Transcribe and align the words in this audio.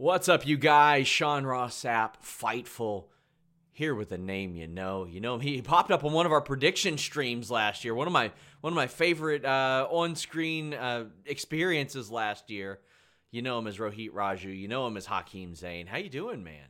What's 0.00 0.28
up, 0.28 0.46
you 0.46 0.56
guys? 0.56 1.08
Sean 1.08 1.44
Ross 1.44 1.82
Sapp, 1.82 2.22
Fightful, 2.22 3.06
here 3.72 3.96
with 3.96 4.12
a 4.12 4.16
name 4.16 4.54
you 4.54 4.68
know. 4.68 5.06
You 5.06 5.20
know 5.20 5.38
he 5.38 5.60
popped 5.60 5.90
up 5.90 6.04
on 6.04 6.12
one 6.12 6.24
of 6.24 6.30
our 6.30 6.40
prediction 6.40 6.98
streams 6.98 7.50
last 7.50 7.84
year. 7.84 7.96
One 7.96 8.06
of 8.06 8.12
my 8.12 8.30
one 8.60 8.72
of 8.72 8.76
my 8.76 8.86
favorite 8.86 9.44
uh, 9.44 9.88
on-screen 9.90 10.72
uh, 10.72 11.06
experiences 11.26 12.12
last 12.12 12.48
year. 12.48 12.78
You 13.32 13.42
know 13.42 13.58
him 13.58 13.66
as 13.66 13.78
Rohit 13.78 14.12
Raju. 14.12 14.56
You 14.56 14.68
know 14.68 14.86
him 14.86 14.96
as 14.96 15.06
Hakeem 15.06 15.54
Zayn. 15.54 15.88
How 15.88 15.98
you 15.98 16.10
doing, 16.10 16.44
man? 16.44 16.68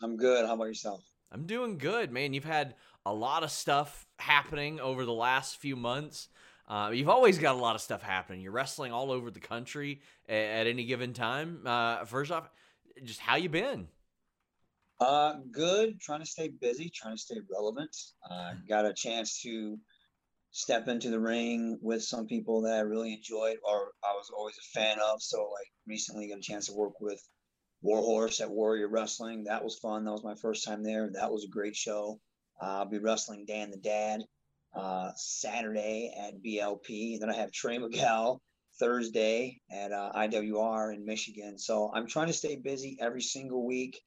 I'm 0.00 0.16
good. 0.16 0.46
How 0.46 0.54
about 0.54 0.66
yourself? 0.66 1.02
I'm 1.32 1.46
doing 1.46 1.78
good, 1.78 2.12
man. 2.12 2.32
You've 2.32 2.44
had 2.44 2.76
a 3.04 3.12
lot 3.12 3.42
of 3.42 3.50
stuff 3.50 4.06
happening 4.20 4.78
over 4.78 5.04
the 5.04 5.12
last 5.12 5.56
few 5.56 5.74
months. 5.74 6.28
Uh, 6.68 6.90
you've 6.92 7.08
always 7.08 7.38
got 7.38 7.54
a 7.54 7.58
lot 7.58 7.74
of 7.74 7.80
stuff 7.80 8.02
happening. 8.02 8.40
You're 8.40 8.52
wrestling 8.52 8.92
all 8.92 9.10
over 9.10 9.30
the 9.30 9.40
country 9.40 10.00
at, 10.28 10.34
at 10.34 10.66
any 10.66 10.84
given 10.84 11.12
time. 11.12 11.60
Uh, 11.66 12.04
first 12.04 12.30
off, 12.30 12.48
just 13.04 13.20
how 13.20 13.36
you 13.36 13.48
been? 13.48 13.88
Uh, 15.00 15.34
good. 15.50 16.00
Trying 16.00 16.20
to 16.20 16.26
stay 16.26 16.48
busy. 16.48 16.90
Trying 16.94 17.16
to 17.16 17.20
stay 17.20 17.40
relevant. 17.50 17.94
Uh, 18.30 18.52
got 18.68 18.86
a 18.86 18.94
chance 18.94 19.40
to 19.42 19.78
step 20.52 20.86
into 20.86 21.10
the 21.10 21.18
ring 21.18 21.78
with 21.82 22.02
some 22.04 22.26
people 22.26 22.62
that 22.62 22.74
I 22.74 22.80
really 22.80 23.14
enjoyed, 23.14 23.56
or 23.64 23.92
I 24.04 24.12
was 24.12 24.30
always 24.36 24.56
a 24.58 24.78
fan 24.78 24.98
of. 25.00 25.20
So, 25.20 25.38
like 25.38 25.68
recently, 25.86 26.28
got 26.28 26.38
a 26.38 26.42
chance 26.42 26.66
to 26.66 26.74
work 26.74 27.00
with 27.00 27.20
Warhorse 27.82 28.40
at 28.40 28.50
Warrior 28.50 28.88
Wrestling. 28.88 29.44
That 29.44 29.64
was 29.64 29.78
fun. 29.78 30.04
That 30.04 30.12
was 30.12 30.24
my 30.24 30.36
first 30.36 30.64
time 30.64 30.84
there. 30.84 31.10
That 31.12 31.32
was 31.32 31.44
a 31.44 31.48
great 31.48 31.74
show. 31.74 32.20
Uh, 32.62 32.78
I'll 32.78 32.84
be 32.84 32.98
wrestling 32.98 33.44
Dan 33.46 33.70
the 33.70 33.78
Dad 33.78 34.20
uh, 34.74 35.10
Saturday 35.16 36.14
at 36.18 36.42
BLP. 36.42 37.14
And 37.14 37.22
then 37.22 37.30
I 37.30 37.34
have 37.34 37.52
Trey 37.52 37.78
Miguel 37.78 38.40
Thursday 38.78 39.60
at 39.70 39.92
uh, 39.92 40.12
IWR 40.14 40.94
in 40.94 41.04
Michigan. 41.04 41.58
So 41.58 41.90
I'm 41.94 42.06
trying 42.06 42.28
to 42.28 42.32
stay 42.32 42.56
busy 42.56 42.96
every 43.00 43.22
single 43.22 43.66
week. 43.66 44.00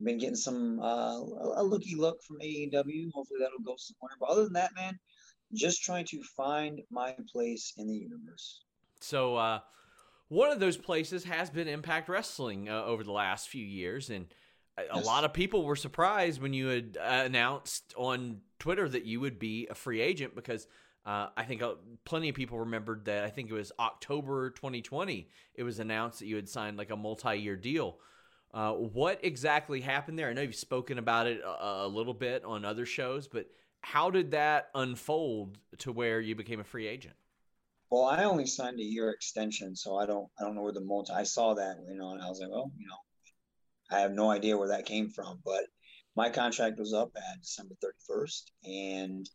Been 0.00 0.18
getting 0.18 0.36
some 0.36 0.78
uh, 0.80 1.18
a 1.18 1.62
looky 1.62 1.96
look 1.96 2.22
from 2.22 2.38
AEW. 2.38 3.10
Hopefully 3.12 3.40
that'll 3.40 3.58
go 3.64 3.74
somewhere. 3.76 4.16
But 4.20 4.28
other 4.28 4.44
than 4.44 4.52
that, 4.52 4.70
man, 4.76 4.96
just 5.54 5.82
trying 5.82 6.04
to 6.06 6.22
find 6.36 6.80
my 6.90 7.16
place 7.32 7.72
in 7.76 7.88
the 7.88 7.96
universe. 7.96 8.62
So 9.00 9.36
uh, 9.36 9.60
one 10.28 10.50
of 10.50 10.60
those 10.60 10.76
places 10.76 11.24
has 11.24 11.50
been 11.50 11.66
Impact 11.66 12.08
Wrestling 12.08 12.68
uh, 12.68 12.84
over 12.84 13.02
the 13.02 13.12
last 13.12 13.48
few 13.48 13.64
years, 13.64 14.10
and 14.10 14.26
a 14.90 15.00
lot 15.00 15.24
of 15.24 15.32
people 15.32 15.64
were 15.64 15.76
surprised 15.76 16.40
when 16.40 16.52
you 16.52 16.68
had 16.68 16.98
uh, 17.00 17.22
announced 17.24 17.94
on 17.96 18.40
Twitter 18.58 18.88
that 18.88 19.04
you 19.04 19.20
would 19.20 19.38
be 19.38 19.66
a 19.70 19.74
free 19.74 20.00
agent 20.00 20.34
because 20.34 20.66
uh, 21.06 21.28
I 21.36 21.44
think 21.44 21.62
uh, 21.62 21.74
plenty 22.04 22.28
of 22.28 22.34
people 22.34 22.58
remembered 22.58 23.06
that 23.06 23.24
I 23.24 23.30
think 23.30 23.50
it 23.50 23.54
was 23.54 23.72
October 23.78 24.50
2020 24.50 25.28
it 25.54 25.62
was 25.62 25.78
announced 25.78 26.18
that 26.18 26.26
you 26.26 26.36
had 26.36 26.48
signed 26.48 26.76
like 26.76 26.90
a 26.90 26.96
multi-year 26.96 27.56
deal. 27.56 27.98
Uh, 28.52 28.72
what 28.72 29.20
exactly 29.22 29.80
happened 29.80 30.18
there? 30.18 30.28
I 30.28 30.32
know 30.32 30.42
you've 30.42 30.54
spoken 30.54 30.98
about 30.98 31.26
it 31.26 31.40
a, 31.40 31.86
a, 31.86 31.88
little 31.88 32.14
bit 32.14 32.44
on 32.44 32.64
other 32.64 32.86
shows, 32.86 33.28
but 33.28 33.46
how 33.80 34.10
did 34.10 34.30
that 34.30 34.70
unfold 34.74 35.58
to 35.78 35.92
where 35.92 36.20
you 36.20 36.34
became 36.34 36.60
a 36.60 36.64
free 36.64 36.86
agent? 36.86 37.14
Well, 37.90 38.04
I 38.04 38.24
only 38.24 38.46
signed 38.46 38.80
a 38.80 38.84
year 38.84 39.10
extension, 39.10 39.76
so 39.76 39.96
I 39.96 40.06
don't 40.06 40.28
I 40.38 40.44
don't 40.44 40.54
know 40.54 40.62
where 40.62 40.72
the 40.72 40.80
multi. 40.80 41.12
I 41.12 41.22
saw 41.22 41.54
that, 41.54 41.78
you 41.88 41.94
know, 41.94 42.12
and 42.12 42.22
I 42.22 42.28
was 42.28 42.40
like, 42.40 42.50
well, 42.50 42.70
you 42.78 42.86
know, 42.86 42.96
I 43.90 44.00
have 44.00 44.12
no 44.12 44.30
idea 44.30 44.56
where 44.56 44.68
that 44.68 44.86
came 44.86 45.10
from, 45.10 45.40
but 45.44 45.64
my 46.16 46.30
contract 46.30 46.78
was 46.78 46.92
up 46.92 47.12
at 47.16 47.40
December 47.40 47.74
31st, 47.82 48.42
and 48.64 49.30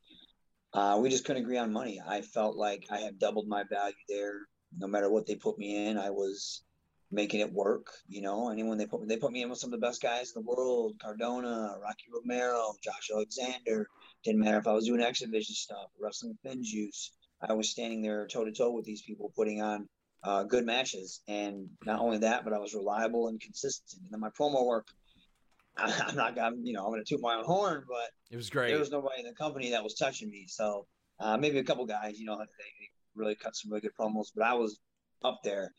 uh, 0.74 1.00
we 1.02 1.10
just 1.10 1.26
couldn't 1.26 1.44
agree 1.44 1.58
on 1.58 1.72
money. 1.72 2.02
I 2.06 2.22
felt 2.22 2.56
like 2.56 2.86
I 2.92 2.98
had 2.98 3.20
doubled 3.20 3.48
my 3.48 3.64
value 3.64 3.96
there. 4.10 4.40
No 4.78 4.88
matter 4.88 5.10
what 5.10 5.26
they 5.26 5.36
put 5.36 5.58
me 5.58 5.88
in, 5.88 5.98
I 5.98 6.10
was 6.10 6.64
making 7.12 7.42
it 7.42 7.54
work. 7.54 7.88
You 8.08 8.22
know, 8.22 8.50
anyone 8.50 8.78
they 8.78 8.88
put 8.88 9.02
me, 9.02 9.08
they 9.08 9.18
put 9.18 9.32
me 9.32 9.44
in 9.44 9.50
with 9.50 9.60
some 9.60 9.72
of 9.72 9.80
the 9.80 9.86
best 9.86 10.02
guys 10.02 10.34
in 10.36 10.42
the 10.44 10.50
world: 10.50 10.96
Cardona, 11.02 11.76
Rocky 11.82 12.06
Romero, 12.14 12.74
Josh 12.84 13.12
Alexander. 13.14 13.88
Didn't 14.24 14.42
matter 14.42 14.58
if 14.58 14.68
I 14.68 14.74
was 14.74 14.86
doing 14.86 15.02
X 15.02 15.20
Division 15.20 15.56
stuff, 15.56 15.88
wrestling 16.02 16.38
FinJuice. 16.46 17.10
I 17.42 17.54
was 17.54 17.70
standing 17.70 18.02
there 18.02 18.28
toe 18.28 18.46
to 18.46 18.52
toe 18.52 18.72
with 18.72 18.86
these 18.86 19.04
people, 19.04 19.32
putting 19.36 19.62
on 19.62 19.88
uh, 20.24 20.44
good 20.44 20.66
matches. 20.66 21.22
And 21.28 21.68
not 21.86 22.00
only 22.00 22.20
that, 22.20 22.44
but 22.44 22.54
I 22.54 22.60
was 22.60 22.74
reliable 22.74 23.28
and 23.28 23.40
consistent. 23.40 24.02
And 24.02 24.12
then 24.12 24.20
my 24.20 24.30
promo 24.30 24.66
work, 24.66 24.88
I, 25.78 25.92
am 26.10 26.16
not, 26.16 26.40
I'm, 26.40 26.64
you 26.64 26.74
know, 26.74 26.86
I'm 26.86 26.92
going 26.92 27.04
to 27.04 27.10
toot 27.10 27.22
my 27.22 27.36
own 27.36 27.46
horn, 27.46 27.84
but 27.88 28.10
it 28.32 28.36
was 28.36 28.50
great. 28.50 28.70
There 28.70 28.80
was 28.80 28.92
nobody 28.92 29.22
in 29.22 29.26
the 29.26 29.34
company 29.34 29.72
that 29.72 29.84
was 29.84 29.96
touching 29.96 30.30
me. 30.30 30.46
So 30.48 30.86
uh, 31.20 31.38
maybe 31.38 31.60
a 31.60 31.64
couple 31.64 31.86
guys, 31.86 32.20
you 32.20 32.26
know, 32.26 32.38
they, 32.38 32.44
they, 32.46 32.90
really 33.16 33.36
cut 33.36 33.56
some 33.56 33.70
really 33.70 33.82
good 33.82 33.92
promos, 34.00 34.30
but 34.36 34.44
I 34.44 34.56
was 34.56 34.80
up 35.24 35.42
there. 35.44 35.72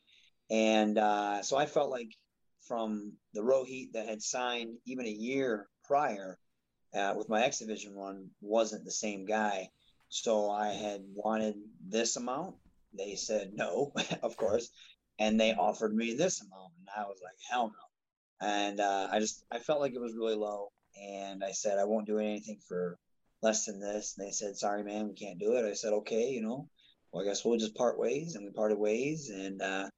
And 0.50 0.99
uh, 0.99 1.43
so 1.43 1.56
I 1.56 1.66
felt 1.66 1.91
like 1.91 2.10
from 2.69 3.12
the 3.33 3.41
Rohit 3.41 3.93
that 3.94 4.09
had 4.09 4.22
signed 4.22 4.77
even 4.87 5.04
a 5.04 5.10
year 5.10 5.66
prior 5.84 6.38
uh, 6.94 7.12
with 7.16 7.28
my 7.28 7.43
X 7.43 7.59
Division 7.59 7.94
run 7.94 8.31
wasn't 8.41 8.84
the 8.84 8.93
same 8.93 9.25
guy. 9.25 9.69
So 10.10 10.49
I 10.49 10.69
had 10.69 11.03
wanted 11.12 11.56
this 11.88 12.16
amount 12.16 12.54
they 12.97 13.16
said 13.16 13.53
no, 13.55 13.93
of 14.22 14.37
course, 14.37 14.71
and 15.19 15.38
they 15.41 15.55
offered 15.55 15.94
me 15.94 16.15
this 16.15 16.41
amount, 16.41 16.72
and 16.78 16.88
I 16.97 17.06
was 17.06 17.21
like, 17.22 17.37
hell 17.50 17.69
no. 17.69 18.47
And 18.47 18.81
uh, 18.81 19.09
I 19.10 19.21
just 19.21 19.44
I 19.50 19.59
felt 19.59 19.81
like 19.81 19.94
it 19.94 20.00
was 20.00 20.15
really 20.15 20.37
low, 20.37 20.72
and 21.00 21.43
I 21.44 21.53
said 21.53 21.78
I 21.78 21.84
won't 21.84 22.06
do 22.06 22.19
anything 22.19 22.60
for 22.69 22.99
less 23.43 23.66
than 23.66 23.81
this. 23.81 24.16
And 24.16 24.27
they 24.27 24.33
said, 24.33 24.56
sorry, 24.56 24.83
man, 24.83 25.09
we 25.09 25.15
can't 25.15 25.38
do 25.38 25.56
it. 25.56 25.65
I 25.65 25.75
said, 25.75 25.93
okay, 25.93 26.31
you 26.31 26.43
know, 26.43 26.69
well, 27.12 27.22
I 27.22 27.27
guess 27.27 27.44
we'll 27.44 27.59
just 27.59 27.77
part 27.77 27.99
ways, 27.99 28.34
and 28.34 28.44
we 28.44 28.50
parted 28.50 28.78
ways, 28.78 29.31
and 29.31 29.62
uh, 29.62 29.88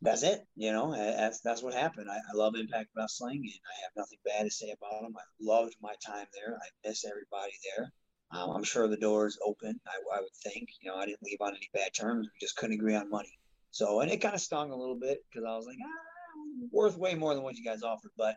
that's 0.00 0.22
it. 0.22 0.40
You 0.56 0.72
know, 0.72 0.92
that's 0.92 1.40
that's 1.40 1.62
what 1.62 1.74
happened. 1.74 2.08
I, 2.10 2.16
I, 2.16 2.34
love 2.34 2.54
Impact 2.54 2.88
Wrestling, 2.96 3.42
and 3.42 3.60
I 3.66 3.76
have 3.82 3.92
nothing 3.96 4.18
bad 4.24 4.44
to 4.44 4.50
say 4.50 4.70
about 4.70 5.02
them. 5.02 5.14
I 5.16 5.22
loved 5.40 5.74
my 5.82 5.94
time 6.04 6.26
there. 6.32 6.56
I 6.56 6.88
miss 6.88 7.04
everybody 7.04 7.52
there. 7.76 7.92
Um, 8.30 8.50
I'm 8.50 8.64
sure 8.64 8.88
the 8.88 8.96
door 8.96 9.26
is 9.26 9.38
open. 9.44 9.80
I, 9.86 10.16
I, 10.16 10.20
would 10.20 10.34
think. 10.34 10.68
You 10.80 10.90
know, 10.90 10.96
I 10.96 11.06
didn't 11.06 11.22
leave 11.22 11.40
on 11.40 11.54
any 11.54 11.68
bad 11.72 11.94
terms. 11.94 12.26
We 12.26 12.38
just 12.40 12.56
couldn't 12.56 12.74
agree 12.74 12.94
on 12.94 13.08
money. 13.08 13.38
So, 13.70 14.00
and 14.00 14.10
it 14.10 14.20
kind 14.20 14.34
of 14.34 14.40
stung 14.40 14.70
a 14.70 14.76
little 14.76 14.98
bit 14.98 15.24
because 15.30 15.46
I 15.46 15.56
was 15.56 15.66
like, 15.66 15.78
ah, 15.82 16.66
worth 16.70 16.98
way 16.98 17.14
more 17.14 17.34
than 17.34 17.42
what 17.42 17.56
you 17.56 17.64
guys 17.64 17.82
offered. 17.82 18.10
But 18.16 18.36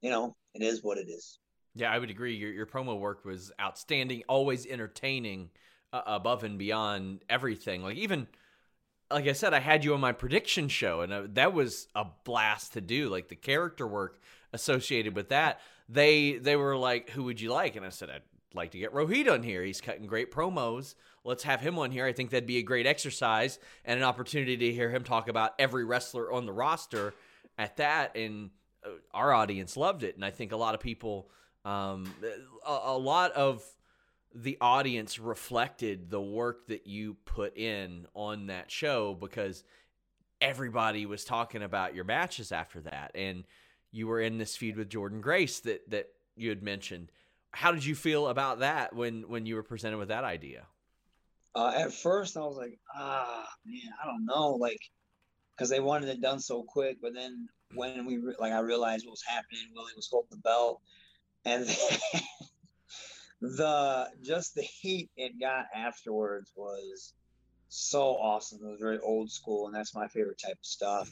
you 0.00 0.10
know, 0.10 0.36
it 0.54 0.62
is 0.62 0.82
what 0.82 0.98
it 0.98 1.08
is. 1.08 1.38
Yeah, 1.74 1.92
I 1.92 1.98
would 1.98 2.10
agree. 2.10 2.34
Your 2.34 2.52
your 2.52 2.66
promo 2.66 2.98
work 2.98 3.24
was 3.24 3.52
outstanding. 3.60 4.22
Always 4.28 4.66
entertaining, 4.66 5.50
uh, 5.92 6.02
above 6.04 6.42
and 6.42 6.58
beyond 6.58 7.24
everything. 7.28 7.82
Like 7.82 7.96
even. 7.96 8.26
Like 9.10 9.28
I 9.28 9.32
said, 9.32 9.52
I 9.52 9.60
had 9.60 9.84
you 9.84 9.92
on 9.92 10.00
my 10.00 10.12
prediction 10.12 10.68
show, 10.68 11.02
and 11.02 11.12
uh, 11.12 11.22
that 11.34 11.52
was 11.52 11.86
a 11.94 12.06
blast 12.24 12.72
to 12.72 12.80
do. 12.80 13.10
Like 13.10 13.28
the 13.28 13.36
character 13.36 13.86
work 13.86 14.18
associated 14.54 15.14
with 15.14 15.28
that, 15.28 15.60
they 15.86 16.38
they 16.38 16.56
were 16.56 16.78
like, 16.78 17.10
"Who 17.10 17.24
would 17.24 17.38
you 17.38 17.52
like?" 17.52 17.76
And 17.76 17.84
I 17.84 17.90
said, 17.90 18.08
"I'd 18.08 18.22
like 18.54 18.70
to 18.72 18.78
get 18.78 18.92
Rohit 18.92 19.30
on 19.30 19.42
here. 19.42 19.62
He's 19.62 19.80
cutting 19.80 20.06
great 20.06 20.30
promos. 20.30 20.94
Let's 21.24 21.44
have 21.44 21.60
him 21.60 21.78
on 21.78 21.90
here. 21.90 22.06
I 22.06 22.12
think 22.12 22.30
that'd 22.30 22.46
be 22.46 22.58
a 22.58 22.62
great 22.62 22.86
exercise 22.86 23.58
and 23.84 23.98
an 23.98 24.04
opportunity 24.04 24.56
to 24.56 24.72
hear 24.72 24.90
him 24.90 25.04
talk 25.04 25.28
about 25.28 25.54
every 25.58 25.84
wrestler 25.84 26.32
on 26.32 26.46
the 26.46 26.52
roster 26.52 27.14
at 27.58 27.76
that. 27.76 28.16
And 28.16 28.50
uh, 28.84 28.90
our 29.12 29.32
audience 29.32 29.76
loved 29.76 30.02
it. 30.02 30.16
And 30.16 30.24
I 30.24 30.30
think 30.30 30.52
a 30.52 30.56
lot 30.56 30.74
of 30.74 30.80
people, 30.80 31.30
um, 31.64 32.12
a, 32.66 32.78
a 32.84 32.98
lot 32.98 33.32
of 33.32 33.64
the 34.34 34.56
audience 34.60 35.18
reflected 35.18 36.10
the 36.10 36.20
work 36.20 36.66
that 36.68 36.86
you 36.86 37.16
put 37.24 37.56
in 37.56 38.06
on 38.14 38.46
that 38.46 38.70
show 38.70 39.14
because 39.14 39.62
everybody 40.40 41.06
was 41.06 41.24
talking 41.24 41.62
about 41.62 41.94
your 41.94 42.04
matches 42.04 42.50
after 42.50 42.80
that. 42.80 43.12
And 43.14 43.44
you 43.92 44.06
were 44.06 44.20
in 44.20 44.38
this 44.38 44.56
feud 44.56 44.76
with 44.76 44.88
Jordynne 44.88 45.20
Grace 45.20 45.60
that, 45.60 45.88
that 45.90 46.08
you 46.34 46.48
had 46.48 46.62
mentioned 46.62 47.12
how 47.52 47.72
did 47.72 47.84
you 47.84 47.94
feel 47.94 48.28
about 48.28 48.60
that 48.60 48.94
when 48.94 49.28
when 49.28 49.46
you 49.46 49.54
were 49.54 49.62
presented 49.62 49.98
with 49.98 50.08
that 50.08 50.24
idea? 50.24 50.66
Uh, 51.54 51.72
at 51.76 51.92
first, 51.92 52.36
I 52.36 52.40
was 52.40 52.56
like, 52.56 52.78
ah, 52.94 53.46
man, 53.66 53.92
I 54.02 54.06
don't 54.06 54.24
know, 54.24 54.52
like, 54.52 54.80
because 55.54 55.68
they 55.68 55.80
wanted 55.80 56.08
it 56.08 56.22
done 56.22 56.40
so 56.40 56.62
quick. 56.62 56.96
But 57.02 57.12
then 57.14 57.46
when 57.74 58.06
we 58.06 58.16
re- 58.16 58.36
like, 58.38 58.52
I 58.52 58.60
realized 58.60 59.04
what 59.04 59.12
was 59.12 59.22
happening. 59.26 59.60
Willie 59.74 59.92
was 59.94 60.08
holding 60.10 60.30
the 60.30 60.36
belt, 60.38 60.80
and 61.44 61.66
the 63.42 64.08
just 64.22 64.54
the 64.54 64.62
heat 64.62 65.10
it 65.16 65.38
got 65.38 65.66
afterwards 65.74 66.50
was 66.56 67.12
so 67.68 68.16
awesome. 68.16 68.60
It 68.62 68.70
was 68.70 68.80
very 68.80 68.98
old 68.98 69.30
school, 69.30 69.66
and 69.66 69.74
that's 69.74 69.94
my 69.94 70.08
favorite 70.08 70.40
type 70.42 70.58
of 70.58 70.66
stuff. 70.66 71.10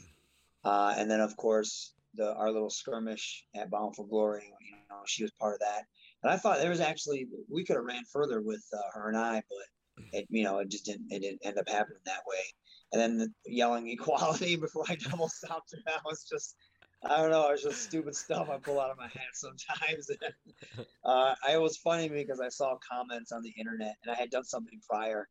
Uh, 0.63 0.93
and 0.97 1.09
then 1.09 1.19
of 1.19 1.35
course 1.37 1.93
the 2.15 2.33
our 2.35 2.51
little 2.51 2.69
skirmish 2.69 3.45
at 3.55 3.69
Bound 3.69 3.95
for 3.95 4.05
Glory. 4.07 4.53
You 4.61 4.75
know, 4.89 5.01
she 5.05 5.23
was 5.23 5.31
part 5.39 5.55
of 5.55 5.59
that. 5.59 5.83
And 6.23 6.31
I 6.31 6.37
thought 6.37 6.59
there 6.59 6.69
was 6.69 6.81
actually 6.81 7.27
we 7.49 7.63
could 7.63 7.75
have 7.75 7.85
ran 7.85 8.03
further 8.11 8.41
with 8.41 8.63
uh, 8.73 8.99
her 8.99 9.09
and 9.09 9.17
I, 9.17 9.41
but 9.49 10.05
it 10.13 10.27
you 10.29 10.43
know 10.43 10.59
it 10.59 10.69
just 10.69 10.85
didn't 10.85 11.11
it 11.11 11.21
didn't 11.21 11.41
end 11.43 11.57
up 11.57 11.69
happening 11.69 11.99
that 12.05 12.23
way. 12.27 12.43
And 12.91 13.01
then 13.01 13.17
the 13.17 13.29
yelling 13.45 13.87
equality 13.89 14.55
before 14.55 14.85
I 14.87 14.95
double 14.95 15.29
stopped 15.29 15.71
her, 15.71 15.79
that 15.85 16.01
was 16.05 16.25
just 16.29 16.55
I 17.03 17.17
don't 17.17 17.31
know. 17.31 17.49
It's 17.49 17.63
just 17.63 17.81
stupid 17.81 18.15
stuff 18.15 18.49
I 18.49 18.57
pull 18.57 18.79
out 18.79 18.91
of 18.91 18.97
my 18.97 19.07
hat 19.07 19.33
sometimes. 19.33 20.07
uh, 21.03 21.35
I 21.47 21.57
was 21.57 21.77
funny 21.77 22.09
because 22.09 22.39
I 22.39 22.49
saw 22.49 22.77
comments 22.87 23.31
on 23.31 23.41
the 23.41 23.53
internet, 23.57 23.95
and 24.03 24.13
I 24.13 24.19
had 24.19 24.29
done 24.29 24.43
something 24.43 24.79
prior 24.87 25.27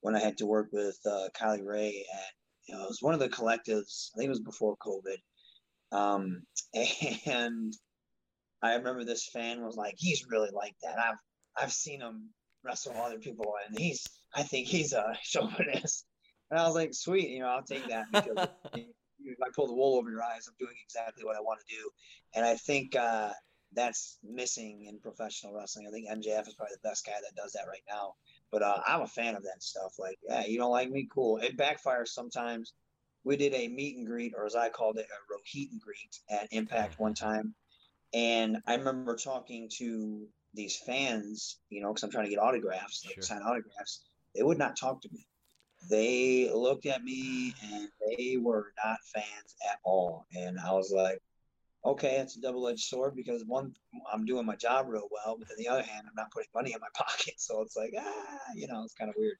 when 0.00 0.16
I 0.16 0.20
had 0.20 0.38
to 0.38 0.46
work 0.46 0.68
with 0.72 0.98
uh, 1.04 1.28
Kylie 1.38 1.64
Rae, 1.64 2.06
and 2.12 2.32
you 2.66 2.74
know, 2.74 2.84
it 2.84 2.88
was 2.88 3.02
one 3.02 3.12
of 3.12 3.20
the 3.20 3.28
collectives. 3.28 4.10
I 4.14 4.18
think 4.18 4.26
it 4.26 4.30
was 4.30 4.40
before 4.40 4.76
COVID, 4.78 5.18
um, 5.92 6.42
and 7.26 7.74
I 8.62 8.74
remember 8.74 9.04
this 9.04 9.28
fan 9.28 9.64
was 9.64 9.76
like, 9.76 9.94
"He's 9.98 10.26
really 10.28 10.50
like 10.52 10.74
that. 10.82 10.98
I've 10.98 11.18
I've 11.56 11.72
seen 11.72 12.00
him 12.00 12.30
wrestle 12.62 12.94
other 12.96 13.18
people, 13.18 13.54
and 13.66 13.78
he's 13.78 14.06
I 14.34 14.42
think 14.42 14.66
he's 14.66 14.92
a 14.92 15.16
chauvinist." 15.22 16.06
And 16.50 16.60
I 16.60 16.66
was 16.66 16.74
like, 16.74 16.94
"Sweet, 16.94 17.30
you 17.30 17.40
know, 17.40 17.48
I'll 17.48 17.62
take 17.62 17.88
that 17.88 18.06
because." 18.12 18.48
if 19.24 19.38
I 19.42 19.50
pull 19.54 19.66
the 19.66 19.74
wool 19.74 19.96
over 19.98 20.10
your 20.10 20.22
eyes, 20.22 20.48
I'm 20.48 20.54
doing 20.58 20.74
exactly 20.84 21.24
what 21.24 21.36
I 21.36 21.40
want 21.40 21.60
to 21.60 21.74
do. 21.74 21.90
And 22.34 22.44
I 22.44 22.54
think 22.56 22.96
uh, 22.96 23.30
that's 23.72 24.18
missing 24.22 24.86
in 24.88 24.98
professional 24.98 25.54
wrestling. 25.54 25.86
I 25.86 25.90
think 25.90 26.08
MJF 26.08 26.48
is 26.48 26.54
probably 26.54 26.76
the 26.82 26.88
best 26.88 27.06
guy 27.06 27.12
that 27.12 27.36
does 27.36 27.52
that 27.52 27.66
right 27.68 27.82
now. 27.88 28.14
But 28.50 28.62
uh, 28.62 28.78
I'm 28.86 29.02
a 29.02 29.06
fan 29.06 29.34
of 29.34 29.42
that 29.44 29.62
stuff. 29.62 29.94
Like, 29.98 30.18
yeah, 30.28 30.44
you 30.46 30.58
don't 30.58 30.72
like 30.72 30.90
me? 30.90 31.08
Cool. 31.12 31.38
It 31.38 31.56
backfires 31.56 32.08
sometimes. 32.08 32.72
We 33.22 33.36
did 33.36 33.54
a 33.54 33.68
meet 33.68 33.96
and 33.96 34.06
greet, 34.06 34.32
or 34.36 34.46
as 34.46 34.56
I 34.56 34.70
called 34.70 34.98
it, 34.98 35.06
a 35.06 35.32
Rohit 35.32 35.70
and 35.70 35.80
greet 35.80 36.18
at 36.30 36.48
Impact 36.52 36.98
one 36.98 37.14
time. 37.14 37.54
And 38.12 38.58
I 38.66 38.74
remember 38.74 39.16
talking 39.16 39.68
to 39.78 40.26
these 40.54 40.76
fans, 40.84 41.58
you 41.68 41.80
know, 41.80 41.88
because 41.88 42.02
I'm 42.02 42.10
trying 42.10 42.24
to 42.24 42.30
get 42.30 42.40
autographs, 42.40 43.04
like 43.06 43.14
sure. 43.14 43.22
sign 43.22 43.42
autographs. 43.42 44.02
They 44.34 44.42
would 44.42 44.58
not 44.58 44.76
talk 44.76 45.00
to 45.02 45.08
me 45.12 45.26
they 45.88 46.50
looked 46.52 46.86
at 46.86 47.02
me 47.02 47.54
and 47.62 47.88
they 48.00 48.36
were 48.36 48.72
not 48.84 48.98
fans 49.14 49.54
at 49.70 49.78
all. 49.84 50.26
And 50.36 50.58
I 50.58 50.72
was 50.72 50.92
like, 50.94 51.20
okay, 51.84 52.16
it's 52.16 52.36
a 52.36 52.40
double 52.40 52.68
edged 52.68 52.84
sword 52.84 53.16
because 53.16 53.44
one, 53.46 53.72
I'm 54.12 54.24
doing 54.26 54.44
my 54.44 54.56
job 54.56 54.86
real 54.88 55.08
well, 55.10 55.36
but 55.38 55.48
on 55.50 55.56
the 55.56 55.68
other 55.68 55.82
hand, 55.82 56.06
I'm 56.06 56.14
not 56.14 56.30
putting 56.32 56.50
money 56.54 56.72
in 56.72 56.80
my 56.80 56.88
pocket. 56.94 57.34
So 57.38 57.62
it's 57.62 57.76
like, 57.76 57.94
ah, 57.98 58.38
you 58.54 58.66
know, 58.66 58.82
it's 58.84 58.94
kind 58.94 59.08
of 59.08 59.14
weird. 59.16 59.36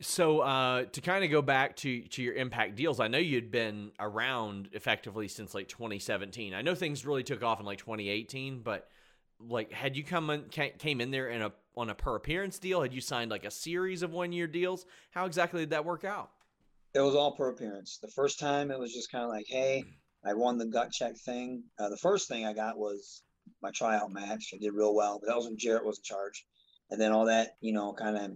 So 0.00 0.40
uh, 0.40 0.84
to 0.84 1.00
kind 1.00 1.24
of 1.24 1.30
go 1.30 1.40
back 1.40 1.76
to 1.76 2.02
to 2.02 2.22
your 2.22 2.34
impact 2.34 2.76
deals, 2.76 3.00
I 3.00 3.08
know 3.08 3.18
you'd 3.18 3.50
been 3.50 3.92
around 3.98 4.68
effectively 4.72 5.26
since 5.28 5.54
like 5.54 5.68
2017. 5.68 6.52
I 6.52 6.62
know 6.62 6.74
things 6.74 7.06
really 7.06 7.22
took 7.22 7.42
off 7.42 7.60
in 7.60 7.66
like 7.66 7.78
2018, 7.78 8.60
but 8.60 8.88
like 9.40 9.72
had 9.72 9.96
you 9.96 10.04
come 10.04 10.28
in, 10.30 10.44
came 10.50 11.00
in 11.00 11.10
there 11.10 11.28
in 11.28 11.40
a 11.40 11.52
on 11.76 11.88
a 11.88 11.94
per 11.94 12.14
appearance 12.14 12.58
deal? 12.58 12.82
Had 12.82 12.92
you 12.92 13.00
signed 13.00 13.30
like 13.30 13.46
a 13.46 13.50
series 13.50 14.02
of 14.02 14.12
one 14.12 14.32
year 14.32 14.46
deals? 14.46 14.84
How 15.12 15.24
exactly 15.24 15.60
did 15.60 15.70
that 15.70 15.84
work 15.84 16.04
out? 16.04 16.30
It 16.94 17.00
was 17.00 17.14
all 17.14 17.32
per 17.32 17.48
appearance. 17.48 17.98
The 18.00 18.08
first 18.08 18.38
time 18.38 18.70
it 18.70 18.78
was 18.78 18.92
just 18.92 19.10
kind 19.10 19.24
of 19.24 19.30
like, 19.30 19.46
hey, 19.48 19.84
I 20.24 20.34
won 20.34 20.58
the 20.58 20.66
gut 20.66 20.90
check 20.92 21.16
thing. 21.16 21.64
Uh, 21.78 21.88
the 21.88 21.96
first 21.96 22.28
thing 22.28 22.44
I 22.44 22.52
got 22.52 22.78
was 22.78 23.22
my 23.62 23.70
tryout 23.74 24.10
match. 24.12 24.50
I 24.52 24.58
did 24.58 24.72
real 24.74 24.94
well, 24.94 25.18
but 25.20 25.28
that 25.28 25.36
was 25.36 25.46
when 25.46 25.56
Jarrett 25.58 25.84
was 25.84 25.98
in 25.98 26.04
charge. 26.04 26.44
And 26.90 27.00
then 27.00 27.12
all 27.12 27.26
that, 27.26 27.56
you 27.60 27.72
know, 27.72 27.92
kind 27.92 28.16
of 28.16 28.30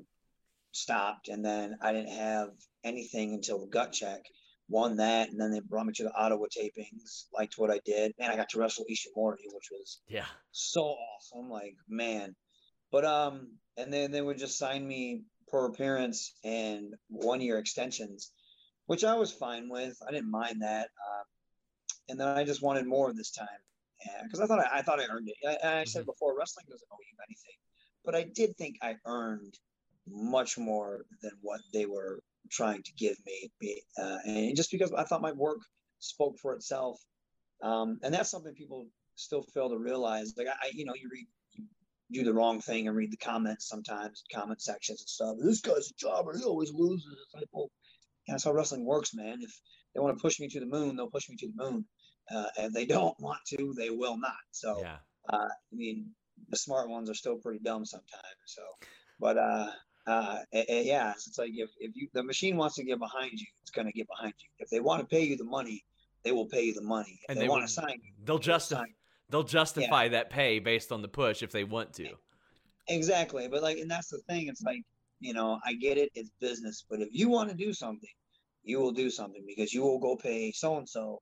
stopped. 0.73 1.29
And 1.29 1.45
then 1.45 1.77
I 1.81 1.93
didn't 1.93 2.17
have 2.17 2.51
anything 2.85 3.35
until 3.35 3.59
the 3.61 3.67
gut 3.67 3.93
check. 3.93 4.23
Won 4.69 4.99
that, 4.99 5.31
and 5.31 5.41
then 5.41 5.51
they 5.51 5.59
brought 5.59 5.85
me 5.85 5.93
to 5.95 6.05
the 6.05 6.15
Ottawa 6.15 6.47
tapings. 6.47 7.25
Liked 7.37 7.59
what 7.59 7.73
I 7.73 7.81
did, 7.85 8.15
and 8.21 8.33
I 8.33 8.37
got 8.37 8.51
to 8.51 8.61
wrestle 8.61 8.85
Ishimori, 8.89 9.53
which 9.53 9.69
was 9.73 10.01
yeah 10.07 10.27
so 10.53 10.95
awesome. 10.95 11.51
Like 11.51 11.75
man, 11.89 12.37
but 12.93 13.05
um, 13.05 13.49
and 13.77 13.93
then 13.93 14.13
they 14.13 14.23
would 14.23 14.39
just 14.39 14.59
sign 14.59 14.87
me 14.87 15.25
per 15.49 15.67
appearance 15.67 16.35
and 16.45 16.95
one 17.09 17.41
year 17.41 17.59
extensions, 17.59 18.31
which 18.87 19.03
I 19.03 19.15
was 19.15 19.33
fine 19.33 19.69
with. 19.69 19.99
I 20.07 20.13
didn't 20.13 20.31
mind 20.31 20.63
that. 20.63 20.87
Uh, 20.87 21.25
and 22.09 22.21
then 22.21 22.29
I 22.29 22.45
just 22.45 22.63
wanted 22.63 22.87
more 22.87 23.13
this 23.13 23.33
time 23.33 23.49
because 24.25 24.41
I 24.41 24.47
thought 24.47 24.61
I, 24.61 24.79
I, 24.79 24.83
thought 24.83 25.01
I 25.01 25.07
earned 25.11 25.29
it. 25.29 25.37
I, 25.47 25.81
I 25.81 25.85
said 25.85 26.01
mm-hmm. 26.01 26.11
before, 26.11 26.37
wrestling 26.37 26.67
doesn't 26.69 26.89
owe 26.91 26.97
you 27.01 27.17
anything, 27.29 27.55
but 28.05 28.15
I 28.15 28.23
did 28.23 28.57
think 28.57 28.77
I 28.83 28.97
earned 29.05 29.55
much 30.08 30.58
more 30.58 31.05
than 31.23 31.32
what 31.41 31.61
they 31.73 31.87
were 31.87 32.20
trying 32.50 32.82
to 32.82 32.93
give 32.94 33.17
me. 33.26 33.82
Uh, 33.99 34.19
and 34.25 34.56
just 34.56 34.70
because 34.70 34.93
I 34.93 35.05
thought 35.05 35.23
my 35.23 35.32
work 35.32 35.58
spoke 35.99 36.38
for 36.38 36.55
itself, 36.55 36.99
um, 37.62 37.99
and 38.02 38.12
that's 38.12 38.31
something 38.31 38.55
people 38.55 38.87
still 39.14 39.43
fail 39.55 39.69
to 39.70 39.79
realize. 39.79 40.35
Like 40.37 40.49
I, 40.49 40.70
you 40.73 40.85
know, 40.85 40.94
you 40.94 41.08
read 41.12 41.26
do 42.12 42.25
the 42.25 42.32
wrong 42.32 42.61
thing 42.61 42.88
and 42.88 42.97
read 42.97 43.12
the 43.12 43.17
comments 43.17 43.69
sometimes, 43.69 44.25
comment 44.32 44.61
sections 44.61 45.00
and 45.00 45.08
stuff. 45.08 45.37
This 45.41 45.61
guy's 45.61 45.91
a 45.91 45.94
jobber. 45.99 46.37
He 46.37 46.44
always 46.44 46.73
loses. 46.73 47.06
It's 47.06 47.35
like, 47.35 47.49
well, 47.52 47.70
yeah, 48.26 48.35
that's 48.35 48.44
how 48.44 48.52
wrestling 48.52 48.85
works, 48.85 49.14
man. 49.14 49.38
If 49.41 49.52
they 49.94 50.00
want 50.00 50.17
to 50.17 50.20
push 50.20 50.41
me 50.41 50.49
to 50.49 50.61
the 50.61 50.67
moon, 50.67 50.97
they'll 50.97 51.11
push 51.11 51.29
me 51.29 51.37
to 51.37 51.47
the 51.47 51.64
moon. 51.64 51.85
Uh, 52.31 52.47
if 52.58 52.73
they 52.73 52.85
don't 52.85 53.14
want 53.20 53.41
to, 53.49 53.75
they 53.76 53.91
will 53.91 54.19
not. 54.19 54.32
So, 54.50 54.81
yeah. 54.81 54.97
uh, 55.32 55.49
I 55.49 55.73
mean, 55.73 56.06
the 56.49 56.56
smart 56.56 56.88
ones 56.88 57.11
are 57.11 57.14
still 57.14 57.37
pretty 57.37 57.61
dumb 57.61 57.85
sometimes. 57.85 58.25
So, 58.47 58.62
but 59.19 59.38
uh, 59.38 59.70
uh, 60.06 60.38
yeah, 60.52 61.12
it's 61.12 61.38
like 61.38 61.50
if, 61.55 61.70
if 61.79 61.94
you 61.94 62.08
the 62.12 62.23
machine 62.23 62.56
wants 62.56 62.76
to 62.76 62.85
get 62.85 62.99
behind 62.99 63.32
you, 63.32 63.47
it's 63.62 63.70
going 63.70 63.87
to 63.87 63.93
get 63.93 64.06
behind 64.08 64.35
you. 64.38 64.49
If 64.58 64.70
they 64.70 64.81
want 64.81 65.00
to 65.00 65.06
pay 65.06 65.23
you 65.25 65.37
the 65.37 65.44
money, 65.44 65.85
they 66.25 66.32
will 66.32 66.47
pay 66.47 66.64
you 66.64 66.75
the 66.75 66.82
money. 66.82 67.19
If 67.23 67.31
and 67.31 67.38
they, 67.38 67.43
they 67.43 67.49
want 67.49 67.62
to 67.62 67.73
sign 67.73 68.00
you, 68.02 68.12
they'll 68.25 68.38
justify. 68.38 68.85
They'll 69.29 69.44
justify 69.44 70.05
yeah. 70.05 70.08
that 70.11 70.31
pay 70.31 70.58
based 70.58 70.91
on 70.91 71.02
the 71.02 71.08
push 71.08 71.43
if 71.43 71.52
they 71.52 71.64
want 71.64 71.93
to. 71.94 72.08
Exactly. 72.88 73.47
But 73.49 73.62
like 73.62 73.79
and 73.79 73.91
that's 73.91 74.08
the 74.08 74.19
thing. 74.29 74.49
It's 74.49 74.62
like, 74.62 74.82
you 75.20 75.32
know, 75.32 75.61
I 75.64 75.75
get 75.75 75.99
it, 75.99 76.11
it's 76.14 76.31
business. 76.41 76.85
But 76.88 77.00
if 77.00 77.08
you 77.12 77.29
want 77.29 77.50
to 77.50 77.56
do 77.56 77.73
something, 77.73 78.11
you 78.64 78.81
will 78.81 78.93
do 78.93 79.11
something 79.11 79.44
because 79.47 79.73
you 79.73 79.82
will 79.82 80.00
go 80.00 80.17
pay 80.17 80.50
so 80.52 80.79
and 80.79 80.88
so 80.88 81.20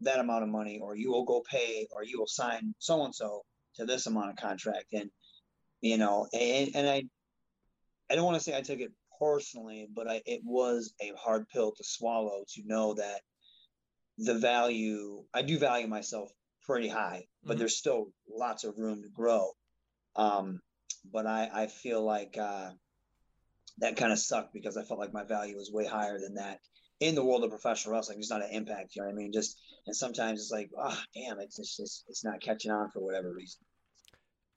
that 0.00 0.18
amount 0.18 0.42
of 0.42 0.48
money, 0.48 0.78
or 0.82 0.96
you 0.96 1.10
will 1.10 1.24
go 1.24 1.42
pay 1.50 1.86
or 1.92 2.04
you 2.04 2.18
will 2.18 2.26
sign 2.26 2.74
so 2.78 3.04
and 3.04 3.14
so 3.14 3.42
to 3.76 3.84
this 3.84 4.06
amount 4.06 4.30
of 4.30 4.36
contract. 4.36 4.86
And 4.92 5.10
you 5.80 5.96
know, 5.96 6.26
and, 6.34 6.70
and 6.74 6.88
I 6.88 7.04
I 8.10 8.14
don't 8.14 8.24
want 8.24 8.36
to 8.36 8.42
say 8.42 8.56
I 8.56 8.62
took 8.62 8.80
it 8.80 8.92
personally, 9.20 9.88
but 9.94 10.08
I, 10.08 10.22
it 10.26 10.40
was 10.44 10.94
a 11.00 11.12
hard 11.16 11.48
pill 11.48 11.72
to 11.72 11.84
swallow 11.84 12.44
to 12.54 12.62
know 12.66 12.94
that 12.94 13.20
the 14.18 14.34
value 14.34 15.22
I 15.32 15.42
do 15.42 15.58
value 15.58 15.86
myself 15.86 16.30
pretty 16.66 16.88
high, 16.88 17.26
but 17.42 17.52
mm-hmm. 17.52 17.58
there's 17.60 17.76
still 17.76 18.12
lots 18.28 18.64
of 18.64 18.78
room 18.78 19.02
to 19.02 19.08
grow. 19.08 19.50
Um, 20.16 20.60
but 21.10 21.26
I, 21.26 21.48
I 21.52 21.66
feel 21.68 22.02
like 22.02 22.36
uh, 22.38 22.70
that 23.78 23.96
kind 23.96 24.12
of 24.12 24.18
sucked 24.18 24.52
because 24.52 24.76
I 24.76 24.82
felt 24.82 25.00
like 25.00 25.12
my 25.12 25.24
value 25.24 25.56
was 25.56 25.70
way 25.72 25.86
higher 25.86 26.18
than 26.18 26.34
that 26.34 26.60
in 27.00 27.14
the 27.14 27.24
world 27.24 27.44
of 27.44 27.50
professional 27.50 27.94
wrestling. 27.94 28.18
It's 28.18 28.30
not 28.30 28.42
an 28.42 28.50
impact, 28.50 28.94
you 28.94 29.02
know 29.02 29.08
what 29.08 29.14
I 29.14 29.16
mean? 29.16 29.32
Just 29.32 29.58
and 29.86 29.96
sometimes 29.96 30.40
it's 30.40 30.50
like, 30.50 30.70
oh 30.78 30.98
damn, 31.14 31.40
it's 31.40 31.56
just 31.56 31.80
it's, 31.80 32.04
it's 32.08 32.24
not 32.24 32.40
catching 32.40 32.70
on 32.70 32.90
for 32.90 33.00
whatever 33.00 33.32
reason. 33.32 33.60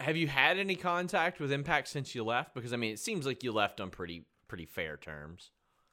Have 0.03 0.17
you 0.17 0.27
had 0.27 0.57
any 0.57 0.75
contact 0.75 1.39
with 1.39 1.51
Impact 1.51 1.88
since 1.88 2.13
you 2.13 2.25
left? 2.25 2.53
Because 2.53 2.74
I 2.74 2.75
mean, 2.75 2.91
it 2.91 3.00
seems 3.00 3.25
like 3.25 3.41
you 3.41 3.53
left 3.53 3.79
on 3.79 3.89
pretty 3.89 4.25
pretty 4.50 4.65
fair 4.65 4.98
terms. 4.98 5.51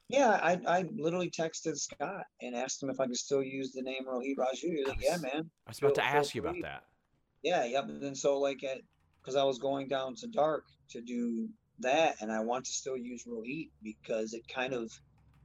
Yeah, 0.09 0.37
I, 0.43 0.59
I 0.67 0.85
literally 0.97 1.29
texted 1.29 1.77
Scott 1.77 2.25
and 2.41 2.53
asked 2.53 2.83
him 2.83 2.89
if 2.89 2.99
I 2.99 3.07
could 3.07 3.15
still 3.15 3.41
use 3.41 3.71
the 3.71 3.81
name 3.81 4.05
Rohit 4.05 4.35
Raju. 4.35 4.85
Was 4.85 4.95
yeah, 5.01 5.15
man. 5.15 5.49
I 5.65 5.69
was 5.69 5.77
about 5.77 5.95
feel, 5.95 5.95
to 5.95 6.03
ask 6.03 6.35
you 6.35 6.41
about 6.41 6.57
that. 6.61 6.83
Yeah, 7.41 7.63
yep. 7.63 7.85
And 7.85 8.17
so 8.17 8.37
like 8.37 8.61
at 8.65 8.79
because 9.21 9.37
I 9.37 9.43
was 9.43 9.59
going 9.59 9.87
down 9.87 10.15
to 10.15 10.27
dark 10.27 10.65
to 10.89 11.01
do 11.01 11.47
that, 11.79 12.15
and 12.19 12.29
I 12.31 12.41
want 12.41 12.65
to 12.65 12.71
still 12.71 12.97
use 12.97 13.23
Rohit 13.23 13.69
because 13.81 14.33
it 14.33 14.45
kind 14.47 14.73
of, 14.73 14.91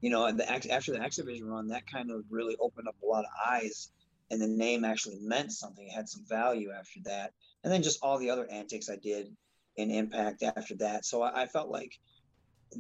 you 0.01 0.11
know, 0.11 0.33
the 0.33 0.51
after 0.51 0.93
the 0.93 1.01
X 1.01 1.17
Division 1.17 1.47
run, 1.47 1.69
that 1.69 1.87
kind 1.87 2.11
of 2.11 2.25
really 2.31 2.57
opened 2.59 2.89
up 2.89 2.97
a 3.01 3.07
lot 3.07 3.25
of 3.25 3.31
eyes, 3.49 3.91
and 4.33 4.41
the 4.41 4.49
name 4.49 4.85
actually 4.85 5.19
meant 5.21 5.53
something. 5.53 5.87
It 5.87 5.93
had 5.93 6.09
some 6.09 6.25
value 6.29 6.73
after 6.77 6.99
that, 7.05 7.33
and 7.67 7.73
then 7.75 7.83
just 7.83 7.99
all 8.01 8.17
the 8.17 8.31
other 8.31 8.47
antics 8.49 8.89
I 8.89 8.95
did 8.95 9.35
in 9.75 9.91
Impact 9.91 10.45
after 10.45 10.77
that. 10.77 11.05
So 11.05 11.23
I, 11.23 11.43
I 11.43 11.47
felt 11.47 11.69
like 11.69 11.91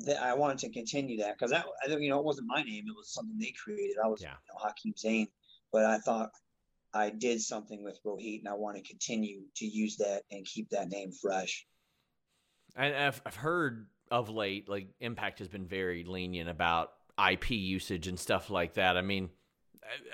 that 0.07 0.23
I 0.23 0.33
wanted 0.33 0.59
to 0.59 0.71
continue 0.71 1.19
that 1.19 1.37
because 1.37 1.51
that 1.51 1.67
you 2.01 2.09
know 2.09 2.21
it 2.21 2.25
wasn't 2.25 2.47
my 2.47 2.63
name; 2.63 2.85
it 2.87 2.95
was 2.97 3.13
something 3.13 3.37
they 3.37 3.53
created. 3.61 3.97
I 4.03 4.07
was 4.07 4.23
yeah. 4.23 4.29
you 4.29 4.55
know, 4.55 4.61
Hakeem 4.61 4.95
Zane, 4.97 5.27
but 5.73 5.85
I 5.85 5.99
thought 5.99 6.31
I 6.95 7.11
did 7.11 7.41
something 7.41 7.83
with 7.83 7.99
Rohit, 8.07 8.39
and 8.39 8.49
I 8.49 8.55
want 8.55 8.77
to 8.77 8.83
continue 8.85 9.41
to 9.57 9.67
use 9.67 9.97
that 9.97 10.23
and 10.31 10.47
keep 10.47 10.71
that 10.71 10.89
name 10.89 11.11
fresh. 11.11 11.67
And 12.77 12.95
I've, 12.95 13.21
I've 13.27 13.35
heard 13.35 13.89
of 14.13 14.31
late, 14.31 14.69
like 14.69 14.87
Impact 15.01 15.41
has 15.41 15.49
been 15.49 15.67
very 15.67 16.05
lenient 16.05 16.49
about 16.49 16.93
IP 17.19 17.51
usage 17.51 18.07
and 18.07 18.21
stuff 18.21 18.51
like 18.51 18.75
that. 18.75 18.97
I 18.97 19.03
mean, 19.03 19.31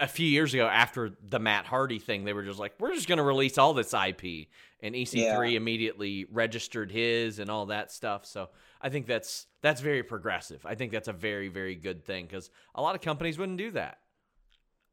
a 0.01 0.09
few 0.09 0.27
years 0.27 0.55
ago, 0.55 0.67
after 0.67 1.13
the 1.29 1.39
Matt 1.39 1.67
Hardy 1.67 1.99
thing, 1.99 2.25
they 2.25 2.33
were 2.33 2.43
just 2.43 2.59
like, 2.59 2.75
"We're 2.79 2.95
just 2.95 3.09
going 3.09 3.19
to 3.19 3.25
release 3.25 3.59
all 3.59 3.75
this 3.75 3.95
IP," 3.95 4.49
and 4.81 4.95
EC3 4.95 5.53
yeah. 5.53 5.57
immediately 5.57 6.27
registered 6.31 6.91
his 6.91 7.39
and 7.39 7.51
all 7.51 7.67
that 7.67 7.93
stuff. 7.93 8.27
So 8.27 8.51
I 8.81 8.89
think 8.89 9.07
that's 9.07 9.47
that's 9.61 9.81
very 9.81 10.03
progressive. 10.03 10.65
I 10.67 10.75
think 10.75 10.93
that's 10.93 11.09
a 11.09 11.13
very 11.13 11.49
very 11.49 11.75
good 11.75 12.05
thing 12.05 12.27
because 12.27 12.51
a 12.75 12.83
lot 12.83 12.95
of 12.95 13.01
companies 13.01 13.39
wouldn't 13.39 13.59
do 13.59 13.71
that. 13.73 13.99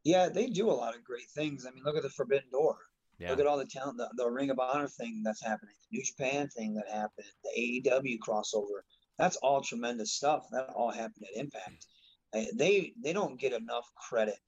Yeah, 0.04 0.30
they 0.30 0.48
do 0.48 0.70
a 0.70 0.72
lot 0.72 0.96
of 0.96 1.04
great 1.04 1.30
things. 1.36 1.66
I 1.66 1.72
mean, 1.72 1.84
look 1.84 1.98
at 1.98 2.04
the 2.04 2.10
Forbidden 2.10 2.50
Door. 2.52 2.78
Yeah. 3.20 3.32
Look 3.32 3.42
at 3.42 3.48
all 3.48 3.58
the 3.58 3.66
talent, 3.66 3.98
the, 3.98 4.10
the 4.16 4.30
Ring 4.30 4.50
of 4.50 4.60
Honor 4.60 4.88
thing 4.88 5.22
that's 5.26 5.44
happening, 5.44 5.76
the 5.92 5.98
New 5.98 6.04
Japan 6.06 6.48
thing 6.48 6.74
that 6.76 6.90
happened, 6.90 7.28
the 7.44 7.84
AEW 7.86 8.18
crossover. 8.26 8.80
That's 9.18 9.36
all 9.38 9.62
tremendous 9.62 10.14
stuff. 10.14 10.46
That 10.52 10.70
all 10.70 10.92
happened 10.92 11.26
at 11.30 11.38
Impact. 11.38 11.86
They 12.32 12.94
they 13.04 13.12
don't 13.12 13.40
get 13.40 13.54
enough 13.54 13.92
credit 13.96 14.40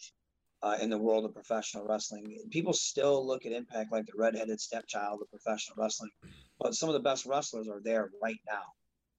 uh, 0.64 0.78
in 0.82 0.90
the 0.90 0.98
world 0.98 1.26
of 1.26 1.34
professional 1.34 1.86
wrestling. 1.86 2.38
People 2.50 2.74
still 2.74 3.26
look 3.26 3.46
at 3.46 3.52
Impact 3.52 3.92
like 3.92 4.06
the 4.06 4.14
redheaded 4.16 4.60
stepchild 4.60 5.22
of 5.22 5.30
professional 5.30 5.76
wrestling, 5.78 6.12
but 6.60 6.76
some 6.76 6.90
of 6.90 6.94
the 6.94 7.00
best 7.00 7.26
wrestlers 7.26 7.68
are 7.68 7.82
there 7.82 8.12
right 8.22 8.40
now. 8.48 8.64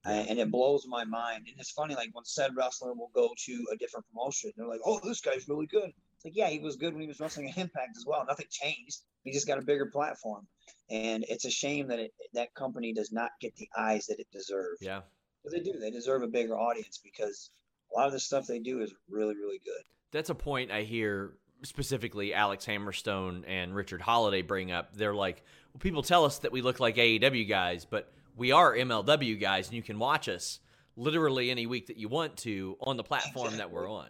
Uh, 0.05 0.25
and 0.27 0.37
it 0.37 0.51
blows 0.51 0.85
my 0.85 1.05
mind. 1.05 1.45
And 1.47 1.55
it's 1.59 1.71
funny, 1.71 1.95
like 1.95 2.09
when 2.11 2.25
said 2.25 2.51
wrestler 2.57 2.93
will 2.93 3.11
go 3.15 3.29
to 3.45 3.65
a 3.71 3.77
different 3.77 4.05
promotion, 4.09 4.51
they're 4.57 4.67
like, 4.67 4.81
"Oh, 4.85 4.99
this 5.01 5.21
guy's 5.21 5.47
really 5.47 5.65
good." 5.65 5.93
It's 6.15 6.25
like, 6.25 6.35
yeah, 6.35 6.49
he 6.49 6.59
was 6.59 6.75
good 6.75 6.93
when 6.93 7.01
he 7.01 7.07
was 7.07 7.21
wrestling 7.21 7.49
at 7.49 7.57
Impact 7.57 7.95
as 7.95 8.05
well. 8.05 8.25
Nothing 8.27 8.47
changed. 8.49 8.99
He 9.23 9.31
just 9.31 9.47
got 9.47 9.59
a 9.59 9.61
bigger 9.61 9.85
platform, 9.85 10.45
and 10.89 11.23
it's 11.29 11.45
a 11.45 11.49
shame 11.49 11.87
that 11.87 11.99
it, 11.99 12.11
that 12.33 12.53
company 12.53 12.91
does 12.91 13.13
not 13.13 13.31
get 13.39 13.55
the 13.55 13.69
eyes 13.77 14.07
that 14.07 14.19
it 14.19 14.27
deserves. 14.33 14.81
Yeah. 14.81 15.01
But 15.41 15.53
they 15.53 15.61
do. 15.61 15.79
They 15.79 15.91
deserve 15.91 16.21
a 16.21 16.27
bigger 16.27 16.57
audience 16.57 16.99
because 17.01 17.49
a 17.93 17.97
lot 17.97 18.07
of 18.07 18.13
the 18.13 18.19
stuff 18.19 18.45
they 18.45 18.59
do 18.59 18.81
is 18.81 18.93
really, 19.09 19.35
really 19.35 19.61
good. 19.63 19.83
That's 20.13 20.29
a 20.29 20.35
point 20.35 20.71
I 20.71 20.83
hear 20.83 21.33
specifically 21.63 22.33
Alex 22.33 22.65
Hammerstone 22.65 23.43
and 23.47 23.75
Richard 23.75 24.01
Holliday 24.01 24.41
bring 24.43 24.71
up. 24.71 24.95
They're 24.95 25.13
like, 25.13 25.43
well, 25.73 25.79
people 25.79 26.03
tell 26.03 26.23
us 26.23 26.37
that 26.39 26.51
we 26.51 26.61
look 26.61 26.79
like 26.79 26.95
AEW 26.95 27.49
guys, 27.49 27.83
but 27.83 28.11
we 28.37 28.51
are 28.51 28.73
MLW 28.73 29.39
guys, 29.39 29.67
and 29.67 29.75
you 29.75 29.83
can 29.83 29.99
watch 29.99 30.29
us 30.29 30.59
literally 30.95 31.49
any 31.49 31.65
week 31.65 31.87
that 31.87 31.97
you 31.97 32.07
want 32.07 32.37
to 32.37 32.77
on 32.81 32.95
the 32.95 33.03
platform 33.03 33.57
that 33.57 33.71
we're 33.71 33.89
on. 33.89 34.07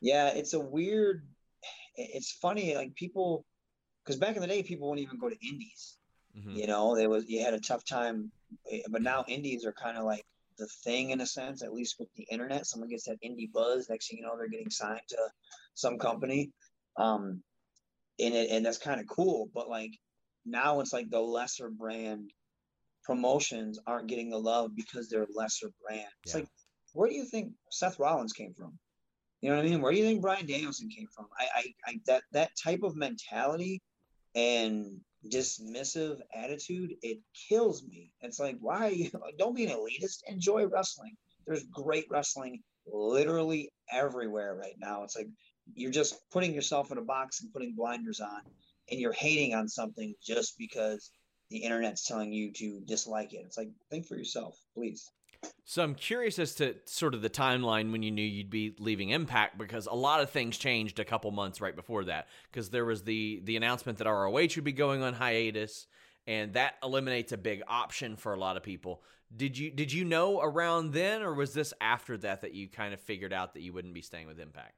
Yeah, 0.00 0.28
it's 0.28 0.54
a 0.54 0.60
weird. 0.60 1.26
It's 1.96 2.32
funny, 2.32 2.74
like 2.74 2.94
people, 2.94 3.44
because 4.02 4.16
back 4.16 4.36
in 4.36 4.40
the 4.40 4.48
day, 4.48 4.62
people 4.62 4.88
wouldn't 4.88 5.06
even 5.06 5.18
go 5.18 5.28
to 5.28 5.36
indies. 5.46 5.98
Mhm. 6.38 6.56
You 6.56 6.66
know, 6.66 6.96
there 6.96 7.10
was 7.10 7.28
you 7.28 7.42
had 7.44 7.52
a 7.52 7.60
tough 7.60 7.84
time, 7.84 8.30
but 8.88 9.02
now 9.02 9.24
indies 9.28 9.66
are 9.66 9.72
kind 9.72 9.98
of 9.98 10.04
like 10.04 10.24
the 10.58 10.68
thing 10.84 11.10
in 11.10 11.20
a 11.20 11.26
sense, 11.26 11.62
at 11.62 11.72
least 11.72 11.96
with 11.98 12.08
the 12.14 12.26
internet. 12.30 12.66
Someone 12.66 12.88
gets 12.88 13.04
that 13.04 13.22
indie 13.24 13.50
buzz, 13.52 13.88
next 13.88 14.08
thing 14.08 14.18
you 14.18 14.24
know, 14.24 14.36
they're 14.36 14.48
getting 14.48 14.70
signed 14.70 15.00
to 15.08 15.18
some 15.74 15.98
company, 15.98 16.50
um, 16.96 17.42
and 18.18 18.34
it, 18.34 18.50
and 18.50 18.64
that's 18.64 18.78
kind 18.78 19.00
of 19.00 19.06
cool. 19.06 19.48
But 19.54 19.68
like 19.68 19.92
now, 20.44 20.80
it's 20.80 20.92
like 20.92 21.10
the 21.10 21.20
lesser 21.20 21.70
brand 21.70 22.30
promotions 23.04 23.78
aren't 23.86 24.08
getting 24.08 24.30
the 24.30 24.38
love 24.38 24.72
because 24.76 25.08
they're 25.08 25.26
lesser 25.34 25.70
brand. 25.82 26.08
It's 26.24 26.34
Yeah. 26.34 26.40
like, 26.40 26.48
where 26.92 27.08
do 27.08 27.14
you 27.14 27.24
think 27.24 27.52
Seth 27.70 27.98
Rollins 27.98 28.32
came 28.32 28.52
from? 28.54 28.78
You 29.40 29.50
know 29.50 29.56
what 29.56 29.64
I 29.64 29.68
mean? 29.68 29.80
Where 29.80 29.92
do 29.92 29.98
you 29.98 30.04
think 30.04 30.20
Bryan 30.20 30.46
Danielson 30.46 30.88
came 30.90 31.08
from? 31.14 31.26
I, 31.38 31.48
I, 31.54 31.74
I 31.86 32.00
that 32.06 32.22
that 32.32 32.50
type 32.62 32.82
of 32.82 32.94
mentality 32.94 33.80
and 34.34 35.00
dismissive 35.28 36.20
attitude, 36.34 36.94
it 37.02 37.18
kills 37.48 37.84
me. 37.84 38.12
It's 38.20 38.40
like, 38.40 38.56
why 38.60 39.10
don't 39.38 39.56
be 39.56 39.66
an 39.66 39.76
elitist, 39.76 40.22
enjoy 40.26 40.66
wrestling. 40.66 41.16
There's 41.46 41.64
great 41.64 42.06
wrestling 42.10 42.62
literally 42.86 43.70
everywhere 43.90 44.54
right 44.54 44.76
now. 44.78 45.02
It's 45.04 45.16
like 45.16 45.28
you're 45.74 45.90
just 45.90 46.18
putting 46.30 46.54
yourself 46.54 46.90
in 46.90 46.98
a 46.98 47.02
box 47.02 47.42
and 47.42 47.52
putting 47.52 47.74
blinders 47.74 48.20
on 48.20 48.40
and 48.90 49.00
you're 49.00 49.12
hating 49.12 49.54
on 49.54 49.68
something 49.68 50.14
just 50.24 50.56
because 50.58 51.10
the 51.50 51.58
internet's 51.58 52.06
telling 52.06 52.32
you 52.32 52.52
to 52.52 52.80
dislike 52.86 53.32
it. 53.32 53.42
It's 53.46 53.58
like 53.58 53.70
think 53.90 54.06
for 54.06 54.16
yourself, 54.16 54.56
please. 54.74 55.10
So 55.70 55.84
I'm 55.84 55.94
curious 55.94 56.40
as 56.40 56.56
to 56.56 56.74
sort 56.86 57.14
of 57.14 57.22
the 57.22 57.30
timeline 57.30 57.92
when 57.92 58.02
you 58.02 58.10
knew 58.10 58.24
you'd 58.24 58.50
be 58.50 58.74
leaving 58.80 59.10
Impact 59.10 59.56
because 59.56 59.86
a 59.86 59.94
lot 59.94 60.20
of 60.20 60.28
things 60.30 60.58
changed 60.58 60.98
a 60.98 61.04
couple 61.04 61.30
months 61.30 61.60
right 61.60 61.76
before 61.76 62.06
that 62.06 62.26
because 62.50 62.70
there 62.70 62.84
was 62.84 63.04
the 63.04 63.40
the 63.44 63.56
announcement 63.56 63.98
that 63.98 64.10
ROH 64.10 64.32
would 64.32 64.64
be 64.64 64.72
going 64.72 65.00
on 65.04 65.14
hiatus 65.14 65.86
and 66.26 66.54
that 66.54 66.74
eliminates 66.82 67.30
a 67.30 67.38
big 67.38 67.62
option 67.68 68.16
for 68.16 68.34
a 68.34 68.36
lot 68.36 68.56
of 68.56 68.64
people. 68.64 69.04
Did 69.36 69.56
you 69.56 69.70
did 69.70 69.92
you 69.92 70.04
know 70.04 70.40
around 70.40 70.92
then 70.92 71.22
or 71.22 71.34
was 71.34 71.54
this 71.54 71.72
after 71.80 72.16
that 72.18 72.40
that 72.40 72.52
you 72.52 72.66
kind 72.66 72.92
of 72.92 73.00
figured 73.00 73.32
out 73.32 73.54
that 73.54 73.62
you 73.62 73.72
wouldn't 73.72 73.94
be 73.94 74.02
staying 74.02 74.26
with 74.26 74.40
Impact? 74.40 74.74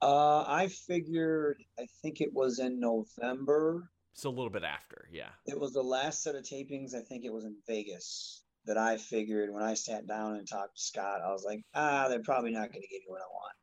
Uh, 0.00 0.44
I 0.46 0.68
figured, 0.68 1.64
I 1.76 1.86
think 2.02 2.20
it 2.20 2.32
was 2.32 2.60
in 2.60 2.78
November. 2.78 3.90
So 4.12 4.28
a 4.28 4.30
little 4.30 4.48
bit 4.48 4.62
after, 4.62 5.08
yeah. 5.10 5.30
It 5.46 5.58
was 5.58 5.72
the 5.72 5.82
last 5.82 6.22
set 6.22 6.36
of 6.36 6.44
tapings. 6.44 6.94
I 6.94 7.00
think 7.00 7.24
it 7.24 7.32
was 7.32 7.44
in 7.44 7.56
Vegas 7.66 8.43
that 8.66 8.78
I 8.78 8.96
figured 8.96 9.52
when 9.52 9.62
I 9.62 9.74
sat 9.74 10.06
down 10.06 10.36
and 10.36 10.48
talked 10.48 10.76
to 10.76 10.82
Scott, 10.82 11.20
I 11.24 11.32
was 11.32 11.44
like, 11.44 11.62
ah, 11.74 12.06
they're 12.08 12.22
probably 12.22 12.52
not 12.52 12.72
going 12.72 12.82
to 12.82 12.88
give 12.88 13.00
me 13.00 13.06
what 13.08 13.20
I 13.20 13.32
want. 13.32 13.54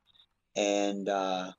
And, 0.56 1.10
uh, 1.10 1.52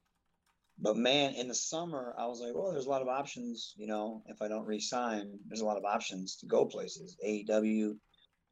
but 0.78 0.96
man, 0.96 1.34
in 1.34 1.48
the 1.48 1.54
summer, 1.54 2.14
I 2.18 2.26
was 2.26 2.40
like, 2.40 2.54
well, 2.54 2.72
there's 2.72 2.86
a 2.86 2.90
lot 2.90 3.02
of 3.02 3.08
options. 3.08 3.74
You 3.76 3.86
know, 3.86 4.22
if 4.26 4.42
I 4.42 4.48
don't 4.48 4.66
resign, 4.66 5.38
there's 5.46 5.60
a 5.60 5.66
lot 5.66 5.76
of 5.76 5.84
options 5.84 6.36
to 6.36 6.46
go 6.46 6.66
places. 6.66 7.16
AEW 7.24 7.96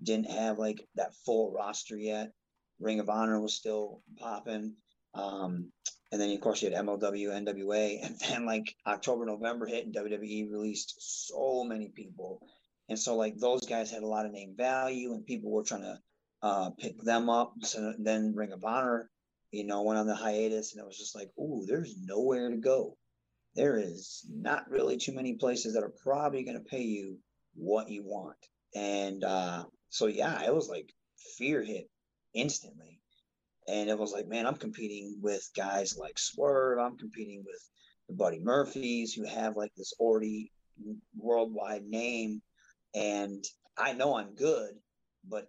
didn't 0.02 0.30
have 0.30 0.58
like 0.58 0.86
that 0.94 1.14
full 1.26 1.52
roster 1.52 1.96
yet. 1.96 2.32
Ring 2.78 3.00
of 3.00 3.10
Honor 3.10 3.40
was 3.40 3.54
still 3.54 4.02
popping. 4.18 4.74
Um, 5.14 5.72
and 6.12 6.20
then 6.20 6.30
of 6.30 6.40
course 6.40 6.62
you 6.62 6.70
had 6.70 6.84
MLW, 6.84 7.28
NWA, 7.28 7.98
and 8.04 8.16
then 8.18 8.46
like 8.46 8.74
October, 8.86 9.26
November 9.26 9.66
hit, 9.66 9.86
and 9.86 9.94
WWE 9.94 10.50
released 10.50 10.94
so 10.98 11.64
many 11.64 11.88
people, 11.88 12.46
and 12.90 12.98
so 12.98 13.16
like 13.16 13.38
those 13.38 13.64
guys 13.64 13.90
had 13.90 14.02
a 14.02 14.06
lot 14.06 14.26
of 14.26 14.32
name 14.32 14.54
value, 14.56 15.14
and 15.14 15.24
people 15.24 15.50
were 15.50 15.64
trying 15.64 15.82
to 15.82 15.98
uh, 16.42 16.70
pick 16.78 17.00
them 17.02 17.30
up. 17.30 17.54
So 17.62 17.94
then 17.98 18.34
Ring 18.34 18.52
of 18.52 18.64
Honor, 18.64 19.08
you 19.50 19.64
know, 19.64 19.82
went 19.82 19.98
on 19.98 20.06
the 20.06 20.14
hiatus, 20.14 20.72
and 20.72 20.82
it 20.82 20.86
was 20.86 20.98
just 20.98 21.16
like, 21.16 21.30
ooh, 21.38 21.64
there's 21.66 21.96
nowhere 22.04 22.50
to 22.50 22.56
go. 22.56 22.96
There 23.54 23.78
is 23.78 24.26
not 24.30 24.70
really 24.70 24.98
too 24.98 25.12
many 25.12 25.34
places 25.34 25.74
that 25.74 25.82
are 25.82 25.94
probably 26.02 26.44
going 26.44 26.58
to 26.58 26.64
pay 26.64 26.82
you 26.82 27.18
what 27.54 27.88
you 27.88 28.02
want, 28.04 28.36
and 28.74 29.24
uh, 29.24 29.64
so 29.88 30.06
yeah, 30.06 30.44
it 30.44 30.54
was 30.54 30.68
like 30.68 30.92
fear 31.38 31.62
hit 31.62 31.88
instantly 32.34 33.00
and 33.70 33.88
it 33.88 33.98
was 33.98 34.12
like, 34.12 34.26
man, 34.26 34.46
I'm 34.46 34.56
competing 34.56 35.18
with 35.22 35.48
guys 35.56 35.96
like 35.96 36.18
Swerve. 36.18 36.78
I'm 36.78 36.96
competing 36.96 37.44
with 37.46 37.60
the 38.08 38.14
Buddy 38.14 38.40
Murphys 38.40 39.14
who 39.14 39.24
have 39.24 39.56
like 39.56 39.72
this 39.76 39.92
already 40.00 40.50
worldwide 41.16 41.84
name, 41.84 42.42
and 42.94 43.44
I 43.76 43.92
know 43.92 44.16
I'm 44.16 44.34
good, 44.34 44.72
but 45.28 45.46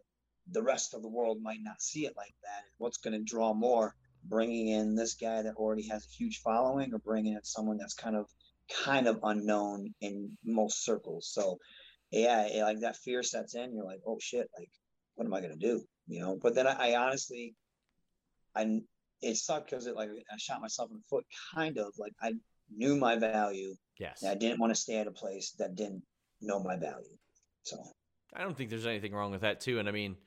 the 0.52 0.62
rest 0.62 0.94
of 0.94 1.02
the 1.02 1.10
world 1.10 1.42
might 1.42 1.60
not 1.62 1.82
see 1.82 2.06
it 2.06 2.14
like 2.18 2.34
that. 2.44 2.64
What's 2.78 2.98
going 2.98 3.14
to 3.14 3.24
draw 3.24 3.54
more? 3.54 3.96
Bringing 4.24 4.68
in 4.68 4.96
this 4.96 5.16
guy 5.16 5.42
that 5.42 5.56
already 5.56 5.88
has 5.88 6.06
a 6.06 6.16
huge 6.16 6.42
following, 6.42 6.94
or 6.94 7.00
bringing 7.00 7.34
in 7.34 7.44
someone 7.44 7.78
that's 7.78 7.96
kind 7.96 8.16
of 8.16 8.28
kind 8.86 9.08
of 9.08 9.20
unknown 9.24 9.94
in 10.02 10.38
most 10.46 10.86
circles. 10.86 11.30
So, 11.32 11.58
yeah, 12.12 12.48
it, 12.48 12.62
like 12.62 12.80
that 12.82 12.98
fear 12.98 13.24
sets 13.24 13.56
in. 13.56 13.74
You're 13.74 13.86
like, 13.86 14.02
oh 14.06 14.18
shit, 14.22 14.50
like 14.58 14.70
what 15.16 15.26
am 15.26 15.34
I 15.34 15.42
going 15.42 15.58
to 15.58 15.68
do? 15.68 15.84
You 16.08 16.20
know. 16.22 16.40
But 16.42 16.56
then 16.56 16.68
I, 16.68 16.92
I 16.92 16.96
honestly 16.96 17.56
I 18.56 18.82
it 19.22 19.38
sucked 19.38 19.70
because 19.70 19.88
it 19.88 19.96
like 19.96 20.10
I 20.10 20.38
shot 20.38 20.62
myself 20.62 20.90
in 20.92 20.98
the 20.98 21.04
foot, 21.10 21.26
kind 21.54 21.78
of 21.78 21.94
like 21.98 22.14
I 22.22 22.34
knew 22.76 22.96
my 22.96 23.18
value. 23.18 23.76
Yes. 24.00 24.24
I 24.24 24.36
didn't 24.36 24.60
want 24.60 24.74
to 24.74 24.80
stay 24.80 24.98
at 24.98 25.08
a 25.08 25.12
place 25.12 25.52
that 25.60 25.76
didn't 25.76 26.04
know 26.42 26.62
my 26.62 26.76
value. 26.76 27.18
So 27.64 27.78
I 28.34 28.42
don't 28.44 28.56
think 28.58 28.70
there's 28.70 28.86
anything 28.86 29.14
wrong 29.14 29.32
with 29.32 29.42
that 29.42 29.62
too. 29.62 29.80
And 29.80 29.88
I 29.88 29.92
mean, 29.92 30.18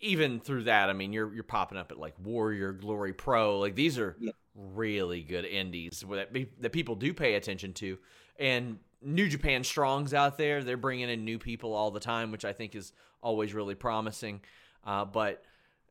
even 0.00 0.40
through 0.40 0.64
that, 0.64 0.90
I 0.90 0.92
mean, 0.92 1.12
you're 1.12 1.32
you're 1.32 1.42
popping 1.44 1.78
up 1.78 1.90
at 1.90 1.98
like 1.98 2.14
Warrior, 2.22 2.72
Glory 2.72 3.12
Pro, 3.12 3.58
like 3.58 3.74
these 3.74 3.98
are 3.98 4.16
Yeah. 4.20 4.32
really 4.54 5.22
good 5.22 5.44
indies 5.44 6.04
that 6.10 6.32
be- 6.32 6.50
that 6.60 6.72
people 6.72 6.94
do 6.96 7.14
pay 7.14 7.34
attention 7.34 7.72
to. 7.74 7.98
And 8.38 8.78
New 9.00 9.28
Japan 9.28 9.64
Strong's 9.64 10.12
out 10.12 10.36
there; 10.36 10.62
they're 10.64 10.76
bringing 10.76 11.08
in 11.08 11.24
new 11.24 11.38
people 11.38 11.72
all 11.72 11.90
the 11.90 12.00
time, 12.00 12.30
which 12.32 12.44
I 12.44 12.52
think 12.52 12.74
is 12.74 12.92
always 13.22 13.54
really 13.54 13.74
promising. 13.74 14.40
Uh, 14.84 15.04
but 15.04 15.42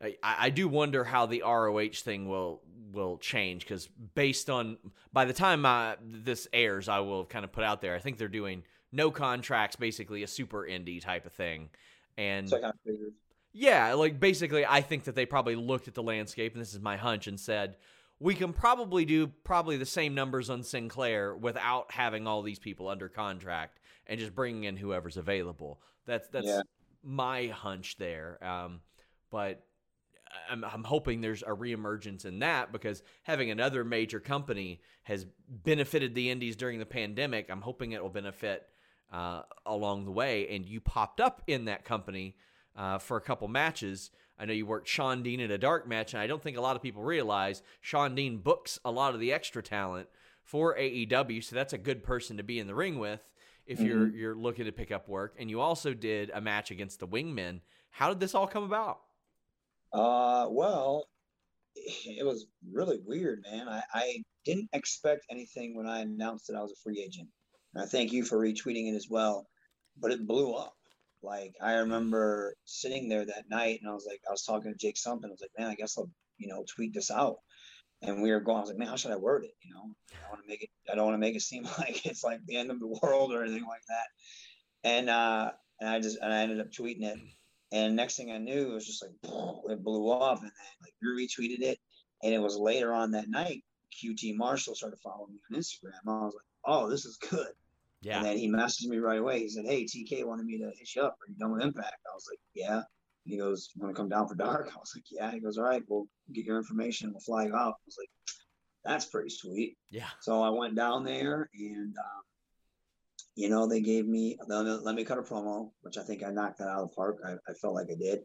I, 0.01 0.15
I 0.23 0.49
do 0.49 0.67
wonder 0.67 1.03
how 1.03 1.25
the 1.25 1.41
ROH 1.45 1.89
thing 2.03 2.27
will 2.27 2.61
will 2.91 3.17
change 3.17 3.63
because 3.63 3.87
based 4.13 4.49
on 4.49 4.77
by 5.11 5.25
the 5.25 5.33
time 5.33 5.65
this 6.01 6.47
airs, 6.53 6.87
I 6.87 6.99
will 6.99 7.25
kind 7.25 7.43
of 7.45 7.51
put 7.51 7.63
out 7.63 7.81
there. 7.81 7.95
I 7.95 7.99
think 7.99 8.17
they're 8.17 8.27
doing 8.27 8.63
no 8.91 9.11
contracts, 9.11 9.75
basically 9.75 10.23
a 10.23 10.27
super 10.27 10.65
indie 10.69 11.01
type 11.01 11.25
of 11.25 11.33
thing, 11.33 11.69
and 12.17 12.49
so 12.49 12.57
I 12.57 12.61
kind 12.61 12.73
of 12.73 12.79
figured. 12.85 13.13
yeah, 13.53 13.93
like 13.93 14.19
basically, 14.19 14.65
I 14.65 14.81
think 14.81 15.05
that 15.05 15.15
they 15.15 15.25
probably 15.25 15.55
looked 15.55 15.87
at 15.87 15.93
the 15.93 16.03
landscape, 16.03 16.53
and 16.53 16.61
this 16.61 16.73
is 16.73 16.79
my 16.79 16.95
hunch, 16.97 17.27
and 17.27 17.39
said, 17.39 17.77
we 18.19 18.33
can 18.35 18.53
probably 18.53 19.03
do 19.03 19.27
probably 19.43 19.75
the 19.77 19.85
same 19.85 20.13
numbers 20.15 20.49
on 20.49 20.63
Sinclair 20.63 21.35
without 21.35 21.91
having 21.91 22.27
all 22.27 22.41
these 22.41 22.59
people 22.59 22.87
under 22.87 23.09
contract 23.09 23.79
and 24.07 24.19
just 24.19 24.33
bringing 24.35 24.63
in 24.65 24.77
whoever's 24.77 25.17
available. 25.17 25.81
That's 26.05 26.27
that's 26.29 26.47
Yeah. 26.47 26.61
my 27.03 27.47
hunch 27.47 27.97
there. 27.97 28.41
Um, 28.41 28.79
but 29.29 29.65
I'm, 30.49 30.63
I'm 30.63 30.83
hoping 30.83 31.21
there's 31.21 31.43
a 31.43 31.47
reemergence 31.47 32.25
in 32.25 32.39
that 32.39 32.71
because 32.71 33.03
having 33.23 33.51
another 33.51 33.83
major 33.83 34.19
company 34.19 34.81
has 35.03 35.25
benefited 35.49 36.15
the 36.15 36.29
indies 36.29 36.55
during 36.55 36.79
the 36.79 36.85
pandemic. 36.85 37.49
I'm 37.49 37.61
hoping 37.61 37.91
it 37.91 38.01
will 38.01 38.09
benefit 38.09 38.67
uh, 39.11 39.43
along 39.65 40.05
the 40.05 40.11
way. 40.11 40.47
And 40.49 40.65
you 40.65 40.81
popped 40.81 41.19
up 41.19 41.41
in 41.47 41.65
that 41.65 41.85
company 41.85 42.35
uh, 42.75 42.97
for 42.97 43.17
a 43.17 43.21
couple 43.21 43.47
matches. 43.47 44.11
I 44.37 44.45
know 44.45 44.53
you 44.53 44.65
worked 44.65 44.87
Shawn 44.87 45.23
Dean 45.23 45.39
in 45.39 45.51
a 45.51 45.57
dark 45.57 45.87
match, 45.87 46.13
and 46.13 46.21
I 46.21 46.27
don't 46.27 46.41
think 46.41 46.57
a 46.57 46.61
lot 46.61 46.75
of 46.75 46.81
people 46.81 47.03
realize 47.03 47.61
Shawn 47.81 48.15
Dean 48.15 48.37
books 48.37 48.79
a 48.83 48.91
lot 48.91 49.13
of 49.13 49.19
the 49.19 49.31
extra 49.31 49.63
talent 49.63 50.09
for 50.43 50.75
AEW, 50.75 51.43
so 51.43 51.55
that's 51.55 51.73
a 51.73 51.77
good 51.77 52.03
person 52.03 52.37
to 52.37 52.43
be 52.43 52.59
in 52.59 52.67
the 52.67 52.75
ring 52.75 52.99
with 52.99 53.21
if 53.65 53.79
mm-hmm. 53.79 53.87
you're 53.87 54.07
you're 54.09 54.35
looking 54.35 54.65
to 54.65 54.71
pick 54.71 54.91
up 54.91 55.07
work. 55.07 55.35
And 55.39 55.49
you 55.49 55.61
also 55.61 55.93
did 55.93 56.31
a 56.33 56.41
match 56.41 56.71
against 56.71 56.99
the 56.99 57.07
Wingmen. 57.07 57.61
How 57.89 58.09
did 58.09 58.19
this 58.19 58.35
all 58.35 58.47
come 58.47 58.63
about? 58.63 58.99
Uh, 59.95 60.47
well, 60.49 61.07
it 61.75 62.25
was 62.25 62.45
really 62.69 62.99
weird, 63.05 63.43
man. 63.49 63.69
I, 63.69 63.81
I 63.93 64.23
didn't 64.43 64.69
expect 64.73 65.25
anything 65.31 65.75
when 65.75 65.87
I 65.87 66.01
announced 66.01 66.47
that 66.47 66.57
I 66.57 66.61
was 66.61 66.73
a 66.73 66.83
free 66.83 67.01
agent. 67.01 67.29
And 67.73 67.83
I 67.83 67.87
thank 67.87 68.11
you 68.11 68.25
for 68.25 68.37
retweeting 68.37 68.91
it 68.91 68.95
as 68.95 69.07
well. 69.09 69.47
But 69.97 70.11
it 70.11 70.27
blew 70.27 70.53
up. 70.53 70.73
Like 71.23 71.53
I 71.61 71.75
remember 71.75 72.55
sitting 72.65 73.07
there 73.07 73.25
that 73.25 73.49
night 73.49 73.79
and 73.81 73.89
I 73.89 73.93
was 73.93 74.05
like, 74.07 74.19
I 74.27 74.31
was 74.31 74.43
talking 74.43 74.73
to 74.73 74.77
Jake 74.77 74.97
something. 74.97 75.29
I 75.29 75.31
was 75.31 75.41
like, 75.41 75.51
man, 75.57 75.69
I 75.69 75.75
guess 75.75 75.97
I'll, 75.97 76.09
you 76.37 76.49
know, 76.49 76.65
tweet 76.75 76.93
this 76.93 77.09
out. 77.09 77.37
And 78.01 78.21
we 78.21 78.31
were 78.31 78.41
going, 78.41 78.57
I 78.57 78.61
was 78.61 78.69
like, 78.69 78.77
man, 78.77 78.89
how 78.89 78.97
should 78.97 79.11
I 79.13 79.17
word 79.17 79.45
it? 79.45 79.53
You 79.63 79.73
know, 79.73 79.95
I 80.11 80.21
don't 80.21 80.31
want 80.31 80.43
to 80.43 80.49
make 80.49 80.63
it, 80.63 80.69
I 80.91 80.95
don't 80.95 81.05
want 81.05 81.15
to 81.15 81.19
make 81.19 81.35
it 81.35 81.41
seem 81.41 81.63
like 81.79 82.05
it's 82.05 82.23
like 82.23 82.39
the 82.45 82.57
end 82.57 82.71
of 82.71 82.81
the 82.81 82.99
world 83.01 83.33
or 83.33 83.43
anything 83.43 83.65
like 83.65 83.83
that. 83.87 84.23
And, 84.89 85.09
uh, 85.09 85.51
and 85.79 85.89
I 85.89 85.99
just, 86.01 86.17
and 86.21 86.33
I 86.33 86.41
ended 86.41 86.59
up 86.59 86.71
tweeting 86.71 87.03
it. 87.03 87.19
And 87.71 87.95
next 87.95 88.15
thing 88.15 88.31
I 88.31 88.37
knew, 88.37 88.71
it 88.71 88.73
was 88.73 88.85
just 88.85 89.03
like, 89.03 89.11
it 89.69 89.83
blew 89.83 90.11
up. 90.11 90.39
And 90.39 90.47
then 90.47 90.51
like 90.81 90.93
you 91.01 91.09
retweeted 91.09 91.61
it. 91.61 91.79
And 92.23 92.33
it 92.33 92.39
was 92.39 92.57
later 92.57 92.93
on 92.93 93.11
that 93.11 93.29
night, 93.29 93.63
QT 93.93 94.35
Marshall 94.35 94.75
started 94.75 94.99
following 95.03 95.33
me 95.33 95.39
on 95.51 95.59
Instagram. 95.59 95.99
I 96.07 96.25
was 96.25 96.35
like, 96.35 96.45
oh, 96.65 96.89
this 96.89 97.05
is 97.05 97.17
good. 97.17 97.47
Yeah. 98.01 98.17
And 98.17 98.25
then 98.25 98.37
he 98.37 98.47
messaged 98.47 98.87
me 98.87 98.97
right 98.97 99.19
away. 99.19 99.39
He 99.39 99.49
said, 99.49 99.65
Hey, 99.65 99.85
TK 99.85 100.25
wanted 100.25 100.45
me 100.45 100.59
to 100.59 100.71
hit 100.77 100.95
you 100.95 101.01
up. 101.01 101.17
Are 101.21 101.27
you 101.27 101.35
done 101.39 101.53
with 101.53 101.63
Impact? 101.63 101.97
I 102.05 102.13
was 102.13 102.27
like, 102.29 102.39
Yeah. 102.53 102.81
He 103.23 103.37
goes, 103.37 103.71
You 103.73 103.81
want 103.81 103.95
to 103.95 103.99
come 103.99 104.09
down 104.09 104.27
for 104.27 104.35
dark? 104.35 104.69
I 104.75 104.77
was 104.77 104.93
like, 104.95 105.05
Yeah. 105.09 105.31
He 105.31 105.39
goes, 105.39 105.57
All 105.57 105.63
right, 105.63 105.83
we'll 105.87 106.07
get 106.31 106.45
your 106.45 106.57
information. 106.57 107.11
We'll 107.11 107.21
fly 107.21 107.45
you 107.45 107.55
out. 107.55 107.73
I 107.73 107.85
was 107.87 107.97
like, 107.97 108.09
That's 108.83 109.05
pretty 109.05 109.29
sweet. 109.29 109.77
Yeah. 109.89 110.09
So 110.21 110.43
I 110.43 110.49
went 110.49 110.75
down 110.75 111.03
there 111.03 111.49
and, 111.53 111.95
um, 111.97 112.23
you 113.35 113.49
know, 113.49 113.67
they 113.67 113.81
gave 113.81 114.07
me, 114.07 114.37
let 114.47 114.95
me 114.95 115.03
cut 115.03 115.17
a 115.17 115.21
promo, 115.21 115.71
which 115.81 115.97
I 115.97 116.03
think 116.03 116.23
I 116.23 116.31
knocked 116.31 116.59
that 116.59 116.69
out 116.69 116.83
of 116.83 116.89
the 116.89 116.95
park. 116.95 117.17
I, 117.25 117.33
I 117.49 117.53
felt 117.53 117.75
like 117.75 117.87
I 117.91 117.95
did. 117.95 118.19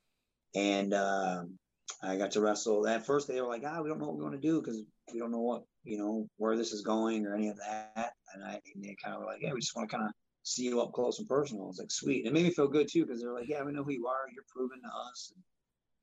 And 0.55 0.95
um, 0.95 1.59
I 2.03 2.17
got 2.17 2.33
to 2.33 2.41
wrestle. 2.41 2.87
At 2.87 3.07
first, 3.07 3.27
they 3.27 3.41
were 3.41 3.49
like, 3.49 3.63
ah, 3.67 3.81
we 3.83 3.89
don't 3.89 3.99
know 3.99 4.07
what 4.07 4.17
we 4.17 4.23
want 4.23 4.35
to 4.35 4.41
do 4.41 4.61
because 4.61 4.83
we 5.13 5.19
don't 5.19 5.33
know 5.33 5.41
what, 5.41 5.65
you 5.85 5.99
know, 5.99 6.29
where 6.37 6.57
this 6.57 6.73
is 6.73 6.83
going 6.83 7.27
or 7.27 7.35
any 7.35 7.49
of 7.49 7.57
that. 7.57 8.13
And 8.35 8.45
I, 8.45 8.61
and 8.75 8.85
they 8.85 8.97
kind 9.03 9.15
of 9.15 9.21
were 9.21 9.27
like, 9.27 9.43
yeah, 9.43 9.53
we 9.53 9.61
just 9.61 9.75
want 9.75 9.91
to 9.91 9.97
kind 9.97 10.09
of 10.09 10.15
see 10.43 10.65
you 10.65 10.81
up 10.81 10.93
close 10.93 11.19
and 11.19 11.29
personal. 11.29 11.65
I 11.65 11.67
was 11.67 11.79
like, 11.79 11.91
sweet. 11.91 12.25
And 12.25 12.29
it 12.29 12.33
made 12.33 12.45
me 12.45 12.55
feel 12.55 12.69
good 12.69 12.89
too 12.89 13.05
because 13.05 13.21
they're 13.21 13.35
like, 13.35 13.49
yeah, 13.49 13.63
we 13.63 13.73
know 13.73 13.83
who 13.83 13.93
you 13.93 14.07
are. 14.07 14.29
You're 14.33 14.45
proven 14.55 14.81
to 14.83 14.89
us. 15.11 15.33
And 15.35 15.43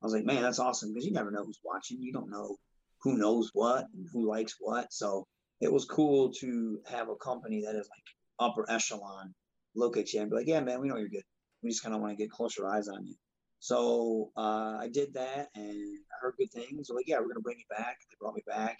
I 0.02 0.06
was 0.06 0.12
like, 0.12 0.24
man, 0.24 0.42
that's 0.42 0.58
awesome 0.58 0.92
because 0.92 1.06
you 1.06 1.12
never 1.12 1.30
know 1.30 1.44
who's 1.44 1.60
watching. 1.64 2.02
You 2.02 2.12
don't 2.12 2.30
know 2.30 2.56
who 3.00 3.16
knows 3.16 3.50
what 3.54 3.86
and 3.94 4.06
who 4.12 4.28
likes 4.28 4.56
what. 4.60 4.92
So 4.92 5.26
it 5.60 5.72
was 5.72 5.84
cool 5.84 6.30
to 6.34 6.80
have 6.88 7.08
a 7.08 7.16
company 7.16 7.62
that 7.62 7.74
is 7.74 7.88
like 7.88 8.04
upper 8.40 8.70
echelon 8.70 9.34
look 9.74 9.96
at 9.96 10.12
you 10.12 10.20
and 10.20 10.30
be 10.30 10.36
like, 10.36 10.46
yeah, 10.46 10.60
man, 10.60 10.80
we 10.80 10.88
know 10.88 10.96
you're 10.96 11.08
good. 11.08 11.24
We 11.62 11.70
just 11.70 11.82
kind 11.82 11.94
of 11.94 12.00
want 12.00 12.16
to 12.16 12.22
get 12.22 12.30
closer 12.30 12.66
eyes 12.68 12.88
on 12.88 13.06
you. 13.06 13.14
So 13.60 14.30
uh, 14.36 14.76
I 14.80 14.88
did 14.92 15.14
that 15.14 15.48
and 15.54 15.98
I 16.12 16.16
heard 16.20 16.34
good 16.38 16.50
things. 16.52 16.90
Like, 16.90 17.08
yeah, 17.08 17.18
we're 17.18 17.28
gonna 17.28 17.40
bring 17.40 17.58
you 17.58 17.64
back. 17.76 17.96
They 18.08 18.16
brought 18.20 18.34
me 18.34 18.42
back, 18.46 18.76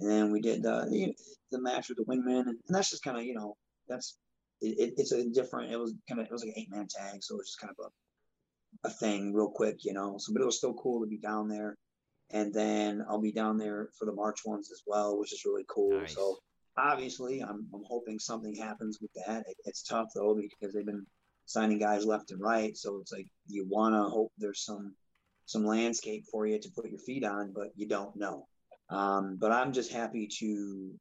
and 0.00 0.08
then 0.08 0.30
we 0.30 0.40
did 0.40 0.62
the 0.62 1.14
the 1.50 1.60
match 1.60 1.88
with 1.88 1.98
the 1.98 2.04
Wingmen, 2.04 2.40
and, 2.40 2.48
and 2.48 2.70
that's 2.70 2.90
just 2.90 3.02
kind 3.02 3.16
of 3.16 3.24
you 3.24 3.34
know 3.34 3.56
that's 3.88 4.16
it, 4.60 4.94
it's 4.96 5.10
a 5.10 5.28
different. 5.28 5.72
It 5.72 5.76
was 5.76 5.94
kind 6.08 6.20
of 6.20 6.26
it 6.26 6.32
was 6.32 6.44
like 6.44 6.54
an 6.54 6.62
eight 6.62 6.70
man 6.70 6.86
tag, 6.88 7.22
so 7.22 7.34
it 7.34 7.38
was 7.38 7.48
just 7.48 7.60
kind 7.60 7.74
of 7.76 7.86
a 7.86 8.88
a 8.88 8.90
thing 8.90 9.34
real 9.34 9.50
quick, 9.50 9.84
you 9.84 9.92
know. 9.92 10.16
So, 10.18 10.32
but 10.32 10.42
it 10.42 10.46
was 10.46 10.58
still 10.58 10.74
cool 10.74 11.00
to 11.00 11.08
be 11.08 11.18
down 11.18 11.48
there, 11.48 11.76
and 12.30 12.54
then 12.54 13.04
I'll 13.08 13.20
be 13.20 13.32
down 13.32 13.58
there 13.58 13.88
for 13.98 14.04
the 14.04 14.12
March 14.12 14.40
ones 14.44 14.70
as 14.70 14.82
well, 14.86 15.18
which 15.18 15.32
is 15.32 15.42
really 15.44 15.64
cool. 15.68 15.98
Nice. 15.98 16.14
So 16.14 16.38
obviously, 16.76 17.40
I'm 17.40 17.66
I'm 17.74 17.84
hoping 17.86 18.18
something 18.18 18.54
happens 18.54 18.98
with 19.00 19.10
that. 19.26 19.44
It, 19.46 19.56
it's 19.64 19.82
tough 19.82 20.08
though 20.14 20.34
because 20.34 20.74
they've 20.74 20.86
been 20.86 21.06
signing 21.46 21.78
guys 21.78 22.04
left 22.04 22.30
and 22.30 22.40
right. 22.40 22.76
So 22.76 22.98
it's 23.00 23.12
like 23.12 23.26
you 23.46 23.66
want 23.68 23.94
to 23.94 24.02
hope 24.04 24.32
there's 24.38 24.64
some 24.64 24.94
some 25.46 25.64
landscape 25.64 26.24
for 26.30 26.46
you 26.46 26.58
to 26.58 26.70
put 26.70 26.88
your 26.88 27.00
feet 27.00 27.24
on, 27.24 27.52
but 27.52 27.68
you 27.76 27.88
don't 27.88 28.16
know. 28.16 28.46
Um, 28.90 29.36
but 29.40 29.52
I'm 29.52 29.72
just 29.72 29.92
happy 29.92 30.28
to 30.38 30.92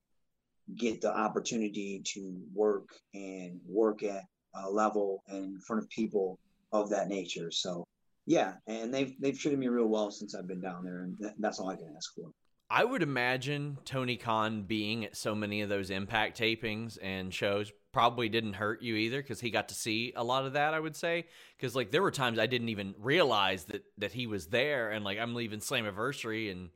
get 0.75 1.01
the 1.01 1.15
opportunity 1.15 2.01
to 2.13 2.41
work 2.53 2.89
and 3.13 3.59
work 3.67 4.03
at 4.03 4.23
a 4.55 4.69
level 4.69 5.23
and 5.27 5.55
in 5.55 5.59
front 5.61 5.83
of 5.83 5.89
people 5.89 6.39
of 6.71 6.89
that 6.89 7.07
nature. 7.07 7.51
So 7.51 7.85
yeah, 8.25 8.53
and 8.67 8.93
they've 8.93 9.13
they've 9.19 9.37
treated 9.37 9.59
me 9.59 9.67
real 9.67 9.87
well 9.87 10.11
since 10.11 10.35
I've 10.35 10.47
been 10.47 10.61
down 10.61 10.83
there, 10.83 11.03
and 11.03 11.17
that's 11.39 11.59
all 11.59 11.69
I 11.69 11.75
can 11.75 11.93
ask 11.95 12.13
for. 12.15 12.29
I 12.71 12.85
would 12.85 13.03
imagine 13.03 13.77
Tony 13.83 14.15
Khan 14.15 14.63
being 14.63 15.03
at 15.03 15.17
so 15.17 15.35
many 15.35 15.61
of 15.61 15.67
those 15.67 15.89
impact 15.89 16.39
tapings 16.39 16.97
and 17.01 17.33
shows 17.33 17.73
probably 17.91 18.29
didn't 18.29 18.53
hurt 18.53 18.81
you 18.81 18.95
either 18.95 19.21
because 19.21 19.41
he 19.41 19.51
got 19.51 19.67
to 19.69 19.75
see 19.75 20.13
a 20.15 20.23
lot 20.23 20.45
of 20.45 20.53
that. 20.53 20.73
I 20.73 20.79
would 20.79 20.95
say 20.95 21.25
because 21.57 21.75
like 21.75 21.91
there 21.91 22.01
were 22.01 22.11
times 22.11 22.39
I 22.39 22.45
didn't 22.45 22.69
even 22.69 22.95
realize 22.97 23.65
that 23.65 23.83
that 23.97 24.13
he 24.13 24.25
was 24.25 24.47
there, 24.47 24.91
and 24.91 25.03
like 25.03 25.19
I'm 25.19 25.35
leaving 25.35 25.59
Slammiversary 25.59 26.49
and 26.49 26.69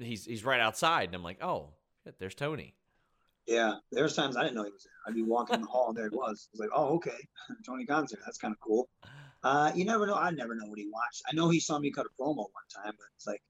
he's 0.00 0.24
he's 0.24 0.44
right 0.44 0.60
outside, 0.60 1.10
and 1.10 1.14
I'm 1.14 1.22
like, 1.22 1.42
oh, 1.44 1.70
there's 2.18 2.34
Tony. 2.34 2.74
Yeah, 3.46 3.74
there's 3.92 4.16
times 4.16 4.36
I 4.36 4.42
didn't 4.42 4.56
know 4.56 4.64
he 4.64 4.72
was 4.72 4.82
there. 4.82 4.92
I'd 5.06 5.14
be 5.14 5.22
walking 5.22 5.54
in 5.54 5.62
the 5.62 5.68
hall, 5.68 5.88
and 5.88 5.96
there 5.96 6.06
it 6.06 6.12
was. 6.12 6.48
I 6.48 6.52
was 6.52 6.60
like, 6.60 6.70
oh, 6.74 6.96
okay, 6.96 7.16
Tony 7.64 7.86
Khan's 7.86 8.10
there. 8.10 8.20
That's 8.24 8.38
kind 8.38 8.52
of 8.52 8.58
cool. 8.60 8.88
Uh, 9.44 9.70
you 9.76 9.84
never 9.84 10.08
know. 10.08 10.16
I 10.16 10.32
never 10.32 10.56
know 10.56 10.66
what 10.66 10.78
he 10.78 10.88
watched. 10.92 11.22
I 11.30 11.36
know 11.36 11.48
he 11.48 11.60
saw 11.60 11.78
me 11.78 11.92
cut 11.92 12.06
a 12.06 12.22
promo 12.22 12.36
one 12.36 12.68
time, 12.74 12.92
but 12.98 13.06
it's 13.16 13.26
like, 13.26 13.40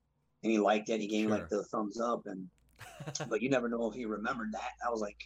and 0.43 0.53
he 0.53 0.59
liked 0.59 0.89
it. 0.89 1.01
He 1.01 1.07
gave 1.07 1.27
me 1.27 1.33
like 1.33 1.49
the 1.49 1.65
thumbs 1.65 2.01
up, 2.01 2.23
and 2.27 2.49
but 3.29 3.43
you 3.43 3.51
never 3.51 3.69
know 3.69 3.91
if 3.91 3.95
he 3.95 4.05
remembered 4.05 4.53
that. 4.53 4.71
I 4.87 4.91
was 4.91 5.01
like, 5.01 5.19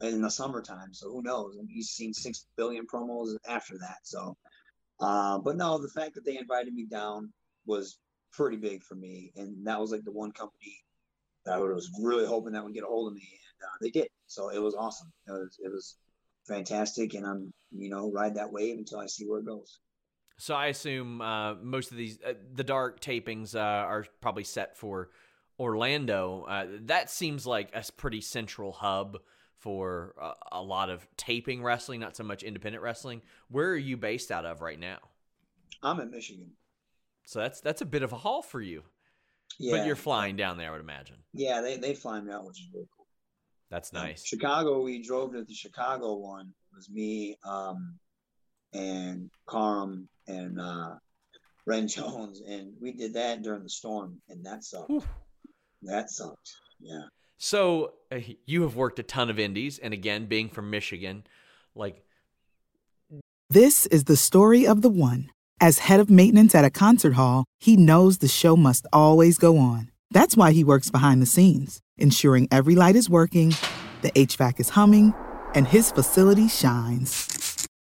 in 0.00 0.22
the 0.22 0.30
summertime. 0.30 0.92
So 0.92 1.10
who 1.10 1.22
knows? 1.22 1.56
And 1.56 1.68
he's 1.70 1.90
seen 1.90 2.14
six 2.14 2.46
billion 2.56 2.86
promos 2.86 3.34
after 3.46 3.76
that. 3.78 3.98
So, 4.04 4.36
uh, 5.00 5.38
but 5.38 5.56
no, 5.56 5.78
the 5.78 5.88
fact 5.88 6.14
that 6.14 6.24
they 6.24 6.38
invited 6.38 6.72
me 6.72 6.86
down 6.86 7.32
was 7.66 7.98
pretty 8.32 8.56
big 8.56 8.82
for 8.82 8.94
me, 8.94 9.32
and 9.36 9.66
that 9.66 9.80
was 9.80 9.90
like 9.90 10.04
the 10.04 10.12
one 10.12 10.32
company 10.32 10.76
that 11.44 11.54
I 11.54 11.58
was 11.58 11.90
really 12.00 12.26
hoping 12.26 12.52
that 12.52 12.64
would 12.64 12.74
get 12.74 12.84
a 12.84 12.86
hold 12.86 13.08
of 13.08 13.14
me, 13.14 13.28
and 13.28 13.66
uh, 13.68 13.76
they 13.80 13.90
did. 13.90 14.08
So 14.26 14.50
it 14.50 14.58
was 14.58 14.74
awesome. 14.74 15.12
It 15.26 15.32
was 15.32 15.58
it 15.62 15.72
was 15.72 15.96
fantastic, 16.46 17.14
and 17.14 17.26
I'm 17.26 17.52
you 17.70 17.90
know 17.90 18.10
ride 18.10 18.36
that 18.36 18.52
wave 18.52 18.78
until 18.78 19.00
I 19.00 19.06
see 19.06 19.26
where 19.26 19.40
it 19.40 19.46
goes. 19.46 19.80
So 20.36 20.54
I 20.54 20.66
assume 20.66 21.20
uh, 21.20 21.54
most 21.54 21.90
of 21.90 21.96
these 21.96 22.18
uh, 22.26 22.34
the 22.54 22.64
dark 22.64 23.00
tapings 23.00 23.54
uh, 23.54 23.58
are 23.58 24.06
probably 24.20 24.44
set 24.44 24.76
for 24.76 25.10
Orlando. 25.58 26.44
Uh, 26.48 26.66
that 26.86 27.10
seems 27.10 27.46
like 27.46 27.70
a 27.74 27.84
pretty 27.96 28.20
central 28.20 28.72
hub 28.72 29.18
for 29.58 30.14
a, 30.20 30.32
a 30.52 30.62
lot 30.62 30.90
of 30.90 31.06
taping 31.16 31.62
wrestling, 31.62 32.00
not 32.00 32.16
so 32.16 32.24
much 32.24 32.42
independent 32.42 32.82
wrestling. 32.82 33.22
Where 33.48 33.70
are 33.70 33.76
you 33.76 33.96
based 33.96 34.32
out 34.32 34.44
of 34.44 34.60
right 34.60 34.78
now? 34.78 34.98
I'm 35.82 36.00
in 36.00 36.10
Michigan. 36.10 36.50
So 37.24 37.38
that's 37.38 37.60
that's 37.60 37.80
a 37.80 37.86
bit 37.86 38.02
of 38.02 38.12
a 38.12 38.16
haul 38.16 38.42
for 38.42 38.60
you. 38.60 38.82
Yeah. 39.58 39.76
But 39.76 39.86
you're 39.86 39.96
flying 39.96 40.36
down 40.36 40.56
there, 40.56 40.68
I 40.68 40.72
would 40.72 40.80
imagine. 40.80 41.16
Yeah, 41.32 41.60
they 41.60 41.76
they 41.76 41.94
fly 41.94 42.20
me 42.20 42.32
out, 42.32 42.44
which 42.44 42.58
is 42.60 42.66
really 42.72 42.88
cool. 42.96 43.06
That's 43.70 43.92
nice. 43.92 44.20
Um, 44.20 44.24
Chicago, 44.24 44.82
we 44.82 45.02
drove 45.02 45.32
to 45.32 45.44
the 45.44 45.54
Chicago 45.54 46.14
one. 46.14 46.52
It 46.72 46.76
was 46.76 46.90
me, 46.90 47.36
um, 47.44 47.98
and 48.72 49.30
Karam 49.48 50.08
and 50.26 50.60
uh, 50.60 50.94
Ren 51.66 51.88
Jones, 51.88 52.42
and 52.46 52.72
we 52.80 52.92
did 52.92 53.14
that 53.14 53.42
during 53.42 53.62
the 53.62 53.68
storm, 53.68 54.20
and 54.28 54.44
that 54.44 54.64
sucked. 54.64 54.90
Whew. 54.90 55.04
That 55.82 56.10
sucked. 56.10 56.52
Yeah. 56.80 57.04
So 57.38 57.94
uh, 58.10 58.18
you 58.46 58.62
have 58.62 58.76
worked 58.76 58.98
a 58.98 59.02
ton 59.02 59.30
of 59.30 59.38
indies, 59.38 59.78
and 59.78 59.92
again, 59.92 60.26
being 60.26 60.48
from 60.48 60.70
Michigan, 60.70 61.24
like. 61.74 62.04
This 63.50 63.86
is 63.86 64.04
the 64.04 64.16
story 64.16 64.66
of 64.66 64.80
the 64.82 64.88
one. 64.88 65.30
As 65.60 65.80
head 65.80 66.00
of 66.00 66.10
maintenance 66.10 66.54
at 66.54 66.64
a 66.64 66.70
concert 66.70 67.12
hall, 67.12 67.44
he 67.60 67.76
knows 67.76 68.18
the 68.18 68.28
show 68.28 68.56
must 68.56 68.86
always 68.92 69.38
go 69.38 69.58
on. 69.58 69.90
That's 70.10 70.36
why 70.36 70.52
he 70.52 70.64
works 70.64 70.90
behind 70.90 71.22
the 71.22 71.26
scenes, 71.26 71.80
ensuring 71.96 72.48
every 72.50 72.74
light 72.74 72.96
is 72.96 73.08
working, 73.08 73.54
the 74.02 74.10
HVAC 74.12 74.60
is 74.60 74.70
humming, 74.70 75.14
and 75.54 75.66
his 75.66 75.92
facility 75.92 76.48
shines. 76.48 77.31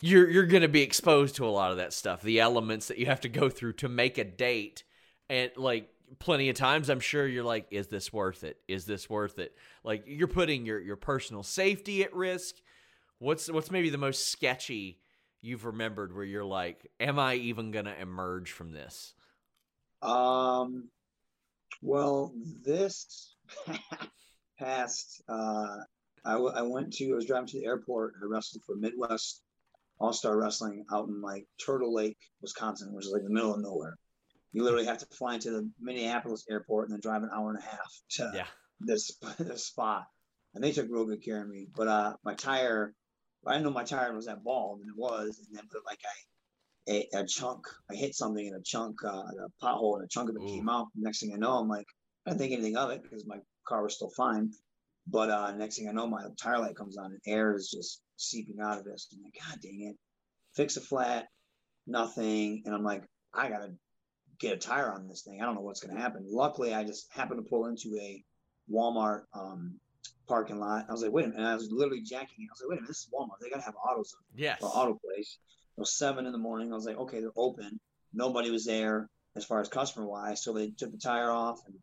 you're 0.00 0.28
you're 0.28 0.46
going 0.46 0.62
to 0.62 0.68
be 0.68 0.82
exposed 0.82 1.36
to 1.36 1.46
a 1.46 1.48
lot 1.48 1.70
of 1.70 1.78
that 1.78 1.92
stuff 1.92 2.22
the 2.22 2.40
elements 2.40 2.88
that 2.88 2.98
you 2.98 3.06
have 3.06 3.20
to 3.20 3.28
go 3.28 3.48
through 3.48 3.74
to 3.74 3.88
make 3.88 4.18
a 4.18 4.24
date. 4.24 4.84
And 5.30 5.50
like 5.56 5.88
plenty 6.18 6.48
of 6.48 6.54
times 6.54 6.90
i'm 6.90 7.00
sure 7.00 7.26
you're 7.26 7.42
like 7.42 7.66
is 7.70 7.88
this 7.88 8.12
worth 8.12 8.44
it? 8.44 8.58
Is 8.68 8.84
this 8.84 9.08
worth 9.08 9.38
it? 9.38 9.56
Like 9.82 10.04
you're 10.06 10.28
putting 10.28 10.66
your 10.66 10.80
your 10.80 10.96
personal 10.96 11.42
safety 11.42 12.02
at 12.02 12.14
risk. 12.14 12.56
What's 13.18 13.50
what's 13.50 13.70
maybe 13.70 13.90
the 13.90 13.98
most 13.98 14.28
sketchy 14.28 15.00
you've 15.40 15.64
remembered 15.64 16.14
where 16.14 16.24
you're 16.24 16.44
like 16.44 16.90
am 17.00 17.18
i 17.18 17.34
even 17.34 17.70
going 17.70 17.84
to 17.86 18.00
emerge 18.00 18.52
from 18.52 18.72
this? 18.72 19.14
Um 20.02 20.88
well 21.80 22.32
this 22.62 23.34
past 24.58 25.22
uh 25.28 25.78
I, 26.26 26.32
w- 26.32 26.52
I 26.54 26.62
went 26.62 26.92
to 26.94 27.12
i 27.12 27.14
was 27.14 27.26
driving 27.26 27.48
to 27.48 27.60
the 27.60 27.66
airport. 27.66 28.14
I 28.22 28.26
wrestled 28.26 28.64
for 28.64 28.76
midwest 28.76 29.43
all 29.98 30.12
Star 30.12 30.36
Wrestling 30.36 30.84
out 30.92 31.08
in 31.08 31.20
like 31.20 31.46
Turtle 31.64 31.94
Lake, 31.94 32.18
Wisconsin, 32.42 32.92
which 32.92 33.06
is 33.06 33.12
like 33.12 33.22
the 33.22 33.30
middle 33.30 33.54
of 33.54 33.60
nowhere. 33.60 33.96
You 34.52 34.62
literally 34.62 34.86
have 34.86 34.98
to 34.98 35.06
fly 35.06 35.34
into 35.34 35.50
the 35.50 35.68
Minneapolis 35.80 36.44
airport 36.48 36.88
and 36.88 36.94
then 36.94 37.00
drive 37.00 37.22
an 37.22 37.30
hour 37.34 37.50
and 37.50 37.58
a 37.58 37.62
half 37.62 37.92
to 38.10 38.32
yeah. 38.34 38.46
this 38.80 39.16
this 39.38 39.66
spot. 39.66 40.04
And 40.54 40.62
they 40.62 40.72
took 40.72 40.88
real 40.88 41.06
good 41.06 41.24
care 41.24 41.42
of 41.42 41.48
me. 41.48 41.66
But 41.74 41.88
uh, 41.88 42.14
my 42.24 42.34
tire, 42.34 42.94
I 43.46 43.52
didn't 43.52 43.64
know 43.64 43.72
my 43.72 43.82
tire 43.82 44.14
was 44.14 44.26
that 44.26 44.44
bald, 44.44 44.80
and 44.80 44.88
it 44.88 44.96
was. 44.96 45.44
And 45.44 45.56
then, 45.56 45.64
but 45.72 45.82
like 45.84 45.98
I, 46.88 46.92
a, 46.92 47.22
a 47.22 47.26
chunk, 47.26 47.66
I 47.90 47.96
hit 47.96 48.14
something 48.14 48.46
in 48.46 48.54
a 48.54 48.62
chunk, 48.62 49.02
uh, 49.04 49.08
a 49.08 49.64
pothole, 49.64 49.96
and 49.96 50.04
a 50.04 50.08
chunk 50.08 50.30
of 50.30 50.36
it 50.36 50.42
Ooh. 50.42 50.46
came 50.46 50.68
out. 50.68 50.88
Next 50.94 51.20
thing 51.20 51.32
I 51.34 51.38
know, 51.38 51.58
I'm 51.58 51.68
like, 51.68 51.86
I 52.24 52.30
didn't 52.30 52.40
think 52.40 52.52
anything 52.52 52.76
of 52.76 52.90
it 52.90 53.02
because 53.02 53.26
my 53.26 53.38
car 53.66 53.82
was 53.82 53.96
still 53.96 54.10
fine. 54.10 54.52
But 55.08 55.28
uh, 55.30 55.52
next 55.56 55.76
thing 55.76 55.88
I 55.88 55.92
know, 55.92 56.06
my 56.06 56.22
tire 56.40 56.60
light 56.60 56.76
comes 56.76 56.96
on 56.96 57.06
and 57.06 57.20
air 57.26 57.54
is 57.56 57.68
just 57.68 58.00
seeping 58.16 58.60
out 58.60 58.78
of 58.78 58.84
this. 58.84 59.08
I'm 59.12 59.22
like, 59.22 59.34
God 59.38 59.60
dang 59.60 59.82
it. 59.82 59.96
Fix 60.54 60.76
a 60.76 60.80
flat, 60.80 61.26
nothing. 61.86 62.62
And 62.64 62.74
I'm 62.74 62.84
like, 62.84 63.04
I 63.32 63.48
got 63.48 63.58
to 63.58 63.72
get 64.38 64.54
a 64.54 64.56
tire 64.56 64.92
on 64.92 65.08
this 65.08 65.22
thing. 65.22 65.40
I 65.40 65.44
don't 65.44 65.54
know 65.54 65.62
what's 65.62 65.80
going 65.80 65.94
to 65.94 66.00
happen. 66.00 66.24
Luckily, 66.28 66.74
I 66.74 66.84
just 66.84 67.12
happened 67.12 67.42
to 67.42 67.48
pull 67.48 67.66
into 67.66 67.96
a 68.00 68.22
Walmart 68.70 69.22
um, 69.34 69.74
parking 70.28 70.58
lot. 70.58 70.86
I 70.88 70.92
was 70.92 71.02
like, 71.02 71.12
wait 71.12 71.24
a 71.24 71.28
minute. 71.28 71.40
And 71.40 71.48
I 71.48 71.54
was 71.54 71.70
literally 71.70 72.02
jacking 72.02 72.44
it. 72.44 72.48
I 72.50 72.52
was 72.52 72.60
like, 72.60 72.70
wait 72.70 72.78
a 72.78 72.82
minute, 72.82 72.88
this 72.88 72.98
is 72.98 73.08
Walmart. 73.12 73.40
They 73.40 73.50
got 73.50 73.58
to 73.58 73.64
have 73.64 73.74
autos. 73.76 74.14
Yes. 74.34 74.58
Or 74.62 74.68
auto 74.68 74.98
place. 75.04 75.38
It 75.76 75.80
was 75.80 75.96
seven 75.96 76.26
in 76.26 76.32
the 76.32 76.38
morning. 76.38 76.72
I 76.72 76.76
was 76.76 76.84
like, 76.84 76.98
okay, 76.98 77.20
they're 77.20 77.30
open. 77.36 77.80
Nobody 78.12 78.50
was 78.50 78.64
there 78.64 79.08
as 79.36 79.44
far 79.44 79.60
as 79.60 79.68
customer 79.68 80.06
wise. 80.06 80.42
So 80.42 80.52
they 80.52 80.70
took 80.70 80.92
the 80.92 80.98
tire 80.98 81.30
off 81.30 81.60
and 81.66 81.74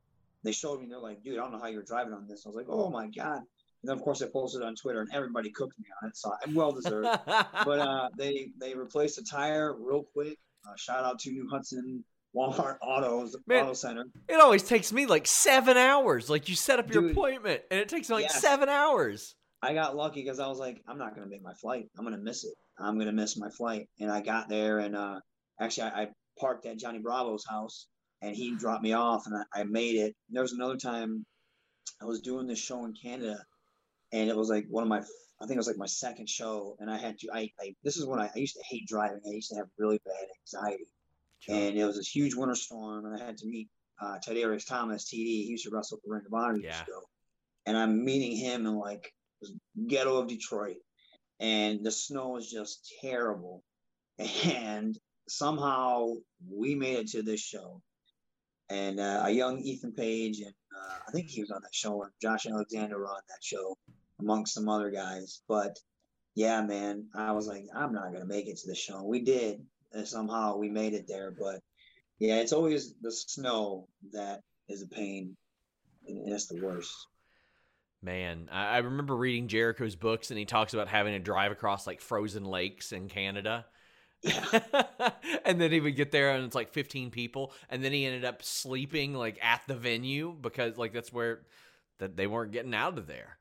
they 0.43 0.53
showed 0.53 0.79
me. 0.79 0.87
They're 0.89 0.99
like, 0.99 1.23
dude, 1.23 1.37
I 1.37 1.41
don't 1.41 1.51
know 1.51 1.59
how 1.59 1.67
you're 1.67 1.83
driving 1.83 2.13
on 2.13 2.25
this. 2.27 2.43
I 2.45 2.49
was 2.49 2.55
like, 2.55 2.67
oh 2.69 2.89
my 2.89 3.07
God. 3.07 3.41
And 3.83 3.89
then 3.89 3.97
of 3.97 4.03
course 4.03 4.21
I 4.21 4.27
posted 4.27 4.61
on 4.61 4.75
Twitter, 4.75 5.01
and 5.01 5.09
everybody 5.13 5.49
cooked 5.49 5.77
me 5.79 5.85
on 6.01 6.09
it, 6.09 6.17
so 6.17 6.31
I'm 6.45 6.53
well 6.53 6.71
deserved. 6.71 7.07
but 7.25 7.79
uh, 7.79 8.09
they 8.17 8.49
they 8.59 8.75
replaced 8.75 9.15
the 9.15 9.23
tire 9.23 9.73
real 9.73 10.03
quick. 10.13 10.37
Uh, 10.67 10.73
shout 10.77 11.03
out 11.03 11.19
to 11.19 11.31
New 11.31 11.47
Hudson 11.49 12.03
Walmart 12.35 12.77
Autos 12.81 13.35
Man, 13.47 13.65
Auto 13.65 13.73
Center. 13.73 14.05
It 14.27 14.39
always 14.39 14.63
takes 14.63 14.93
me 14.93 15.07
like 15.07 15.25
seven 15.25 15.77
hours. 15.77 16.29
Like 16.29 16.47
you 16.47 16.55
set 16.55 16.77
up 16.77 16.93
your 16.93 17.03
Dude, 17.03 17.11
appointment, 17.11 17.61
and 17.71 17.79
it 17.79 17.89
takes 17.89 18.09
like 18.09 18.23
yes. 18.23 18.39
seven 18.39 18.69
hours. 18.69 19.35
I 19.63 19.73
got 19.73 19.95
lucky 19.95 20.23
because 20.23 20.39
I 20.39 20.47
was 20.47 20.59
like, 20.59 20.81
I'm 20.87 20.97
not 20.97 21.15
gonna 21.15 21.27
make 21.27 21.43
my 21.43 21.53
flight. 21.53 21.89
I'm 21.97 22.03
gonna 22.03 22.17
miss 22.17 22.43
it. 22.43 22.53
I'm 22.79 22.99
gonna 22.99 23.11
miss 23.11 23.37
my 23.37 23.49
flight. 23.49 23.87
And 23.99 24.11
I 24.11 24.21
got 24.21 24.47
there, 24.47 24.79
and 24.79 24.95
uh, 24.95 25.19
actually 25.59 25.89
I, 25.89 26.03
I 26.03 26.07
parked 26.39 26.67
at 26.67 26.77
Johnny 26.77 26.99
Bravo's 26.99 27.45
house, 27.49 27.87
and 28.21 28.35
he 28.35 28.55
dropped 28.55 28.83
me 28.83 28.93
off, 28.93 29.25
and 29.25 29.35
I, 29.35 29.61
I 29.61 29.63
made 29.63 29.95
it. 29.95 30.15
And 30.27 30.35
there 30.35 30.43
was 30.43 30.53
another 30.53 30.77
time 30.77 31.25
I 32.01 32.05
was 32.05 32.21
doing 32.21 32.45
this 32.45 32.59
show 32.59 32.85
in 32.85 32.93
Canada 32.93 33.43
and 34.11 34.29
it 34.29 34.35
was 34.35 34.49
like 34.49 34.65
one 34.69 34.83
of 34.83 34.89
my 34.89 35.01
I 35.41 35.45
think 35.45 35.55
it 35.55 35.59
was 35.59 35.67
like 35.67 35.77
my 35.77 35.87
second 35.87 36.29
show, 36.29 36.77
and 36.79 36.89
I 36.89 36.97
had 36.97 37.17
to. 37.19 37.29
I, 37.33 37.51
I 37.59 37.75
this 37.83 37.97
is 37.97 38.05
when 38.05 38.19
I, 38.19 38.29
I 38.35 38.39
used 38.39 38.55
to 38.55 38.63
hate 38.63 38.87
driving. 38.87 39.21
I 39.25 39.31
used 39.31 39.49
to 39.49 39.55
have 39.55 39.67
really 39.79 39.99
bad 40.05 40.27
anxiety, 40.39 40.87
sure. 41.39 41.55
and 41.55 41.77
it 41.77 41.83
was 41.83 41.97
this 41.97 42.13
huge 42.15 42.35
winter 42.35 42.53
storm, 42.53 43.05
and 43.05 43.19
I 43.19 43.25
had 43.25 43.37
to 43.37 43.47
meet 43.47 43.67
uh, 43.99 44.19
Tiberius 44.19 44.65
Thomas, 44.65 45.05
TD. 45.05 45.15
He 45.15 45.47
used 45.47 45.63
to 45.63 45.71
wrestle 45.71 45.99
for 46.05 46.13
Ring 46.13 46.23
of 46.27 46.33
Honor 46.33 46.57
years 46.57 46.81
ago, 46.81 47.01
and 47.65 47.75
I'm 47.75 48.05
meeting 48.05 48.37
him 48.37 48.67
in 48.67 48.75
like 48.75 49.11
ghetto 49.87 50.17
of 50.17 50.27
Detroit, 50.27 50.77
and 51.39 51.83
the 51.83 51.91
snow 51.91 52.29
was 52.29 52.51
just 52.51 52.93
terrible, 53.01 53.63
and 54.45 54.95
somehow 55.27 56.13
we 56.47 56.75
made 56.75 56.97
it 56.97 57.07
to 57.09 57.23
this 57.23 57.41
show, 57.41 57.81
and 58.69 58.99
uh, 58.99 59.23
a 59.25 59.31
young 59.31 59.59
Ethan 59.59 59.93
Page, 59.93 60.41
and 60.41 60.53
uh, 60.77 60.97
I 61.07 61.11
think 61.11 61.29
he 61.29 61.41
was 61.41 61.49
on 61.49 61.63
that 61.63 61.73
show, 61.73 62.03
and 62.03 62.11
Josh 62.21 62.45
Alexander 62.45 62.99
were 62.99 63.07
on 63.07 63.21
that 63.27 63.43
show 63.43 63.75
amongst 64.21 64.53
some 64.53 64.69
other 64.69 64.91
guys. 64.91 65.41
But 65.47 65.77
yeah, 66.35 66.61
man, 66.61 67.07
I 67.13 67.31
was 67.31 67.47
like, 67.47 67.65
I'm 67.75 67.93
not 67.93 68.13
gonna 68.13 68.25
make 68.25 68.47
it 68.47 68.57
to 68.59 68.67
the 68.67 68.75
show. 68.75 69.03
We 69.03 69.21
did, 69.21 69.65
and 69.91 70.07
somehow 70.07 70.57
we 70.57 70.69
made 70.69 70.93
it 70.93 71.07
there. 71.07 71.31
But 71.31 71.61
yeah, 72.19 72.37
it's 72.37 72.53
always 72.53 72.93
the 73.01 73.11
snow 73.11 73.87
that 74.13 74.41
is 74.69 74.81
a 74.81 74.87
pain, 74.87 75.35
and 76.07 76.31
it's 76.31 76.47
the 76.47 76.61
worst. 76.61 76.93
Man, 78.03 78.49
I 78.51 78.79
remember 78.79 79.15
reading 79.15 79.47
Jericho's 79.47 79.95
books, 79.95 80.31
and 80.31 80.39
he 80.39 80.45
talks 80.45 80.73
about 80.73 80.87
having 80.87 81.13
to 81.13 81.19
drive 81.19 81.51
across 81.51 81.85
like 81.85 82.01
frozen 82.01 82.45
lakes 82.45 82.91
in 82.91 83.09
Canada. 83.09 83.65
Yeah. 84.23 84.59
and 85.45 85.59
then 85.59 85.71
he 85.71 85.79
would 85.79 85.95
get 85.95 86.11
there 86.11 86.31
and 86.31 86.45
it's 86.45 86.53
like 86.53 86.71
15 86.71 87.09
people 87.09 87.53
and 87.69 87.83
then 87.83 87.91
he 87.91 88.05
ended 88.05 88.23
up 88.23 88.43
sleeping 88.43 89.15
like 89.15 89.39
at 89.43 89.63
the 89.67 89.73
venue 89.73 90.35
because 90.39 90.77
like 90.77 90.93
that's 90.93 91.11
where 91.11 91.41
that 91.97 92.17
they 92.17 92.27
weren't 92.27 92.51
getting 92.51 92.75
out 92.75 92.97
of 92.97 93.07
there. 93.07 93.37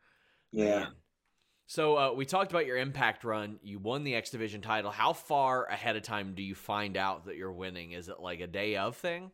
Yeah. 0.52 0.80
Man. 0.80 0.88
So 1.66 1.96
uh, 1.96 2.12
we 2.12 2.24
talked 2.24 2.50
about 2.50 2.66
your 2.66 2.78
impact 2.78 3.22
run. 3.22 3.60
You 3.62 3.78
won 3.78 4.02
the 4.02 4.16
X 4.16 4.30
Division 4.30 4.60
title. 4.60 4.90
How 4.90 5.12
far 5.12 5.66
ahead 5.66 5.94
of 5.94 6.02
time 6.02 6.34
do 6.34 6.42
you 6.42 6.56
find 6.56 6.96
out 6.96 7.26
that 7.26 7.36
you're 7.36 7.52
winning? 7.52 7.92
Is 7.92 8.08
it 8.08 8.18
like 8.18 8.40
a 8.40 8.48
day 8.48 8.76
of 8.76 8.96
thing? 8.96 9.30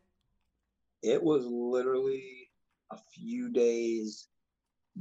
It 1.01 1.23
was 1.23 1.45
literally 1.47 2.49
a 2.91 2.97
few 3.15 3.51
days 3.51 4.27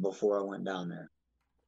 before 0.00 0.40
I 0.40 0.44
went 0.44 0.64
down 0.64 0.88
there 0.88 1.10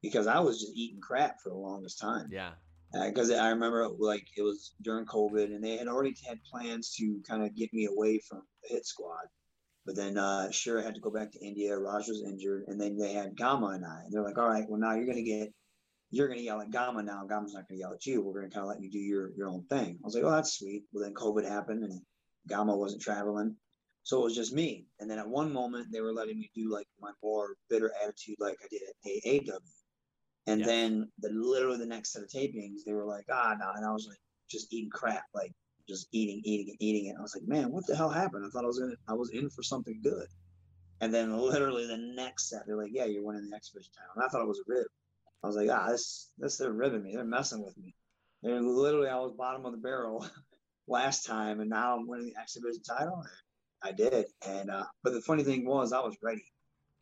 because 0.01 0.27
I 0.27 0.39
was 0.39 0.59
just 0.59 0.75
eating 0.75 1.01
crap 1.01 1.39
for 1.41 1.49
the 1.49 1.55
longest 1.55 1.99
time. 1.99 2.29
Yeah. 2.31 2.51
Because 2.91 3.29
uh, 3.29 3.35
I 3.35 3.49
remember 3.49 3.87
like 3.99 4.25
it 4.35 4.41
was 4.41 4.73
during 4.81 5.05
COVID 5.05 5.45
and 5.45 5.63
they 5.63 5.77
had 5.77 5.87
already 5.87 6.15
had 6.27 6.43
plans 6.43 6.95
to 6.95 7.21
kind 7.27 7.43
of 7.43 7.55
get 7.55 7.71
me 7.73 7.85
away 7.85 8.19
from 8.27 8.41
the 8.63 8.73
hit 8.73 8.85
squad. 8.85 9.27
But 9.89 9.95
then 9.95 10.19
uh, 10.19 10.51
sure, 10.51 10.79
I 10.79 10.83
had 10.83 10.93
to 10.93 11.01
go 11.01 11.09
back 11.09 11.31
to 11.31 11.43
India. 11.43 11.75
Raj 11.75 12.07
was 12.07 12.21
injured, 12.21 12.65
and 12.67 12.79
then 12.79 12.95
they 12.95 13.11
had 13.11 13.35
Gama 13.35 13.69
and 13.69 13.83
I. 13.83 14.01
And 14.03 14.13
they're 14.13 14.21
like, 14.21 14.37
"All 14.37 14.47
right, 14.47 14.69
well 14.69 14.79
now 14.79 14.93
you're 14.93 15.07
gonna 15.07 15.23
get, 15.23 15.51
you're 16.11 16.27
gonna 16.27 16.41
yell 16.41 16.61
at 16.61 16.69
Gama 16.69 17.01
now. 17.01 17.25
Gama's 17.25 17.55
not 17.55 17.67
gonna 17.67 17.79
yell 17.79 17.93
at 17.93 18.05
you. 18.05 18.21
We're 18.21 18.35
gonna 18.35 18.51
kind 18.51 18.65
of 18.65 18.69
let 18.69 18.83
you 18.83 18.91
do 18.91 18.99
your 18.99 19.31
your 19.35 19.49
own 19.49 19.63
thing." 19.65 19.97
I 19.99 20.05
was 20.05 20.13
like, 20.13 20.23
"Oh, 20.23 20.29
that's 20.29 20.59
sweet." 20.59 20.83
Well, 20.93 21.03
then 21.03 21.15
COVID 21.15 21.43
happened, 21.43 21.83
and 21.85 21.99
Gama 22.47 22.77
wasn't 22.77 23.01
traveling, 23.01 23.55
so 24.03 24.21
it 24.21 24.25
was 24.25 24.35
just 24.35 24.53
me. 24.53 24.85
And 24.99 25.09
then 25.09 25.17
at 25.17 25.27
one 25.27 25.51
moment, 25.51 25.87
they 25.91 26.01
were 26.01 26.13
letting 26.13 26.37
me 26.37 26.51
do 26.53 26.71
like 26.71 26.85
my 27.01 27.09
more 27.23 27.55
bitter 27.67 27.91
attitude, 28.03 28.35
like 28.37 28.59
I 28.63 28.67
did 28.69 28.83
at 28.83 29.11
AAW. 29.11 29.57
And 30.45 30.63
then 30.63 31.11
the 31.17 31.29
literally 31.29 31.79
the 31.79 31.87
next 31.87 32.11
set 32.13 32.21
of 32.21 32.29
tapings, 32.29 32.83
they 32.85 32.93
were 32.93 33.05
like, 33.05 33.25
"Ah, 33.31 33.55
no," 33.59 33.71
and 33.75 33.83
I 33.83 33.91
was 33.91 34.05
like, 34.07 34.19
just 34.51 34.71
eating 34.71 34.91
crap, 34.91 35.23
like 35.33 35.51
just 35.89 36.07
eating, 36.11 36.41
eating, 36.45 36.69
and 36.69 36.77
eating 36.81 37.07
it. 37.07 37.15
I 37.17 37.21
was 37.21 37.35
like, 37.35 37.47
man, 37.47 37.71
what 37.71 37.85
the 37.87 37.95
hell 37.95 38.09
happened? 38.09 38.45
I 38.45 38.49
thought 38.49 38.63
I 38.63 38.67
was 38.67 38.79
in, 38.79 38.95
I 39.07 39.13
was 39.13 39.31
in 39.31 39.49
for 39.49 39.63
something 39.63 39.99
good. 40.01 40.27
And 41.01 41.13
then 41.13 41.35
literally 41.37 41.87
the 41.87 41.97
next 41.97 42.49
set, 42.49 42.65
they're 42.65 42.77
like, 42.77 42.91
yeah, 42.93 43.05
you're 43.05 43.23
winning 43.23 43.49
the 43.49 43.55
X 43.55 43.69
Division 43.69 43.91
title. 43.93 44.11
And 44.15 44.23
I 44.23 44.27
thought 44.27 44.41
it 44.41 44.47
was 44.47 44.59
a 44.59 44.63
rib. 44.67 44.85
I 45.43 45.47
was 45.47 45.55
like, 45.55 45.69
ah, 45.71 45.89
this, 45.89 46.29
this, 46.37 46.57
they're 46.57 46.71
ribbing 46.71 47.03
me. 47.03 47.15
They're 47.15 47.23
messing 47.23 47.63
with 47.63 47.77
me. 47.77 47.95
And 48.43 48.67
literally, 48.67 49.09
I 49.09 49.17
was 49.17 49.33
bottom 49.33 49.65
of 49.65 49.71
the 49.71 49.77
barrel 49.77 50.25
last 50.87 51.25
time, 51.25 51.61
and 51.61 51.69
now 51.69 51.95
I'm 51.95 52.07
winning 52.07 52.33
the 52.33 52.39
X 52.39 52.53
Division 52.53 52.83
title. 52.83 53.15
And 53.15 53.29
I 53.81 53.91
did. 53.93 54.25
And, 54.47 54.69
uh, 54.69 54.85
but 55.03 55.13
the 55.13 55.21
funny 55.21 55.43
thing 55.43 55.65
was, 55.65 55.93
I 55.93 55.99
was 55.99 56.15
ready. 56.21 56.45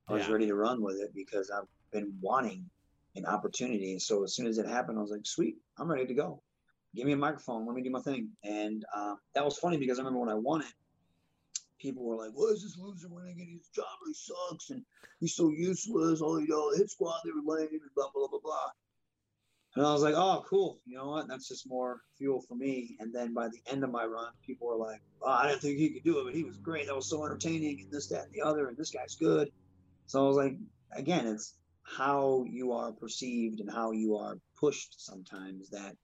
I 0.07 0.13
was 0.13 0.27
yeah. 0.27 0.33
ready 0.33 0.47
to 0.47 0.55
run 0.55 0.81
with 0.81 0.97
it 0.97 1.13
because 1.13 1.51
I've 1.51 1.67
been 1.91 2.13
wanting 2.21 2.69
an 3.15 3.25
opportunity. 3.25 3.91
And 3.91 4.01
So 4.01 4.23
as 4.23 4.35
soon 4.35 4.47
as 4.47 4.57
it 4.57 4.67
happened, 4.67 4.97
I 4.97 5.01
was 5.01 5.11
like, 5.11 5.25
sweet, 5.25 5.57
I'm 5.77 5.91
ready 5.91 6.05
to 6.05 6.13
go 6.13 6.41
give 6.95 7.05
me 7.05 7.13
a 7.13 7.17
microphone, 7.17 7.65
let 7.65 7.75
me 7.75 7.81
do 7.81 7.89
my 7.89 8.01
thing. 8.01 8.29
And 8.43 8.83
um, 8.95 9.17
that 9.33 9.45
was 9.45 9.57
funny 9.57 9.77
because 9.77 9.99
I 9.99 10.01
remember 10.01 10.19
when 10.19 10.29
I 10.29 10.35
won 10.35 10.61
it, 10.61 10.73
people 11.79 12.03
were 12.03 12.15
like, 12.15 12.31
"What 12.33 12.53
is 12.53 12.63
this 12.63 12.77
loser 12.77 13.07
winning? 13.09 13.39
And 13.39 13.49
his 13.49 13.69
job 13.69 13.85
he 14.05 14.13
sucks, 14.13 14.69
and 14.69 14.83
he's 15.19 15.35
so 15.35 15.49
useless. 15.49 16.21
All 16.21 16.39
you 16.39 16.47
know, 16.47 16.71
hit 16.75 16.89
squad 16.89 17.21
they 17.23 17.31
were 17.31 17.55
lame, 17.55 17.69
and 17.71 17.81
blah 17.95 18.09
blah 18.13 18.27
blah 18.27 18.39
blah." 18.43 18.71
And 19.75 19.85
I 19.85 19.93
was 19.93 20.01
like, 20.01 20.15
oh, 20.17 20.43
cool. 20.49 20.79
You 20.87 20.97
know 20.97 21.09
what? 21.09 21.27
That's 21.27 21.47
just 21.47 21.69
more 21.69 22.01
fuel 22.17 22.41
for 22.41 22.55
me. 22.55 22.97
And 22.99 23.13
then 23.13 23.35
by 23.35 23.47
the 23.49 23.61
end 23.71 23.83
of 23.83 23.91
my 23.91 24.05
run, 24.05 24.31
people 24.43 24.67
were 24.67 24.75
like, 24.75 25.01
oh, 25.21 25.29
I 25.29 25.47
didn't 25.47 25.61
think 25.61 25.77
he 25.77 25.91
could 25.91 26.03
do 26.03 26.17
it, 26.17 26.23
but 26.23 26.33
he 26.33 26.43
was 26.43 26.57
great. 26.57 26.87
That 26.87 26.95
was 26.95 27.07
so 27.07 27.23
entertaining, 27.23 27.81
and 27.81 27.91
this, 27.91 28.07
that, 28.07 28.23
and 28.23 28.33
the 28.33 28.41
other, 28.41 28.69
and 28.69 28.75
this 28.75 28.89
guy's 28.89 29.13
good. 29.13 29.51
So 30.07 30.23
I 30.23 30.27
was 30.27 30.35
like, 30.35 30.57
again, 30.93 31.27
it's 31.27 31.53
how 31.83 32.43
you 32.49 32.71
are 32.71 32.91
perceived 32.91 33.59
and 33.59 33.71
how 33.71 33.91
you 33.91 34.17
are 34.17 34.39
pushed 34.59 34.99
sometimes 34.99 35.69
that 35.69 35.95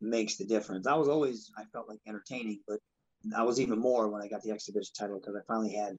makes 0.00 0.36
the 0.36 0.44
difference. 0.44 0.86
I 0.86 0.94
was 0.94 1.08
always, 1.08 1.50
I 1.56 1.64
felt 1.72 1.88
like 1.88 2.00
entertaining, 2.06 2.60
but 2.66 2.78
I 3.36 3.42
was 3.42 3.60
even 3.60 3.78
more 3.78 4.08
when 4.08 4.22
I 4.22 4.28
got 4.28 4.42
the 4.42 4.50
X 4.50 4.66
Division 4.66 4.92
title 4.98 5.20
because 5.20 5.36
I 5.36 5.40
finally 5.46 5.74
had 5.74 5.96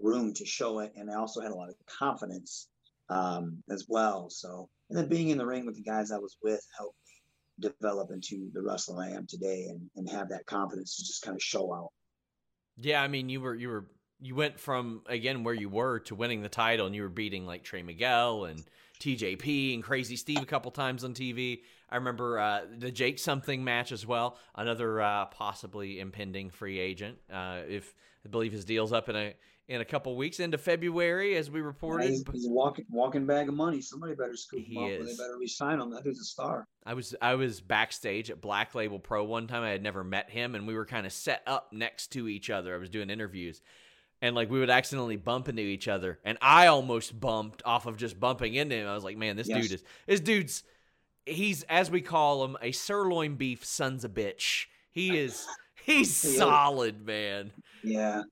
room 0.00 0.32
to 0.34 0.46
show 0.46 0.80
it. 0.80 0.92
And 0.96 1.10
I 1.10 1.14
also 1.14 1.40
had 1.40 1.50
a 1.50 1.54
lot 1.54 1.68
of 1.68 1.74
confidence 1.86 2.68
um, 3.10 3.62
as 3.70 3.86
well. 3.88 4.30
So, 4.30 4.68
and 4.88 4.98
then 4.98 5.08
being 5.08 5.28
in 5.28 5.38
the 5.38 5.46
ring 5.46 5.66
with 5.66 5.76
the 5.76 5.82
guys 5.82 6.10
I 6.10 6.18
was 6.18 6.36
with 6.42 6.64
helped 6.76 6.96
me 7.06 7.68
develop 7.70 8.10
into 8.10 8.50
the 8.52 8.62
wrestler 8.62 9.02
I 9.02 9.10
am 9.10 9.26
today 9.26 9.66
and, 9.68 9.80
and 9.96 10.08
have 10.08 10.30
that 10.30 10.46
confidence 10.46 10.96
to 10.96 11.04
just 11.04 11.22
kind 11.22 11.36
of 11.36 11.42
show 11.42 11.74
out. 11.74 11.90
Yeah, 12.78 13.02
I 13.02 13.08
mean, 13.08 13.28
you 13.28 13.40
were 13.40 13.54
you 13.54 13.68
were 13.68 13.86
you 14.22 14.34
went 14.34 14.58
from 14.58 15.02
again 15.06 15.44
where 15.44 15.54
you 15.54 15.68
were 15.68 15.98
to 16.00 16.14
winning 16.14 16.42
the 16.42 16.48
title, 16.48 16.86
and 16.86 16.94
you 16.94 17.02
were 17.02 17.08
beating 17.08 17.44
like 17.44 17.64
Trey 17.64 17.82
Miguel 17.82 18.44
and 18.44 18.62
TJP 19.00 19.74
and 19.74 19.82
Crazy 19.82 20.16
Steve 20.16 20.42
a 20.42 20.46
couple 20.46 20.70
times 20.70 21.04
on 21.04 21.12
TV. 21.12 21.62
I 21.90 21.96
remember 21.96 22.38
uh, 22.38 22.62
the 22.78 22.90
Jake 22.90 23.18
something 23.18 23.64
match 23.64 23.92
as 23.92 24.06
well. 24.06 24.38
Another 24.54 25.00
uh, 25.00 25.26
possibly 25.26 25.98
impending 26.00 26.50
free 26.50 26.78
agent. 26.78 27.18
Uh, 27.30 27.60
if 27.68 27.94
I 28.24 28.28
believe 28.28 28.52
his 28.52 28.64
deal's 28.64 28.92
up 28.92 29.08
in 29.08 29.16
a 29.16 29.34
in 29.68 29.80
a 29.80 29.84
couple 29.84 30.16
weeks 30.16 30.40
into 30.40 30.58
February, 30.58 31.36
as 31.36 31.50
we 31.50 31.60
reported. 31.60 32.10
he's, 32.10 32.24
he's, 32.32 32.46
a 32.46 32.50
walking 32.50 32.84
walking 32.90 33.26
bag 33.26 33.48
of 33.48 33.54
money. 33.54 33.80
Somebody 33.80 34.14
better 34.14 34.36
scoop 34.36 34.66
him 34.66 34.78
up, 34.78 34.84
or 34.84 35.04
they 35.04 35.16
better 35.16 35.36
resign 35.38 35.80
him. 35.80 35.90
That 35.90 36.04
dude's 36.04 36.20
a 36.20 36.24
star. 36.24 36.66
I 36.84 36.94
was 36.94 37.14
I 37.22 37.34
was 37.34 37.60
backstage 37.60 38.30
at 38.30 38.40
Black 38.40 38.74
Label 38.74 38.98
Pro 38.98 39.24
one 39.24 39.46
time. 39.46 39.62
I 39.62 39.70
had 39.70 39.82
never 39.82 40.04
met 40.04 40.30
him, 40.30 40.54
and 40.54 40.66
we 40.66 40.74
were 40.74 40.86
kind 40.86 41.06
of 41.06 41.12
set 41.12 41.42
up 41.46 41.72
next 41.72 42.08
to 42.12 42.28
each 42.28 42.50
other. 42.50 42.74
I 42.74 42.78
was 42.78 42.90
doing 42.90 43.10
interviews, 43.10 43.60
and 44.22 44.36
like 44.36 44.50
we 44.50 44.60
would 44.60 44.70
accidentally 44.70 45.16
bump 45.16 45.48
into 45.48 45.62
each 45.62 45.88
other, 45.88 46.20
and 46.24 46.38
I 46.40 46.68
almost 46.68 47.18
bumped 47.18 47.62
off 47.66 47.86
of 47.86 47.96
just 47.98 48.18
bumping 48.18 48.54
into 48.54 48.76
him. 48.76 48.86
I 48.86 48.94
was 48.94 49.04
like, 49.04 49.18
man, 49.18 49.36
this 49.36 49.48
yes. 49.48 49.62
dude 49.62 49.72
is 49.72 49.84
this 50.06 50.20
dude's 50.20 50.62
he's 51.26 51.64
as 51.64 51.90
we 51.90 52.00
call 52.00 52.44
him 52.44 52.56
a 52.62 52.72
sirloin 52.72 53.34
beef 53.34 53.64
son's 53.64 54.04
a 54.04 54.08
bitch. 54.08 54.66
He 54.92 55.18
is 55.18 55.46
he's 55.84 56.22
he 56.22 56.36
solid, 56.36 57.00
is. 57.00 57.06
man. 57.06 57.50
Yeah. 57.82 58.22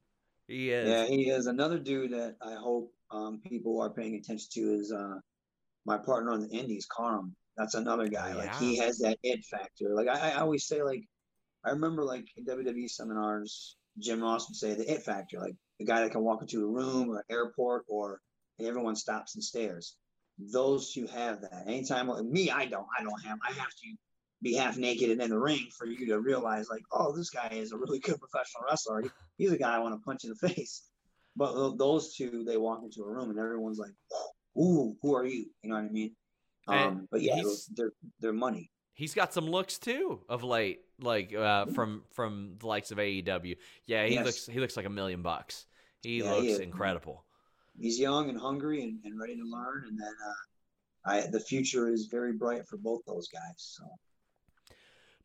He 0.47 0.71
is. 0.71 0.89
Yeah, 0.89 1.07
he 1.07 1.29
is. 1.31 1.47
Another 1.47 1.79
dude 1.79 2.13
that 2.13 2.37
I 2.41 2.55
hope 2.55 2.93
um, 3.11 3.41
people 3.45 3.81
are 3.83 3.91
paying 3.91 4.15
attention 4.15 4.49
to 4.53 4.61
is 4.61 4.93
uh, 4.93 5.17
my 5.85 5.99
partner 5.99 6.33
on 6.33 6.41
the 6.41 6.49
Indies, 6.49 6.87
Karam. 6.97 7.35
That's 7.57 7.75
another 7.75 8.09
guy. 8.09 8.31
Yeah. 8.31 8.37
Like 8.37 8.55
he 8.57 8.77
has 8.79 8.99
that 8.99 9.19
it 9.23 9.45
factor. 9.45 9.95
Like 9.95 10.09
I, 10.09 10.31
I 10.31 10.41
always 10.41 10.67
say, 10.67 10.83
like 10.83 11.03
I 11.65 11.71
remember 11.71 12.05
like 12.05 12.27
in 12.37 12.45
WWE 12.45 12.89
seminars, 12.89 13.77
Jim 13.99 14.23
Ross 14.23 14.49
would 14.49 14.57
say 14.57 14.75
the 14.75 14.91
it 14.91 15.03
factor, 15.03 15.39
like 15.39 15.57
the 15.81 15.87
guy 15.87 16.03
that 16.03 16.13
can 16.13 16.23
walk 16.23 16.43
into 16.43 16.63
a 16.63 16.67
room 16.67 17.09
or 17.09 17.17
an 17.17 17.25
airport 17.31 17.87
or 17.89 18.21
everyone 18.61 18.95
stops 18.95 19.35
and 19.35 19.43
stares. 19.43 19.97
Those 20.39 20.93
two 20.93 21.07
have 21.07 21.41
that. 21.41 21.65
Anytime 21.67 22.09
me, 22.31 22.51
I 22.51 22.67
don't. 22.67 22.87
I 22.97 23.03
don't 23.03 23.21
have. 23.25 23.39
I 23.43 23.53
have 23.55 23.71
to 23.71 23.97
be 24.43 24.55
half 24.55 24.77
naked 24.77 25.11
and 25.11 25.21
in 25.21 25.31
the 25.31 25.39
ring 25.39 25.69
for 25.77 25.87
you 25.87 26.07
to 26.07 26.21
realize 26.21 26.69
like, 26.71 26.83
oh, 26.93 27.17
this 27.17 27.31
guy 27.31 27.49
is 27.53 27.73
a 27.73 27.79
really 27.79 27.99
good 27.99 28.19
professional 28.31 28.65
wrestler. 28.69 29.05
He's 29.39 29.53
a 29.53 29.59
guy 29.59 29.75
I 29.75 29.79
want 29.79 29.95
to 29.95 30.05
punch 30.05 30.25
in 30.25 30.31
the 30.31 30.49
face. 30.49 30.83
But 31.35 31.79
those 31.79 32.15
two, 32.15 32.45
they 32.45 32.59
walk 32.59 32.83
into 32.85 33.03
a 33.03 33.09
room 33.09 33.31
and 33.31 33.39
everyone's 33.39 33.79
like, 33.79 33.93
ooh, 34.59 34.97
who 35.01 35.15
are 35.15 35.25
you? 35.25 35.47
You 35.63 35.71
know 35.71 35.77
what 35.77 35.85
I 35.85 35.89
mean? 35.89 36.15
Um, 36.69 37.09
but 37.11 37.23
yeah, 37.23 37.41
they're 37.75 37.93
they're 38.21 38.33
money. 38.33 38.71
He's 38.95 39.15
got 39.15 39.33
some 39.33 39.47
looks 39.47 39.79
too 39.79 40.21
of 40.29 40.45
late, 40.45 40.81
like 41.01 41.35
uh, 41.35 41.67
from 41.67 42.03
from 42.13 42.57
the 42.59 42.67
likes 42.67 42.91
of 42.91 42.99
AEW. 42.99 43.57
Yeah, 43.87 44.07
he 44.07 44.15
yes. 44.15 44.27
looks 44.27 44.47
he 44.47 44.61
looks 44.61 44.77
like 44.77 44.87
a 44.87 44.91
million 44.91 45.23
bucks. 45.23 45.67
He 46.03 46.19
yeah, 46.19 46.33
looks 46.33 46.59
he 46.59 46.63
incredible. 46.63 47.25
He's 47.79 47.99
young 47.99 48.29
and 48.29 48.39
hungry 48.39 48.83
and, 48.83 48.99
and 49.05 49.19
ready 49.19 49.37
to 49.37 49.45
learn, 49.45 49.85
and 49.89 49.99
then 49.99 50.15
uh, 50.27 51.11
I 51.11 51.27
the 51.27 51.41
future 51.41 51.89
is 51.93 52.07
very 52.07 52.33
bright 52.33 52.67
for 52.67 52.77
both 52.77 53.03
those 53.07 53.29
guys. 53.29 53.55
So 53.57 53.85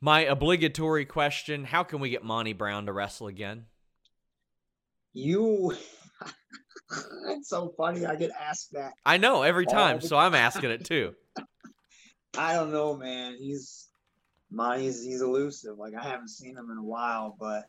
my 0.01 0.21
obligatory 0.21 1.05
question 1.05 1.65
How 1.65 1.83
can 1.83 1.99
we 1.99 2.09
get 2.09 2.23
Monty 2.23 2.53
Brown 2.53 2.85
to 2.85 2.93
wrestle 2.93 3.27
again? 3.27 3.65
You. 5.13 5.73
it's 7.29 7.49
so 7.49 7.73
funny. 7.77 8.05
I 8.05 8.15
get 8.15 8.31
asked 8.39 8.73
that. 8.73 8.93
I 9.05 9.17
know 9.17 9.43
every 9.43 9.65
time, 9.65 10.01
so 10.01 10.17
I'm 10.17 10.35
asking 10.35 10.71
it 10.71 10.85
too. 10.85 11.15
I 12.37 12.53
don't 12.53 12.71
know, 12.71 12.97
man. 12.97 13.37
He's 13.39 13.87
Monty's 14.51 15.03
he's 15.03 15.21
elusive. 15.21 15.77
Like 15.77 15.93
I 15.99 16.03
haven't 16.03 16.29
seen 16.29 16.57
him 16.57 16.69
in 16.69 16.77
a 16.77 16.83
while, 16.83 17.35
but 17.39 17.65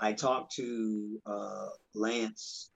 I 0.00 0.12
talked 0.12 0.54
to 0.56 1.20
uh, 1.26 1.68
Lance 1.94 2.70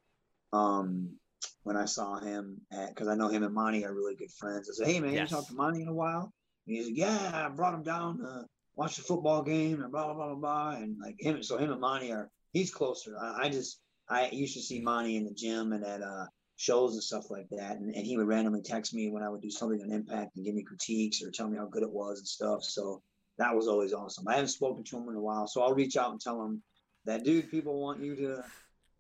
um, 0.52 1.16
when 1.62 1.76
I 1.76 1.84
saw 1.84 2.18
him 2.18 2.60
because 2.88 3.08
I 3.08 3.14
know 3.14 3.28
him 3.28 3.42
and 3.42 3.54
Monty 3.54 3.84
are 3.84 3.94
really 3.94 4.16
good 4.16 4.30
friends. 4.32 4.68
I 4.68 4.74
said, 4.74 4.92
"Hey, 4.92 5.00
man, 5.00 5.12
yes. 5.12 5.30
you 5.30 5.36
talked 5.36 5.48
to 5.48 5.54
Monty 5.54 5.82
in 5.82 5.88
a 5.88 5.94
while?" 5.94 6.32
And 6.66 6.76
he's 6.76 6.86
like, 6.86 6.96
"Yeah, 6.96 7.46
I 7.46 7.48
brought 7.48 7.74
him 7.74 7.82
down 7.82 8.18
to 8.18 8.44
watch 8.74 8.96
the 8.96 9.02
football 9.02 9.42
game 9.42 9.82
and 9.82 9.92
blah 9.92 10.06
blah 10.06 10.14
blah 10.14 10.34
blah 10.34 10.34
blah. 10.34 10.82
And 10.82 10.96
like 11.00 11.16
him, 11.18 11.42
so 11.42 11.58
him 11.58 11.70
and 11.70 11.80
Monty 11.80 12.12
are 12.12 12.30
he's 12.52 12.72
closer. 12.72 13.16
I, 13.18 13.44
I 13.44 13.48
just 13.48 13.80
I 14.08 14.28
used 14.30 14.54
to 14.54 14.62
see 14.62 14.80
Monty 14.80 15.16
in 15.16 15.24
the 15.24 15.34
gym 15.34 15.72
and 15.72 15.84
at 15.84 16.02
uh, 16.02 16.26
shows 16.56 16.94
and 16.94 17.02
stuff 17.02 17.30
like 17.30 17.48
that, 17.50 17.76
and, 17.76 17.94
and 17.94 18.06
he 18.06 18.16
would 18.16 18.26
randomly 18.26 18.62
text 18.62 18.94
me 18.94 19.10
when 19.10 19.22
I 19.22 19.28
would 19.28 19.42
do 19.42 19.50
something 19.50 19.80
on 19.82 19.92
Impact 19.92 20.36
and 20.36 20.44
give 20.44 20.54
me 20.54 20.62
critiques 20.62 21.22
or 21.22 21.30
tell 21.30 21.48
me 21.48 21.58
how 21.58 21.66
good 21.66 21.82
it 21.82 21.90
was 21.90 22.18
and 22.18 22.28
stuff. 22.28 22.64
So 22.64 23.02
that 23.38 23.54
was 23.54 23.68
always 23.68 23.92
awesome. 23.92 24.28
I 24.28 24.34
haven't 24.34 24.48
spoken 24.48 24.84
to 24.84 24.96
him 24.98 25.08
in 25.08 25.16
a 25.16 25.20
while, 25.20 25.46
so 25.46 25.62
I'll 25.62 25.74
reach 25.74 25.96
out 25.96 26.10
and 26.10 26.20
tell 26.20 26.42
him 26.42 26.62
that 27.04 27.24
dude, 27.24 27.50
people 27.50 27.80
want 27.80 28.00
you 28.00 28.16
to 28.16 28.44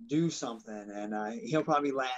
do 0.06 0.30
something, 0.30 0.90
and 0.94 1.14
uh, 1.14 1.30
he'll 1.30 1.62
probably 1.62 1.92
laugh, 1.92 2.10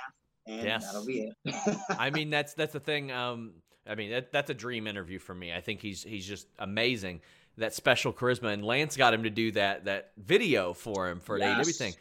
and 0.46 0.62
yes. 0.62 0.86
that'll 0.86 1.06
be 1.06 1.30
it. 1.44 1.76
I 1.98 2.10
mean, 2.10 2.30
that's 2.30 2.54
that's 2.54 2.72
the 2.72 2.80
thing. 2.80 3.12
Um, 3.12 3.52
I 3.86 3.94
mean, 3.94 4.10
that, 4.10 4.32
that's 4.32 4.50
a 4.50 4.54
dream 4.54 4.86
interview 4.86 5.18
for 5.18 5.34
me. 5.34 5.52
I 5.52 5.60
think 5.60 5.80
he's 5.80 6.02
he's 6.02 6.26
just 6.26 6.46
amazing 6.58 7.20
that 7.56 7.74
special 7.74 8.12
charisma, 8.12 8.52
and 8.52 8.64
Lance 8.64 8.96
got 8.96 9.14
him 9.14 9.24
to 9.24 9.30
do 9.30 9.52
that 9.52 9.84
that 9.84 10.12
video 10.16 10.72
for 10.72 11.08
him 11.08 11.20
for 11.20 11.38
yes. 11.38 11.58
everything. 11.58 11.94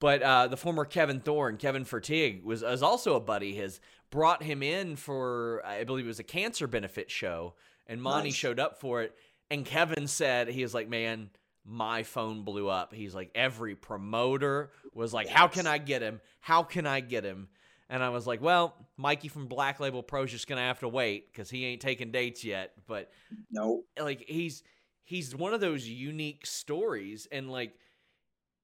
But 0.00 0.22
uh, 0.22 0.46
the 0.46 0.56
former 0.56 0.84
Kevin 0.84 1.20
Thorn, 1.20 1.56
Kevin 1.56 1.84
Fertig, 1.84 2.44
was, 2.44 2.62
was 2.62 2.84
also 2.84 3.16
a 3.16 3.20
buddy. 3.20 3.52
His 3.54 3.80
brought 4.10 4.42
him 4.42 4.62
in 4.62 4.96
for 4.96 5.62
I 5.66 5.84
believe 5.84 6.04
it 6.04 6.08
was 6.08 6.20
a 6.20 6.24
cancer 6.24 6.66
benefit 6.66 7.10
show, 7.10 7.54
and 7.86 8.00
Monty 8.00 8.28
nice. 8.28 8.36
showed 8.36 8.60
up 8.60 8.80
for 8.80 9.02
it. 9.02 9.14
And 9.50 9.64
Kevin 9.64 10.06
said 10.06 10.48
he 10.48 10.62
was 10.62 10.74
like, 10.74 10.88
"Man, 10.88 11.30
my 11.68 12.02
phone 12.02 12.42
blew 12.42 12.68
up." 12.68 12.94
He's 12.94 13.14
like, 13.14 13.30
every 13.34 13.74
promoter 13.74 14.70
was 14.94 15.12
like, 15.12 15.26
yes. 15.26 15.36
"How 15.36 15.48
can 15.48 15.66
I 15.66 15.78
get 15.78 16.02
him? 16.02 16.20
How 16.40 16.62
can 16.62 16.86
I 16.86 17.00
get 17.00 17.24
him?" 17.24 17.48
And 17.90 18.02
I 18.02 18.10
was 18.10 18.26
like, 18.26 18.42
well, 18.42 18.74
Mikey 18.96 19.28
from 19.28 19.46
Black 19.46 19.80
Label 19.80 20.02
Pro 20.02 20.24
is 20.24 20.30
just 20.30 20.46
gonna 20.46 20.60
have 20.60 20.80
to 20.80 20.88
wait 20.88 21.32
because 21.32 21.48
he 21.48 21.64
ain't 21.64 21.80
taking 21.80 22.10
dates 22.10 22.44
yet. 22.44 22.72
But 22.86 23.10
no, 23.50 23.84
like 23.98 24.24
he's 24.28 24.62
he's 25.08 25.34
one 25.34 25.54
of 25.54 25.60
those 25.60 25.88
unique 25.88 26.44
stories 26.44 27.26
and 27.32 27.50
like 27.50 27.72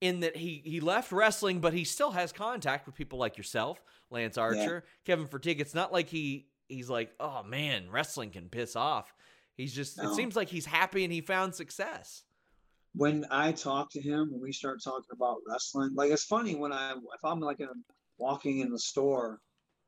in 0.02 0.20
that 0.20 0.36
he 0.36 0.60
he 0.62 0.78
left 0.78 1.10
wrestling 1.10 1.60
but 1.60 1.72
he 1.72 1.84
still 1.84 2.10
has 2.10 2.32
contact 2.32 2.84
with 2.84 2.94
people 2.94 3.18
like 3.18 3.38
yourself 3.38 3.82
lance 4.10 4.36
archer 4.36 4.84
yeah. 4.84 4.90
kevin 5.06 5.26
fertig 5.26 5.58
it's 5.58 5.74
not 5.74 5.90
like 5.90 6.08
he 6.08 6.46
he's 6.68 6.90
like 6.90 7.10
oh 7.18 7.42
man 7.44 7.86
wrestling 7.90 8.28
can 8.28 8.50
piss 8.50 8.76
off 8.76 9.14
he's 9.56 9.74
just 9.74 9.96
no. 9.96 10.10
it 10.10 10.14
seems 10.14 10.36
like 10.36 10.50
he's 10.50 10.66
happy 10.66 11.02
and 11.02 11.12
he 11.12 11.22
found 11.22 11.54
success 11.54 12.24
when 12.94 13.24
i 13.30 13.52
talk 13.52 13.90
to 13.90 14.00
him 14.00 14.30
when 14.30 14.40
we 14.40 14.52
start 14.52 14.82
talking 14.82 15.04
about 15.12 15.38
wrestling 15.48 15.90
like 15.94 16.10
it's 16.10 16.24
funny 16.24 16.54
when 16.54 16.72
i 16.72 16.92
if 16.92 17.24
i'm 17.24 17.40
like 17.40 17.60
a, 17.60 17.68
walking 18.18 18.60
in 18.60 18.70
the 18.70 18.78
store 18.78 19.40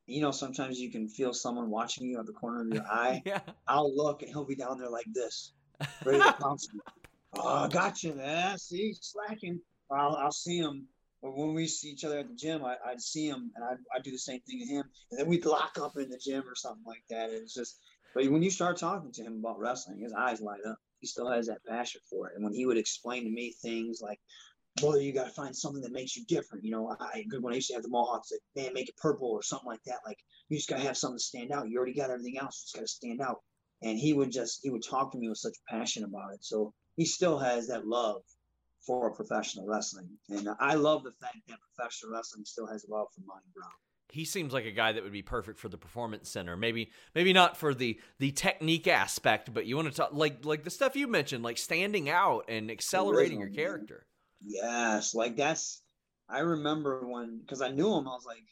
you 0.07 0.21
know 0.21 0.31
sometimes 0.31 0.79
you 0.79 0.91
can 0.91 1.09
feel 1.09 1.33
someone 1.33 1.71
watching 1.71 2.07
you 2.07 2.19
at 2.19 2.27
the 2.27 2.33
corner 2.33 2.63
of 2.63 2.69
your 2.73 2.85
eye 2.91 3.23
yeah 3.25 3.41
i'll 3.69 3.95
look 3.95 4.23
and 4.23 4.31
he'll 4.31 4.45
be 4.45 4.57
down 4.57 4.79
there 4.79 4.91
like 4.91 5.07
this 5.13 5.53
ready 6.05 6.19
to 6.19 6.33
pounce 6.33 6.73
me. 6.73 6.81
Oh, 7.35 7.69
gotcha, 7.69 8.15
man. 8.15 8.59
See, 8.59 8.95
slacking. 9.01 9.61
I'll, 9.91 10.17
I'll 10.17 10.33
see 10.33 10.59
him. 10.59 10.87
But 11.23 11.37
when 11.37 11.55
we 11.55 11.67
see 11.67 11.89
each 11.89 12.05
other 12.05 12.19
at 12.19 12.29
the 12.29 12.35
gym, 12.35 12.65
I, 12.65 12.77
would 12.89 13.01
see 13.01 13.27
him 13.29 13.51
and 13.57 13.65
I'd, 13.65 13.79
I'd 13.95 14.03
do 14.03 14.11
the 14.11 14.19
same 14.19 14.41
thing 14.41 14.61
to 14.61 14.67
him. 14.67 14.85
And 15.11 15.21
then 15.21 15.27
we'd 15.27 15.45
lock 15.45 15.79
up 15.81 15.97
in 15.97 16.09
the 16.09 16.19
gym 16.19 16.45
or 16.47 16.55
something 16.55 16.85
like 16.87 17.03
that. 17.11 17.31
And 17.31 17.43
it's 17.43 17.55
just, 17.55 17.79
but 18.15 18.27
when 18.29 18.43
you 18.43 18.51
start 18.51 18.79
talking 18.79 19.13
to 19.13 19.23
him 19.23 19.39
about 19.39 19.59
wrestling, 19.59 20.01
his 20.01 20.13
eyes 20.13 20.41
light 20.41 20.61
up. 20.69 20.79
He 21.01 21.07
still 21.07 21.31
has 21.31 21.47
that 21.47 21.65
passion 21.67 22.01
for 22.09 22.29
it. 22.29 22.35
And 22.35 22.45
when 22.45 22.55
he 22.55 22.67
would 22.67 22.79
explain 22.79 23.25
to 23.25 23.31
me 23.31 23.55
things 23.63 24.01
like, 24.03 24.21
boy, 24.77 24.97
you 24.97 25.13
got 25.13 25.25
to 25.25 25.31
find 25.31 25.57
something 25.57 25.83
that 25.83 25.93
makes 25.93 26.17
you 26.17 26.25
different. 26.27 26.65
You 26.65 26.73
know, 26.73 26.97
I 27.01 27.25
good 27.29 27.43
when 27.43 27.53
I 27.53 27.57
used 27.57 27.69
to 27.69 27.75
have 27.75 27.83
the 27.83 27.89
Mohawks, 27.89 28.33
like, 28.33 28.65
man, 28.65 28.75
make 28.75 28.89
it 28.89 28.97
purple 28.97 29.29
or 29.29 29.43
something 29.43 29.69
like 29.69 29.83
that. 29.87 30.01
Like, 30.05 30.19
you 30.49 30.57
just 30.57 30.69
got 30.69 30.77
to 30.77 30.85
have 30.85 30.97
something 30.97 31.19
to 31.19 31.23
stand 31.23 31.53
out. 31.53 31.69
You 31.69 31.79
already 31.79 31.95
got 31.95 32.11
everything 32.11 32.39
else. 32.39 32.63
Just 32.63 32.75
got 32.75 32.83
to 32.83 32.89
stand 32.89 33.21
out 33.21 33.41
and 33.83 33.99
he 33.99 34.13
would 34.13 34.33
just 34.33 34.61
he 34.63 34.71
would 34.71 34.83
talk 34.83 35.13
to 35.13 35.19
me 35.19 35.29
with 35.29 35.39
such 35.39 35.57
passion 35.69 36.05
about 36.05 36.33
it. 36.33 36.45
So 36.45 36.73
he 36.97 37.05
still 37.05 37.39
has 37.39 37.69
that 37.69 37.87
love 37.87 38.23
for 38.87 39.11
professional 39.11 39.67
wrestling, 39.67 40.09
and 40.29 40.49
I 40.61 40.75
love 40.75 41.03
the 41.03 41.13
fact 41.13 41.39
that 41.49 41.59
professional 41.75 42.13
wrestling 42.13 42.45
still 42.45 42.67
has 42.67 42.87
love 42.89 43.09
for 43.15 43.23
Monty 43.27 43.49
Brown. 43.55 43.71
He 44.13 44.25
seems 44.25 44.53
like 44.53 44.65
a 44.65 44.73
guy 44.73 44.93
that 44.93 45.03
would 45.03 45.13
be 45.13 45.23
perfect 45.23 45.59
for 45.59 45.69
the 45.69 45.79
performance 45.79 46.31
center. 46.31 46.57
Maybe 46.57 46.91
maybe 47.15 47.33
not 47.33 47.57
for 47.57 47.75
the 47.75 47.99
the 48.19 48.33
technique 48.33 48.87
aspect, 48.87 49.53
but 49.53 49.67
you 49.67 49.77
want 49.77 49.89
to 49.89 49.95
talk 49.95 50.11
like 50.13 50.45
like 50.45 50.65
the 50.65 50.71
stuff 50.71 50.97
you 50.97 51.07
mentioned, 51.09 51.43
like 51.45 51.59
standing 51.59 52.09
out 52.09 52.45
and 52.49 52.71
accelerating 52.71 53.41
your 53.41 53.51
character. 53.51 54.07
Yes, 54.45 55.15
like 55.15 55.37
that's. 55.37 55.83
I 56.29 56.41
remember 56.41 57.07
when 57.07 57.39
because 57.41 57.63
I 57.63 57.69
knew 57.71 57.95
him, 57.95 58.09
I 58.09 58.13
was 58.13 58.27
like, 58.27 58.45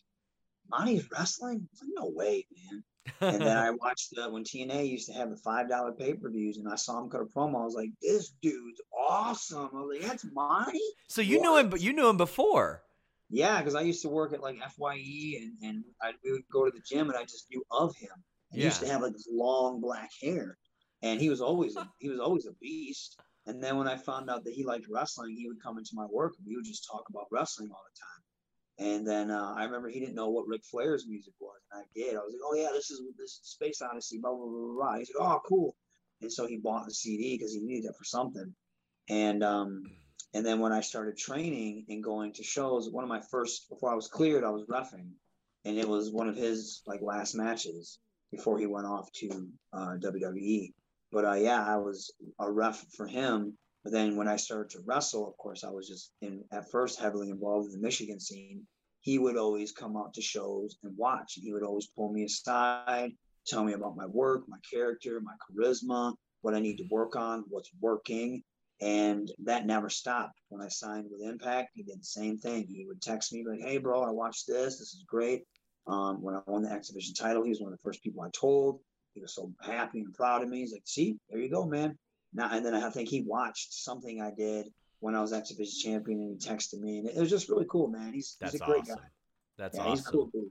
Monty's 0.71 1.09
wrestling. 1.11 1.69
Like, 1.81 1.91
no 1.95 2.11
way, 2.15 2.47
man. 2.71 2.85
and 3.21 3.43
then 3.43 3.57
I 3.57 3.71
watched 3.83 4.11
the, 4.15 4.31
when 4.31 4.45
TNA 4.45 4.89
used 4.89 5.09
to 5.09 5.15
have 5.15 5.31
the 5.31 5.37
five 5.37 5.69
dollar 5.69 5.93
pay 5.93 6.15
per 6.15 6.31
views, 6.31 6.59
and 6.59 6.69
I 6.69 6.77
saw 6.77 7.03
him 7.03 7.11
cut 7.11 7.21
a 7.21 7.25
promo. 7.25 7.61
I 7.61 7.65
was 7.65 7.75
like, 7.75 7.91
"This 8.01 8.31
dude's 8.43 8.81
awesome!" 8.97 9.71
I 9.73 9.81
was 9.81 9.99
like, 9.99 10.09
"That's 10.09 10.25
Monty." 10.33 10.81
So 11.09 11.21
you 11.21 11.39
what? 11.39 11.43
knew 11.43 11.57
him, 11.59 11.69
but 11.69 11.81
you 11.81 11.93
knew 11.93 12.09
him 12.09 12.17
before. 12.17 12.84
Yeah, 13.31 13.59
because 13.59 13.75
I 13.75 13.83
used 13.83 14.03
to 14.03 14.09
work 14.09 14.33
at 14.33 14.43
like 14.43 14.59
Fye, 14.79 15.39
and 15.41 15.53
and 15.63 15.85
I 16.03 16.13
we 16.25 16.33
would 16.33 16.49
go 16.53 16.65
to 16.65 16.71
the 16.71 16.83
gym, 16.87 17.09
and 17.09 17.19
I 17.19 17.23
just 17.23 17.47
knew 17.51 17.65
of 17.71 17.97
him. 17.97 18.11
He 18.53 18.61
yeah. 18.61 18.67
used 18.67 18.81
to 18.81 18.89
have 18.89 19.03
like 19.03 19.13
this 19.13 19.29
long 19.31 19.81
black 19.81 20.11
hair, 20.23 20.57
and 21.03 21.21
he 21.21 21.29
was 21.29 21.41
always 21.41 21.77
a, 21.77 21.89
he 21.99 22.09
was 22.09 22.21
always 22.21 22.47
a 22.47 22.53
beast. 22.61 23.19
And 23.47 23.63
then 23.63 23.77
when 23.77 23.89
I 23.89 23.97
found 23.97 24.31
out 24.31 24.45
that 24.45 24.55
he 24.55 24.65
liked 24.65 24.87
wrestling, 24.89 25.37
he 25.37 25.47
would 25.47 25.63
come 25.63 25.77
into 25.77 25.91
my 25.93 26.07
work 26.07 26.33
and 26.39 26.47
we 26.47 26.57
would 26.57 26.65
just 26.65 26.89
talk 26.91 27.05
about 27.11 27.27
wrestling 27.31 27.69
all 27.71 27.83
the 27.85 28.01
time. 28.01 28.25
And 28.79 29.07
then 29.07 29.31
uh, 29.31 29.55
I 29.55 29.65
remember 29.65 29.89
he 29.89 30.01
didn't 30.01 30.15
know 30.15 30.31
what 30.31 30.49
Ric 30.49 30.63
Flair's 30.65 31.07
music 31.07 31.35
was, 31.39 31.61
and 31.71 31.83
I 31.83 31.85
did. 31.95 32.17
I 32.17 32.21
was 32.21 32.33
like, 32.33 32.43
"Oh 32.45 32.55
yeah, 32.55 32.73
this 32.73 32.91
is 32.91 33.01
this 33.17 33.39
is 33.39 33.51
Space 33.51 33.81
Odyssey." 33.83 34.19
Blah 34.19 34.35
blah 34.35 34.47
blah 34.47 34.75
blah. 34.75 34.99
He's 34.99 35.11
like, 35.17 35.29
"Oh 35.29 35.41
cool," 35.47 35.77
and 36.23 36.33
so 36.33 36.47
he 36.47 36.57
bought 36.57 36.87
the 36.87 36.95
CD 36.95 37.37
because 37.37 37.53
he 37.53 37.61
needed 37.61 37.89
it 37.89 37.95
for 37.97 38.05
something. 38.05 38.53
And 39.09 39.45
um, 39.45 39.85
and 40.35 40.45
then 40.45 40.61
when 40.61 40.73
I 40.73 40.81
started 40.81 41.17
training 41.17 41.87
and 41.89 42.03
going 42.03 42.33
to 42.35 42.43
shows, 42.43 42.91
one 42.91 43.05
of 43.05 43.11
my 43.11 43.23
first 43.31 43.69
before 43.69 43.91
I 43.91 43.95
was 43.95 44.09
cleared, 44.09 44.45
I 44.45 44.51
was 44.51 44.67
roughing, 44.69 45.13
and 45.65 45.79
it 45.79 45.89
was 45.89 46.11
one 46.11 46.29
of 46.29 46.37
his 46.37 46.83
like 46.87 47.01
last 47.01 47.35
matches 47.35 47.99
before 48.31 48.59
he 48.59 48.67
went 48.67 48.87
off 48.87 49.11
to 49.13 49.49
uh, 49.73 49.97
WWE. 50.03 50.73
But 51.13 51.25
uh, 51.25 51.35
yeah, 51.35 51.65
I 51.65 51.77
was 51.77 52.13
a 52.39 52.51
ref 52.51 52.85
for 52.97 53.07
him 53.07 53.57
but 53.85 53.93
then 53.93 54.17
when 54.17 54.29
I 54.29 54.37
started 54.37 54.71
to 54.71 54.83
wrestle, 54.87 55.29
of 55.29 55.37
course, 55.37 55.63
I 55.63 55.71
was 55.71 55.87
just 55.87 56.13
in 56.23 56.43
at 56.51 56.71
first 56.71 56.99
heavily 56.99 57.29
involved 57.29 57.67
in 57.67 57.73
the 57.73 57.87
Michigan 57.87 58.19
scene. 58.19 58.67
He 59.03 59.19
would 59.19 59.37
always 59.37 59.73
come 59.73 59.95
out 59.95 60.15
to 60.15 60.23
shows 60.23 60.79
and 60.83 60.97
watch. 60.97 61.35
He 61.35 61.53
would 61.53 61.63
always 61.63 61.87
pull 61.89 62.11
me 62.11 62.25
aside, 62.25 63.13
tell 63.47 63.63
me 63.63 63.75
about 63.75 63.97
my 63.97 64.07
work, 64.07 64.49
my 64.49 64.57
character, 64.69 65.21
my 65.21 65.35
charisma, 65.45 66.15
what 66.41 66.55
I 66.55 66.61
need 66.61 66.79
to 66.79 66.89
work 66.91 67.15
on, 67.15 67.45
what's 67.49 67.71
working. 67.79 68.43
And 68.85 69.33
that 69.45 69.65
never 69.65 69.89
stopped. 69.89 70.39
When 70.51 70.61
I 70.61 70.69
signed 70.69 71.07
with 71.11 71.27
Impact, 71.27 71.71
he 71.75 71.83
did 71.83 72.01
the 72.01 72.05
same 72.05 72.37
thing. 72.37 72.67
He 72.69 72.85
would 72.87 73.01
text 73.01 73.33
me 73.33 73.43
like, 73.49 73.61
"Hey, 73.61 73.79
bro, 73.79 74.03
I 74.03 74.11
watched 74.11 74.47
this. 74.47 74.79
This 74.79 74.93
is 74.93 75.05
great." 75.09 75.45
Um, 75.87 76.21
when 76.21 76.35
I 76.35 76.41
won 76.47 76.63
the 76.63 76.71
X 76.71 76.89
Division 76.89 77.15
title, 77.15 77.43
he 77.43 77.49
was 77.49 77.61
one 77.61 77.73
of 77.73 77.79
the 77.79 77.83
first 77.83 78.03
people 78.03 78.23
I 78.23 78.29
told. 78.35 78.81
He 79.15 79.23
was 79.23 79.35
so 79.35 79.51
happy 79.63 80.01
and 80.01 80.13
proud 80.13 80.43
of 80.43 80.51
me. 80.51 80.59
He's 80.61 80.73
like, 80.73 80.83
"See, 80.85 81.17
there 81.31 81.41
you 81.41 81.49
go, 81.49 81.65
man. 81.65 81.99
Now 82.35 82.51
and 82.53 82.67
then 82.67 82.75
I 82.75 82.91
think 82.91 83.09
he 83.09 83.23
watched 83.23 83.73
something 83.73 84.21
I 84.21 84.33
did 84.37 84.71
when 85.01 85.15
I 85.15 85.23
was 85.23 85.33
X 85.33 85.49
Division 85.49 85.81
champion, 85.81 86.21
and 86.21 86.31
he 86.31 86.49
texted 86.49 86.81
me, 86.81 86.99
and 86.99 87.09
it 87.09 87.17
was 87.17 87.31
just 87.31 87.49
really 87.49 87.67
cool, 87.71 87.89
man. 87.89 88.13
He's, 88.13 88.37
he's 88.39 88.55
a 88.55 88.59
great 88.59 88.83
awesome. 88.83 88.97
guy. 88.97 89.09
That's 89.57 89.79
yeah, 89.79 89.85
awesome. 89.85 89.97
He's 89.97 90.07
cool 90.07 90.27
dude. 90.27 90.51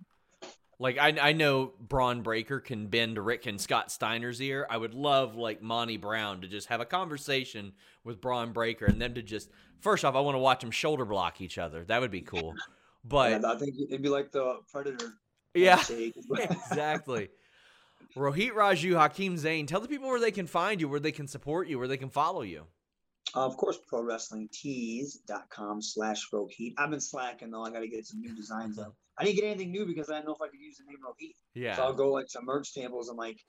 Like 0.80 0.98
I, 0.98 1.16
I 1.22 1.34
know 1.34 1.72
Bron 1.80 2.22
Breakker 2.22 2.60
can 2.60 2.88
bend 2.88 3.18
Rick 3.18 3.46
and 3.46 3.60
Scott 3.60 3.92
Steiner's 3.92 4.42
ear. 4.42 4.68
I 4.70 4.78
would 4.78 4.94
love 4.94 5.36
like 5.36 5.62
Monty 5.62 5.98
Brown 5.98 6.42
to 6.42 6.48
just 6.48 6.68
have 6.68 6.82
a 6.82 6.86
conversation 6.86 7.74
with 8.04 8.20
Bron 8.20 8.52
Breakker 8.52 8.86
and 8.86 9.02
them 9.02 9.14
to 9.14 9.22
just 9.22 9.50
first 9.82 10.04
off, 10.04 10.16
I 10.16 10.20
want 10.22 10.36
to 10.36 10.40
watch 10.40 10.62
them 10.62 10.72
shoulder 10.72 11.06
block 11.06 11.42
each 11.42 11.58
other. 11.58 11.84
That 11.84 12.02
would 12.02 12.12
be 12.12 12.22
cool. 12.22 12.56
But 13.06 13.42
yeah, 13.42 13.52
I 13.52 13.58
think 13.58 13.76
it'd 13.90 14.02
be 14.02 14.10
like 14.10 14.32
the 14.32 14.60
Predator. 14.72 15.14
Yeah, 15.54 15.82
exactly. 15.90 17.30
Rohit 18.16 18.52
Raju, 18.52 18.98
Hakeem 18.98 19.36
Zayn, 19.38 19.68
tell 19.68 19.80
the 19.80 19.88
people 19.88 20.08
where 20.08 20.20
they 20.20 20.32
can 20.32 20.48
find 20.48 20.80
you, 20.80 20.88
where 20.88 21.00
they 21.00 21.12
can 21.12 21.28
support 21.28 21.68
you, 21.68 21.80
where 21.80 21.88
they 21.88 21.98
can 21.98 22.10
follow 22.10 22.42
you. 22.42 22.66
Uh, 23.36 23.46
of 23.46 23.58
course, 23.58 23.80
ProWrestlingTees.com 23.92 25.82
slash 25.82 26.30
Rohit. 26.32 26.74
I've 26.78 26.92
been 26.92 27.02
slacking 27.02 27.52
though. 27.52 27.64
I 27.64 27.72
got 27.72 27.80
to 27.80 27.88
get 27.88 28.06
some 28.06 28.22
new 28.22 28.36
designs 28.36 28.78
up. 28.78 28.96
I 29.18 29.24
didn't 29.24 29.36
get 29.38 29.46
anything 29.46 29.72
new 29.72 29.86
because 29.86 30.10
I 30.10 30.16
didn't 30.16 30.28
know 30.28 30.36
if 30.36 30.42
I 30.42 30.48
could 30.48 30.60
use 30.60 30.78
the 30.78 30.86
name 30.86 31.00
Rohit. 31.06 31.36
Yeah. 31.54 31.76
So 31.76 31.84
I'll 31.84 31.94
go 31.94 32.12
like 32.12 32.28
to 32.30 32.42
merch 32.42 32.74
tables 32.74 33.10
and 33.10 33.18
like 33.18 33.40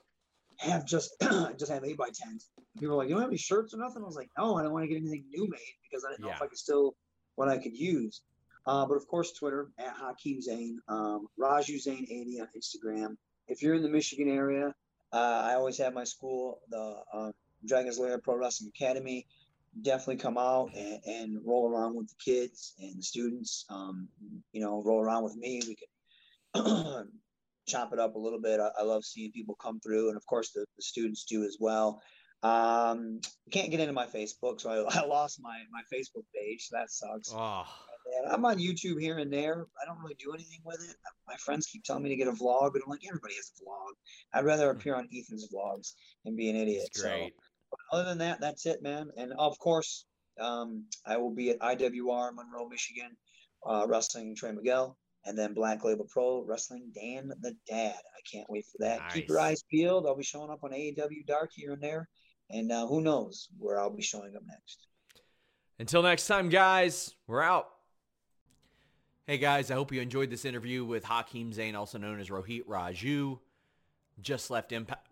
have 0.59 0.85
just 0.85 1.15
just 1.57 1.71
have 1.71 1.83
eight 1.83 1.97
by 1.97 2.09
tens. 2.13 2.49
People 2.79 2.95
are 2.95 2.97
like, 2.97 3.09
"You 3.09 3.15
don't 3.15 3.21
have 3.21 3.29
any 3.29 3.37
shirts 3.37 3.73
or 3.73 3.77
nothing?" 3.77 4.03
I 4.03 4.05
was 4.05 4.15
like, 4.15 4.29
"No, 4.37 4.55
I 4.55 4.63
don't 4.63 4.73
want 4.73 4.83
to 4.83 4.87
get 4.87 4.97
anything 4.97 5.25
new 5.29 5.47
made 5.49 5.75
because 5.89 6.05
I 6.05 6.11
didn't 6.11 6.21
know 6.21 6.29
yeah. 6.29 6.35
if 6.35 6.41
I 6.41 6.47
could 6.47 6.57
still 6.57 6.95
what 7.35 7.49
I 7.49 7.57
could 7.57 7.75
use." 7.75 8.21
Uh, 8.67 8.85
but 8.85 8.95
of 8.95 9.07
course, 9.07 9.31
Twitter 9.33 9.69
at 9.79 9.93
Hakeem 9.95 10.41
Zane, 10.41 10.79
um, 10.87 11.27
Raju 11.39 11.79
Zane 11.79 12.07
80 12.09 12.41
on 12.41 12.47
Instagram 12.57 13.15
if 13.47 13.61
you're 13.61 13.75
in 13.75 13.83
the 13.83 13.89
Michigan 13.89 14.29
area, 14.29 14.73
uh, 15.13 15.41
I 15.45 15.55
always 15.55 15.77
have 15.77 15.93
my 15.93 16.03
school, 16.03 16.59
the 16.69 16.97
uh, 17.13 17.31
Dragons 17.65 17.99
Lair 17.99 18.17
Pro 18.17 18.37
Wrestling 18.37 18.71
Academy. 18.75 19.27
Definitely 19.81 20.17
come 20.17 20.37
out 20.37 20.71
and, 20.75 20.99
and, 21.05 21.37
roll 21.45 21.69
around 21.69 21.95
with 21.95 22.07
the 22.07 22.15
kids 22.23 22.73
and 22.79 22.97
the 22.97 23.03
students. 23.03 23.65
Um, 23.69 24.07
you 24.53 24.61
know, 24.61 24.81
roll 24.85 25.01
around 25.01 25.23
with 25.23 25.35
me. 25.35 25.61
We 25.67 25.75
can 25.75 27.09
chop 27.67 27.91
it 27.91 27.99
up 27.99 28.15
a 28.15 28.19
little 28.19 28.39
bit. 28.39 28.59
I, 28.59 28.69
I, 28.79 28.83
love 28.83 29.03
seeing 29.03 29.31
people 29.33 29.55
come 29.61 29.79
through, 29.81 30.07
and 30.07 30.17
of 30.17 30.25
course, 30.25 30.51
the, 30.51 30.65
the 30.77 30.81
students 30.81 31.25
do 31.25 31.43
as 31.43 31.57
well. 31.59 32.01
Um, 32.43 33.19
can't 33.51 33.71
get 33.71 33.79
into 33.79 33.93
my 33.93 34.05
Facebook, 34.05 34.61
so 34.61 34.69
I, 34.69 34.99
I 35.01 35.05
lost 35.05 35.39
my 35.41 35.57
my 35.71 35.81
Facebook 35.93 36.25
page. 36.33 36.67
So 36.69 36.77
that 36.77 36.91
sucks. 36.91 37.31
Oh. 37.33 37.65
And 38.17 38.31
I'm 38.31 38.45
on 38.45 38.59
YouTube 38.59 39.01
here 39.01 39.17
and 39.17 39.33
there. 39.33 39.65
I 39.81 39.85
don't 39.85 39.99
really 39.99 40.15
do 40.19 40.31
anything 40.31 40.59
with 40.63 40.79
it. 40.87 40.95
My 41.27 41.35
friends 41.37 41.65
keep 41.65 41.83
telling 41.83 42.03
me 42.03 42.09
to 42.09 42.15
get 42.15 42.27
a 42.27 42.31
vlog, 42.31 42.73
but 42.73 42.81
I'm 42.83 42.89
like, 42.89 43.01
everybody 43.07 43.33
has 43.33 43.51
a 43.57 43.63
vlog. 43.63 43.93
I'd 44.33 44.45
rather 44.45 44.71
hmm. 44.71 44.77
appear 44.77 44.95
on 44.95 45.07
Ethan's 45.13 45.49
vlogs 45.51 45.93
and 46.25 46.37
be 46.37 46.49
an 46.49 46.55
idiot. 46.55 46.87
great. 47.01 47.33
So, 47.35 47.44
other 47.91 48.05
than 48.05 48.17
that, 48.19 48.39
that's 48.41 48.65
it, 48.65 48.81
man. 48.81 49.09
And 49.17 49.33
of 49.37 49.57
course, 49.59 50.05
um, 50.39 50.85
I 51.05 51.17
will 51.17 51.33
be 51.33 51.51
at 51.51 51.59
IWR 51.59 52.33
Monroe, 52.33 52.67
Michigan, 52.69 53.15
uh, 53.65 53.85
wrestling 53.87 54.35
Trey 54.35 54.51
Miguel, 54.51 54.97
and 55.25 55.37
then 55.37 55.53
Black 55.53 55.83
Label 55.83 56.07
Pro 56.09 56.43
wrestling 56.43 56.91
Dan 56.93 57.31
the 57.41 57.55
Dad. 57.67 57.95
I 57.95 58.21
can't 58.31 58.49
wait 58.49 58.65
for 58.65 58.77
that. 58.79 58.99
Nice. 58.99 59.13
Keep 59.13 59.29
your 59.29 59.39
eyes 59.39 59.63
peeled. 59.69 60.05
I'll 60.05 60.15
be 60.15 60.23
showing 60.23 60.51
up 60.51 60.63
on 60.63 60.71
AEW 60.71 61.25
Dark 61.25 61.51
here 61.53 61.73
and 61.73 61.81
there, 61.81 62.07
and 62.49 62.71
uh, 62.71 62.87
who 62.87 63.01
knows 63.01 63.49
where 63.57 63.79
I'll 63.79 63.95
be 63.95 64.03
showing 64.03 64.35
up 64.35 64.43
next. 64.47 64.87
Until 65.79 66.03
next 66.03 66.27
time, 66.27 66.49
guys, 66.49 67.13
we're 67.27 67.41
out. 67.41 67.69
Hey 69.27 69.39
guys, 69.39 69.71
I 69.71 69.73
hope 69.73 69.91
you 69.91 70.01
enjoyed 70.01 70.29
this 70.29 70.45
interview 70.45 70.85
with 70.85 71.03
Hakeem 71.03 71.51
Zayn, 71.51 71.75
also 71.75 71.97
known 71.97 72.19
as 72.19 72.29
Rohit 72.29 72.65
Raju. 72.65 73.39
Just 74.21 74.51
left 74.51 74.71
Impact. 74.71 75.09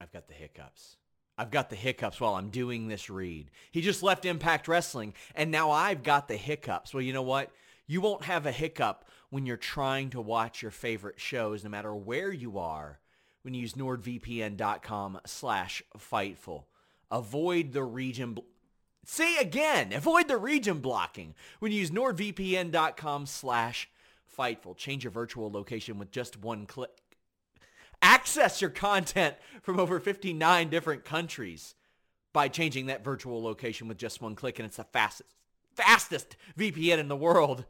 I've 0.00 0.12
got 0.12 0.26
the 0.26 0.34
hiccups. 0.34 0.96
I've 1.36 1.50
got 1.50 1.70
the 1.70 1.76
hiccups 1.76 2.20
while 2.20 2.34
I'm 2.34 2.50
doing 2.50 2.88
this 2.88 3.10
read. 3.10 3.50
He 3.70 3.80
just 3.80 4.02
left 4.02 4.24
Impact 4.24 4.68
Wrestling, 4.68 5.14
and 5.34 5.50
now 5.50 5.70
I've 5.70 6.02
got 6.02 6.28
the 6.28 6.36
hiccups. 6.36 6.94
Well, 6.94 7.02
you 7.02 7.12
know 7.12 7.22
what? 7.22 7.50
You 7.86 8.00
won't 8.00 8.24
have 8.24 8.46
a 8.46 8.52
hiccup 8.52 9.04
when 9.30 9.44
you're 9.46 9.56
trying 9.56 10.10
to 10.10 10.20
watch 10.20 10.62
your 10.62 10.70
favorite 10.70 11.18
shows, 11.18 11.64
no 11.64 11.70
matter 11.70 11.94
where 11.94 12.32
you 12.32 12.58
are, 12.58 13.00
when 13.42 13.52
you 13.52 13.62
use 13.62 13.74
nordvpn.com 13.74 15.20
slash 15.26 15.82
Fightful. 15.98 16.64
Avoid 17.10 17.72
the 17.72 17.84
region 17.84 18.38
Say 19.06 19.36
again, 19.36 19.92
avoid 19.92 20.28
the 20.28 20.38
region 20.38 20.78
blocking 20.78 21.34
when 21.58 21.72
you 21.72 21.78
use 21.78 21.90
nordvpn.com 21.90 23.26
slash 23.26 23.90
Fightful. 24.36 24.76
Change 24.76 25.04
your 25.04 25.10
virtual 25.10 25.50
location 25.50 25.98
with 25.98 26.10
just 26.10 26.40
one 26.40 26.66
click. 26.66 27.03
Access 28.04 28.60
your 28.60 28.68
content 28.68 29.34
from 29.62 29.80
over 29.80 29.98
59 29.98 30.68
different 30.68 31.06
countries 31.06 31.74
by 32.34 32.48
changing 32.48 32.86
that 32.86 33.02
virtual 33.02 33.42
location 33.42 33.88
with 33.88 33.96
just 33.96 34.20
one 34.20 34.34
click, 34.34 34.58
and 34.58 34.66
it's 34.66 34.76
the 34.76 34.84
fastest, 34.84 35.34
fastest 35.74 36.36
VPN 36.58 36.98
in 36.98 37.08
the 37.08 37.16
world. 37.16 37.64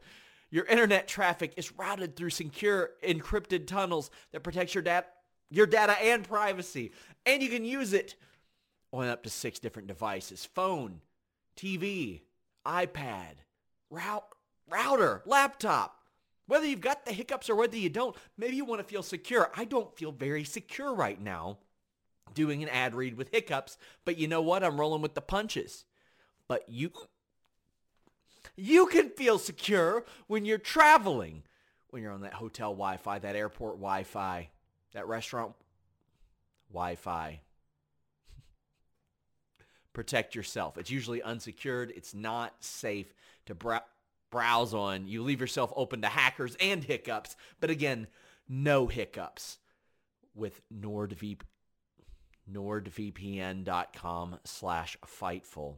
Your 0.51 0.65
internet 0.65 1.07
traffic 1.07 1.53
is 1.55 1.71
routed 1.71 2.17
through 2.17 2.31
secure 2.31 2.91
encrypted 3.01 3.65
tunnels 3.65 4.11
that 4.33 4.43
protects 4.43 4.75
your 4.75 4.83
data, 4.83 5.07
your 5.49 5.67
data 5.67 5.95
and 6.03 6.27
privacy, 6.27 6.91
and 7.25 7.41
you 7.41 7.47
can 7.47 7.63
use 7.63 7.93
it 7.93 8.15
on 8.91 9.07
up 9.07 9.23
to 9.23 9.29
six 9.29 9.57
different 9.59 9.87
devices: 9.87 10.43
phone, 10.53 10.99
TV, 11.55 12.23
iPad, 12.65 13.35
route, 13.89 14.27
router, 14.69 15.21
laptop. 15.25 16.01
Whether 16.47 16.67
you've 16.67 16.81
got 16.81 17.05
the 17.05 17.13
hiccups 17.13 17.49
or 17.49 17.55
whether 17.55 17.77
you 17.77 17.89
don't, 17.89 18.15
maybe 18.37 18.55
you 18.55 18.65
want 18.65 18.79
to 18.79 18.87
feel 18.87 19.03
secure. 19.03 19.51
I 19.55 19.65
don't 19.65 19.95
feel 19.97 20.11
very 20.11 20.43
secure 20.43 20.93
right 20.93 21.19
now 21.19 21.57
doing 22.33 22.61
an 22.61 22.69
ad 22.69 22.93
read 22.95 23.15
with 23.15 23.31
hiccups, 23.31 23.77
but 24.03 24.17
you 24.17 24.27
know 24.27 24.41
what? 24.41 24.63
I'm 24.63 24.79
rolling 24.79 25.01
with 25.01 25.15
the 25.15 25.21
punches. 25.21 25.85
But 26.47 26.65
you 26.67 26.91
you 28.55 28.85
can 28.87 29.09
feel 29.09 29.39
secure 29.39 30.05
when 30.27 30.45
you're 30.45 30.57
traveling, 30.57 31.43
when 31.89 32.03
you're 32.03 32.11
on 32.11 32.21
that 32.21 32.35
hotel 32.35 32.71
Wi-Fi, 32.71 33.19
that 33.19 33.35
airport 33.35 33.75
Wi-Fi, 33.75 34.49
that 34.93 35.07
restaurant 35.07 35.53
Wi-Fi 36.71 37.41
protect 39.93 40.35
yourself. 40.35 40.77
It's 40.77 40.91
usually 40.91 41.23
unsecured. 41.23 41.91
It's 41.95 42.13
not 42.13 42.53
safe 42.59 43.13
to 43.47 43.55
browse 44.35 44.73
on, 44.73 45.07
you 45.07 45.23
leave 45.23 45.39
yourself 45.39 45.71
open 45.77 46.01
to 46.01 46.09
hackers 46.09 46.57
and 46.59 46.83
hiccups. 46.83 47.37
But 47.61 47.69
again, 47.69 48.07
no 48.49 48.87
hiccups 48.87 49.59
with 50.35 50.59
NordVP, 50.77 51.39
nordvpn.com 52.51 54.39
slash 54.43 54.97
Fightful. 55.05 55.75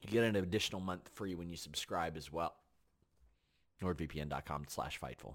You 0.00 0.10
get 0.12 0.22
an 0.22 0.36
additional 0.36 0.80
month 0.80 1.10
free 1.12 1.34
when 1.34 1.50
you 1.50 1.56
subscribe 1.56 2.16
as 2.16 2.32
well. 2.32 2.54
nordvpn.com 3.82 4.66
slash 4.68 5.00
Fightful. 5.00 5.34